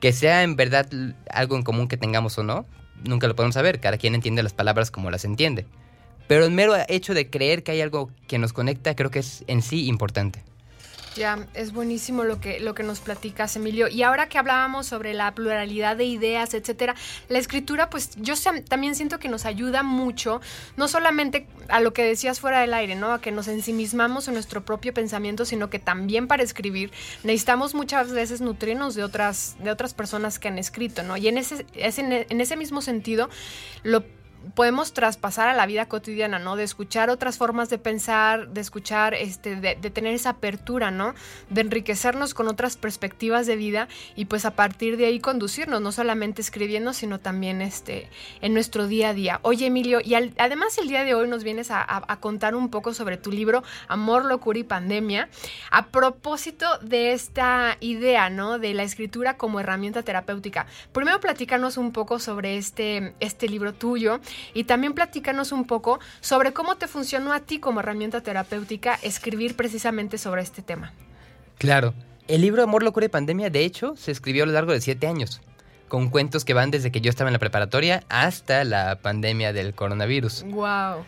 Que 0.00 0.12
sea 0.12 0.42
en 0.42 0.56
verdad 0.56 0.88
algo 1.30 1.56
en 1.56 1.62
común 1.62 1.88
que 1.88 1.96
tengamos 1.96 2.38
o 2.38 2.42
no, 2.42 2.66
nunca 3.04 3.26
lo 3.26 3.34
podemos 3.34 3.54
saber. 3.54 3.80
Cada 3.80 3.98
quien 3.98 4.14
entiende 4.14 4.42
las 4.42 4.52
palabras 4.52 4.90
como 4.90 5.10
las 5.10 5.24
entiende. 5.24 5.66
Pero 6.28 6.44
el 6.44 6.52
mero 6.52 6.74
hecho 6.88 7.14
de 7.14 7.28
creer 7.28 7.64
que 7.64 7.72
hay 7.72 7.80
algo 7.80 8.10
que 8.28 8.38
nos 8.38 8.52
conecta 8.52 8.94
creo 8.94 9.10
que 9.10 9.18
es 9.18 9.42
en 9.48 9.62
sí 9.62 9.86
importante. 9.88 10.44
Ya, 11.18 11.48
es 11.54 11.72
buenísimo 11.72 12.22
lo 12.22 12.40
que, 12.40 12.60
lo 12.60 12.76
que 12.76 12.84
nos 12.84 13.00
platicas, 13.00 13.56
Emilio. 13.56 13.88
Y 13.88 14.04
ahora 14.04 14.28
que 14.28 14.38
hablábamos 14.38 14.86
sobre 14.86 15.14
la 15.14 15.34
pluralidad 15.34 15.96
de 15.96 16.04
ideas, 16.04 16.54
etcétera, 16.54 16.94
la 17.28 17.38
escritura, 17.38 17.90
pues 17.90 18.10
yo 18.16 18.34
también 18.68 18.94
siento 18.94 19.18
que 19.18 19.28
nos 19.28 19.44
ayuda 19.44 19.82
mucho, 19.82 20.40
no 20.76 20.86
solamente 20.86 21.48
a 21.68 21.80
lo 21.80 21.92
que 21.92 22.04
decías 22.04 22.38
fuera 22.38 22.60
del 22.60 22.72
aire, 22.72 22.94
¿no? 22.94 23.12
A 23.12 23.20
que 23.20 23.32
nos 23.32 23.48
ensimismamos 23.48 24.28
en 24.28 24.34
nuestro 24.34 24.64
propio 24.64 24.94
pensamiento, 24.94 25.44
sino 25.44 25.70
que 25.70 25.80
también 25.80 26.28
para 26.28 26.44
escribir 26.44 26.92
necesitamos 27.24 27.74
muchas 27.74 28.12
veces 28.12 28.40
nutrirnos 28.40 28.94
de 28.94 29.02
otras, 29.02 29.56
de 29.58 29.72
otras 29.72 29.94
personas 29.94 30.38
que 30.38 30.46
han 30.46 30.58
escrito, 30.58 31.02
¿no? 31.02 31.16
Y 31.16 31.26
en 31.26 31.38
ese, 31.38 31.66
en 31.74 32.40
ese 32.40 32.56
mismo 32.56 32.80
sentido, 32.80 33.28
lo 33.82 34.04
podemos 34.54 34.92
traspasar 34.92 35.48
a 35.48 35.54
la 35.54 35.66
vida 35.66 35.86
cotidiana, 35.86 36.38
¿no? 36.38 36.56
De 36.56 36.64
escuchar 36.64 37.10
otras 37.10 37.38
formas 37.38 37.68
de 37.70 37.78
pensar, 37.78 38.48
de 38.48 38.60
escuchar, 38.60 39.14
este, 39.14 39.56
de, 39.56 39.74
tener 39.90 40.14
esa 40.14 40.30
apertura, 40.30 40.90
¿no? 40.90 41.14
De 41.50 41.60
enriquecernos 41.60 42.34
con 42.34 42.48
otras 42.48 42.76
perspectivas 42.76 43.46
de 43.46 43.56
vida 43.56 43.88
y 44.16 44.26
pues 44.26 44.44
a 44.44 44.52
partir 44.52 44.96
de 44.96 45.06
ahí 45.06 45.20
conducirnos, 45.20 45.80
no 45.80 45.92
solamente 45.92 46.42
escribiendo, 46.42 46.92
sino 46.92 47.20
también 47.20 47.62
este, 47.62 48.08
en 48.40 48.54
nuestro 48.54 48.86
día 48.86 49.10
a 49.10 49.14
día. 49.14 49.40
Oye, 49.42 49.66
Emilio, 49.66 50.00
y 50.02 50.14
además 50.14 50.78
el 50.78 50.88
día 50.88 51.04
de 51.04 51.14
hoy 51.14 51.28
nos 51.28 51.44
vienes 51.44 51.70
a, 51.70 51.86
contar 52.20 52.54
un 52.54 52.68
poco 52.68 52.94
sobre 52.94 53.16
tu 53.16 53.30
libro 53.30 53.62
Amor, 53.86 54.24
Locura 54.24 54.58
y 54.58 54.64
Pandemia, 54.64 55.28
a 55.70 55.86
propósito 55.86 56.66
de 56.78 57.12
esta 57.12 57.76
idea, 57.80 58.30
¿no? 58.30 58.58
De 58.58 58.74
la 58.74 58.82
escritura 58.82 59.36
como 59.36 59.60
herramienta 59.60 60.02
terapéutica. 60.02 60.66
Primero 60.92 61.20
platícanos 61.20 61.76
un 61.76 61.92
poco 61.92 62.18
sobre 62.18 62.56
este, 62.56 63.14
este 63.20 63.48
libro 63.48 63.74
tuyo 63.74 64.20
y 64.54 64.64
también 64.64 64.94
platícanos 64.94 65.52
un 65.52 65.66
poco 65.66 66.00
sobre 66.20 66.52
cómo 66.52 66.76
te 66.76 66.88
funcionó 66.88 67.32
a 67.32 67.40
ti 67.40 67.58
como 67.58 67.80
herramienta 67.80 68.20
terapéutica 68.20 68.98
escribir 69.02 69.56
precisamente 69.56 70.18
sobre 70.18 70.42
este 70.42 70.62
tema. 70.62 70.92
Claro. 71.58 71.94
El 72.28 72.42
libro 72.42 72.62
Amor, 72.62 72.82
Locura 72.82 73.06
y 73.06 73.08
Pandemia, 73.08 73.48
de 73.48 73.64
hecho, 73.64 73.96
se 73.96 74.12
escribió 74.12 74.44
a 74.44 74.46
lo 74.46 74.52
largo 74.52 74.72
de 74.72 74.82
siete 74.82 75.06
años, 75.06 75.40
con 75.88 76.10
cuentos 76.10 76.44
que 76.44 76.52
van 76.52 76.70
desde 76.70 76.92
que 76.92 77.00
yo 77.00 77.08
estaba 77.08 77.30
en 77.30 77.32
la 77.32 77.38
preparatoria 77.38 78.04
hasta 78.10 78.64
la 78.64 78.96
pandemia 79.00 79.54
del 79.54 79.74
coronavirus. 79.74 80.44
¡Wow! 80.44 81.06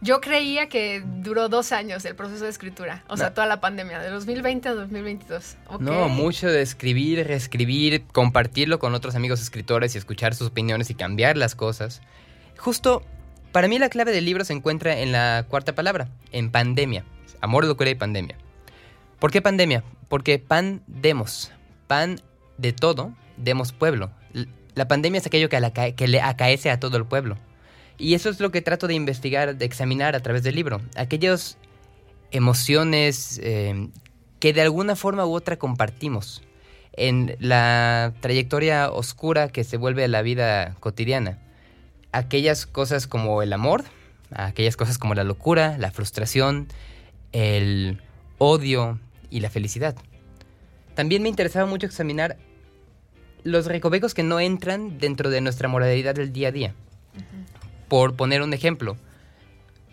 Yo 0.00 0.20
creía 0.20 0.68
que 0.68 1.02
duró 1.04 1.48
dos 1.48 1.72
años 1.72 2.04
el 2.04 2.16
proceso 2.16 2.44
de 2.44 2.50
escritura, 2.50 3.04
o 3.08 3.16
sea, 3.16 3.34
toda 3.34 3.46
la 3.46 3.60
pandemia, 3.60 4.00
de 4.00 4.10
2020 4.10 4.68
a 4.68 4.74
2022. 4.74 5.56
No, 5.78 6.08
mucho 6.08 6.48
de 6.48 6.62
escribir, 6.62 7.24
reescribir, 7.26 8.04
compartirlo 8.12 8.78
con 8.78 8.94
otros 8.94 9.14
amigos 9.14 9.40
escritores 9.40 9.94
y 9.94 9.98
escuchar 9.98 10.34
sus 10.34 10.48
opiniones 10.48 10.90
y 10.90 10.94
cambiar 10.94 11.36
las 11.36 11.54
cosas. 11.54 12.00
Justo, 12.60 13.02
para 13.52 13.68
mí 13.68 13.78
la 13.78 13.88
clave 13.88 14.12
del 14.12 14.26
libro 14.26 14.44
se 14.44 14.52
encuentra 14.52 14.98
en 14.98 15.12
la 15.12 15.46
cuarta 15.48 15.74
palabra, 15.74 16.08
en 16.30 16.50
pandemia. 16.50 17.06
Amor, 17.40 17.64
locura 17.64 17.88
y 17.88 17.94
pandemia. 17.94 18.36
¿Por 19.18 19.30
qué 19.30 19.40
pandemia? 19.40 19.82
Porque 20.10 20.38
pan 20.38 20.82
demos. 20.86 21.52
Pan 21.86 22.20
de 22.58 22.74
todo, 22.74 23.14
demos 23.38 23.72
pueblo. 23.72 24.10
La 24.74 24.88
pandemia 24.88 25.20
es 25.20 25.26
aquello 25.26 25.48
que, 25.48 26.06
le 26.06 26.20
acaece 26.20 26.70
a 26.70 26.78
todo 26.78 26.98
el 26.98 27.06
pueblo. 27.06 27.38
Y 27.96 28.12
eso 28.12 28.28
es 28.28 28.40
lo 28.40 28.50
que 28.50 28.60
trato 28.60 28.86
de 28.86 28.94
investigar, 28.94 29.56
de 29.56 29.64
examinar 29.64 30.14
a 30.14 30.20
través 30.20 30.42
del 30.42 30.54
libro. 30.54 30.82
Aquellas 30.96 31.56
emociones 32.30 33.40
eh, 33.42 33.88
que 34.38 34.52
de 34.52 34.60
alguna 34.60 34.96
forma 34.96 35.24
u 35.24 35.32
otra 35.32 35.58
compartimos 35.58 36.42
en 36.92 37.36
la 37.38 38.12
trayectoria 38.20 38.90
oscura 38.90 39.48
que 39.48 39.64
se 39.64 39.78
vuelve 39.78 40.06
la 40.08 40.20
vida 40.20 40.76
cotidiana 40.80 41.38
aquellas 42.12 42.66
cosas 42.66 43.06
como 43.06 43.42
el 43.42 43.52
amor, 43.52 43.84
aquellas 44.32 44.76
cosas 44.76 44.98
como 44.98 45.14
la 45.14 45.24
locura, 45.24 45.76
la 45.78 45.90
frustración, 45.90 46.68
el 47.32 48.00
odio 48.38 48.98
y 49.30 49.40
la 49.40 49.50
felicidad. 49.50 49.96
También 50.94 51.22
me 51.22 51.28
interesaba 51.28 51.66
mucho 51.66 51.86
examinar 51.86 52.36
los 53.42 53.66
recovecos 53.66 54.14
que 54.14 54.22
no 54.22 54.40
entran 54.40 54.98
dentro 54.98 55.30
de 55.30 55.40
nuestra 55.40 55.68
moralidad 55.68 56.14
del 56.14 56.32
día 56.32 56.48
a 56.48 56.52
día. 56.52 56.74
Por 57.88 58.14
poner 58.14 58.42
un 58.42 58.52
ejemplo, 58.52 58.96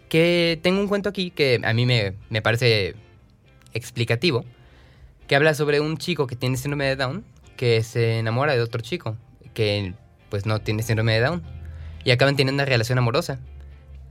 que 0.09 0.59
tengo 0.61 0.79
un 0.79 0.87
cuento 0.87 1.09
aquí 1.09 1.31
que 1.31 1.59
a 1.63 1.73
mí 1.73 1.85
me, 1.85 2.13
me 2.29 2.41
parece 2.41 2.95
explicativo, 3.73 4.45
que 5.27 5.35
habla 5.35 5.53
sobre 5.53 5.79
un 5.79 5.97
chico 5.97 6.27
que 6.27 6.35
tiene 6.35 6.57
síndrome 6.57 6.85
de 6.85 6.95
Down, 6.95 7.25
que 7.55 7.83
se 7.83 8.19
enamora 8.19 8.53
de 8.53 8.61
otro 8.61 8.81
chico, 8.81 9.17
que 9.53 9.93
pues 10.29 10.45
no 10.45 10.59
tiene 10.59 10.83
síndrome 10.83 11.13
de 11.13 11.21
Down 11.21 11.56
y 12.07 12.11
acaban 12.11 12.37
teniendo 12.37 12.63
una 12.63 12.69
relación 12.69 12.97
amorosa 12.97 13.37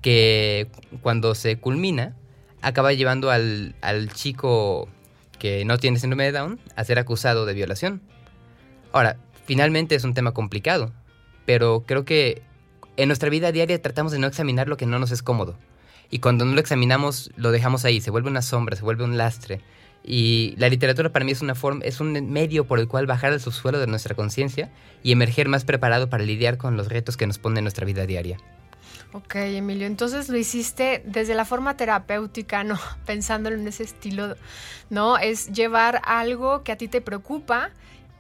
que 0.02 0.68
cuando 1.00 1.34
se 1.34 1.56
culmina 1.56 2.14
acaba 2.60 2.92
llevando 2.92 3.30
al, 3.30 3.74
al 3.80 4.12
chico 4.12 4.86
que 5.38 5.64
no 5.64 5.78
tiene 5.78 5.98
síndrome 5.98 6.24
de 6.24 6.32
Down 6.32 6.60
a 6.76 6.84
ser 6.84 6.98
acusado 6.98 7.46
de 7.46 7.54
violación. 7.54 8.02
Ahora, 8.92 9.16
finalmente 9.46 9.94
es 9.94 10.04
un 10.04 10.12
tema 10.12 10.32
complicado, 10.32 10.92
pero 11.46 11.84
creo 11.86 12.04
que 12.04 12.42
en 12.98 13.08
nuestra 13.08 13.30
vida 13.30 13.50
diaria 13.50 13.80
tratamos 13.80 14.12
de 14.12 14.18
no 14.18 14.26
examinar 14.26 14.68
lo 14.68 14.76
que 14.76 14.84
no 14.84 14.98
nos 14.98 15.10
es 15.10 15.22
cómodo. 15.22 15.56
Y 16.10 16.18
cuando 16.18 16.44
no 16.44 16.52
lo 16.52 16.60
examinamos, 16.60 17.30
lo 17.36 17.50
dejamos 17.50 17.86
ahí, 17.86 18.02
se 18.02 18.10
vuelve 18.10 18.28
una 18.28 18.42
sombra, 18.42 18.76
se 18.76 18.82
vuelve 18.82 19.04
un 19.04 19.16
lastre. 19.16 19.62
Y 20.06 20.54
la 20.56 20.68
literatura 20.68 21.10
para 21.10 21.24
mí 21.24 21.32
es 21.32 21.42
una 21.42 21.56
forma, 21.56 21.84
es 21.84 22.00
un 22.00 22.30
medio 22.30 22.64
por 22.64 22.78
el 22.78 22.86
cual 22.86 23.06
bajar 23.06 23.32
al 23.32 23.40
subsuelo 23.40 23.80
de 23.80 23.88
nuestra 23.88 24.14
conciencia 24.14 24.70
y 25.02 25.10
emerger 25.10 25.48
más 25.48 25.64
preparado 25.64 26.08
para 26.08 26.22
lidiar 26.22 26.58
con 26.58 26.76
los 26.76 26.88
retos 26.88 27.16
que 27.16 27.26
nos 27.26 27.38
pone 27.38 27.60
nuestra 27.60 27.84
vida 27.84 28.06
diaria. 28.06 28.38
Ok, 29.12 29.34
Emilio, 29.36 29.86
entonces 29.86 30.28
lo 30.28 30.36
hiciste 30.36 31.02
desde 31.06 31.34
la 31.34 31.44
forma 31.44 31.76
terapéutica, 31.76 32.62
¿no? 32.62 32.78
Pensándolo 33.06 33.56
en 33.56 33.66
ese 33.66 33.82
estilo, 33.82 34.36
¿no? 34.90 35.18
Es 35.18 35.48
llevar 35.48 36.00
algo 36.04 36.62
que 36.62 36.70
a 36.70 36.76
ti 36.76 36.86
te 36.86 37.00
preocupa 37.00 37.70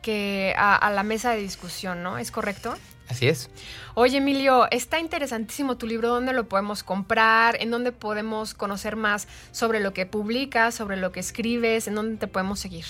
que 0.02 0.54
a 0.56 0.88
la 0.90 1.02
mesa 1.02 1.32
de 1.32 1.38
discusión, 1.38 2.04
¿no? 2.04 2.16
¿Es 2.18 2.30
correcto? 2.30 2.76
Así 3.08 3.28
es. 3.28 3.50
Oye, 3.94 4.18
Emilio, 4.18 4.66
está 4.70 4.98
interesantísimo 4.98 5.76
tu 5.76 5.86
libro. 5.86 6.08
¿Dónde 6.08 6.32
lo 6.32 6.48
podemos 6.48 6.82
comprar? 6.82 7.56
¿En 7.60 7.70
dónde 7.70 7.92
podemos 7.92 8.54
conocer 8.54 8.96
más 8.96 9.28
sobre 9.52 9.80
lo 9.80 9.92
que 9.92 10.06
publicas, 10.06 10.74
sobre 10.74 10.96
lo 10.96 11.12
que 11.12 11.20
escribes? 11.20 11.86
¿En 11.88 11.94
dónde 11.94 12.16
te 12.16 12.26
podemos 12.26 12.58
seguir? 12.58 12.84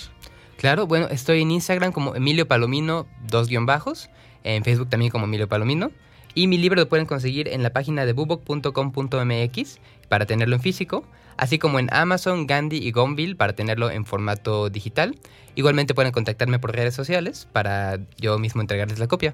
Claro, 0.57 0.87
bueno, 0.87 1.07
estoy 1.09 1.41
en 1.43 1.51
Instagram 1.51 1.91
como 1.91 2.15
Emilio 2.15 2.47
Palomino, 2.47 3.05
dos 3.27 3.47
guion 3.47 3.65
bajos. 3.65 4.09
En 4.43 4.63
Facebook 4.63 4.89
también 4.89 5.11
como 5.11 5.25
Emilio 5.25 5.47
Palomino. 5.47 5.91
Y 6.33 6.47
mi 6.47 6.57
libro 6.57 6.81
lo 6.81 6.89
pueden 6.89 7.05
conseguir 7.05 7.47
en 7.47 7.63
la 7.63 7.71
página 7.71 8.05
de 8.05 8.13
bubok.com.mx 8.13 9.79
para 10.07 10.25
tenerlo 10.25 10.55
en 10.55 10.61
físico, 10.61 11.03
así 11.35 11.57
como 11.57 11.79
en 11.79 11.91
Amazon, 11.91 12.45
Gandhi 12.45 12.77
y 12.77 12.91
Gonville 12.91 13.35
para 13.35 13.53
tenerlo 13.53 13.89
en 13.89 14.05
formato 14.05 14.69
digital. 14.69 15.17
Igualmente 15.55 15.95
pueden 15.95 16.11
contactarme 16.11 16.59
por 16.59 16.75
redes 16.75 16.93
sociales 16.93 17.47
para 17.51 17.99
yo 18.17 18.37
mismo 18.37 18.61
entregarles 18.61 18.99
la 18.99 19.07
copia. 19.07 19.33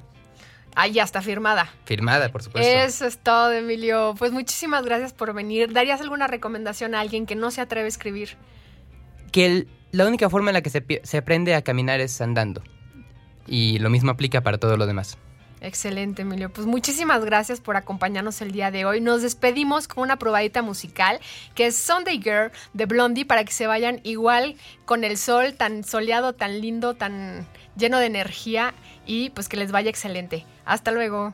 Ahí 0.76 0.93
ya 0.93 1.03
está 1.03 1.21
firmada. 1.21 1.69
Firmada, 1.86 2.30
por 2.30 2.41
supuesto. 2.43 2.69
Eso 2.69 3.05
es 3.05 3.17
todo, 3.17 3.51
Emilio. 3.51 4.15
Pues 4.17 4.32
muchísimas 4.32 4.84
gracias 4.86 5.13
por 5.13 5.34
venir. 5.34 5.71
¿Darías 5.71 6.01
alguna 6.01 6.28
recomendación 6.28 6.95
a 6.95 6.99
alguien 7.01 7.26
que 7.26 7.36
no 7.36 7.51
se 7.51 7.61
atreve 7.61 7.86
a 7.86 7.89
escribir? 7.89 8.38
Que 9.32 9.45
el- 9.45 9.67
la 9.91 10.07
única 10.07 10.30
forma 10.30 10.49
en 10.49 10.55
la 10.55 10.61
que 10.61 10.69
se 11.03 11.17
aprende 11.17 11.53
a 11.55 11.61
caminar 11.61 11.99
es 12.01 12.19
andando. 12.21 12.63
Y 13.47 13.78
lo 13.80 13.89
mismo 13.89 14.11
aplica 14.11 14.41
para 14.41 14.57
todo 14.57 14.78
lo 14.78 14.88
demás. 14.88 15.17
Excelente, 15.64 16.24
Emilio. 16.24 16.51
Pues 16.51 16.68
muchísimas 16.68 17.24
gracias 17.24 17.61
por 17.61 17.78
acompañarnos 17.78 18.41
el 18.41 18.51
día 18.51 18.70
de 18.70 18.84
hoy. 18.84 18.99
Nos 18.99 19.22
despedimos 19.22 19.88
con 19.88 20.03
una 20.03 20.18
probadita 20.18 20.61
musical 20.61 21.22
que 21.55 21.68
es 21.68 21.78
Sunday 21.78 22.22
Girl 22.22 22.51
de 22.74 22.86
Blondie 22.86 23.26
para 23.26 23.45
que 23.45 23.53
se 23.53 23.66
vayan 23.66 24.01
igual 24.03 24.57
con 24.84 25.05
el 25.05 25.18
sol 25.18 25.53
tan 25.53 25.86
soleado, 25.86 26.34
tan 26.34 26.59
lindo, 26.59 26.95
tan 26.95 27.47
lleno 27.78 27.99
de 27.99 28.07
energía 28.07 28.74
y 29.05 29.30
pues 29.30 29.47
que 29.47 29.55
les 29.55 29.72
vaya 29.72 29.89
excelente. 29.89 30.45
Hasta 30.66 30.91
luego. 30.91 31.34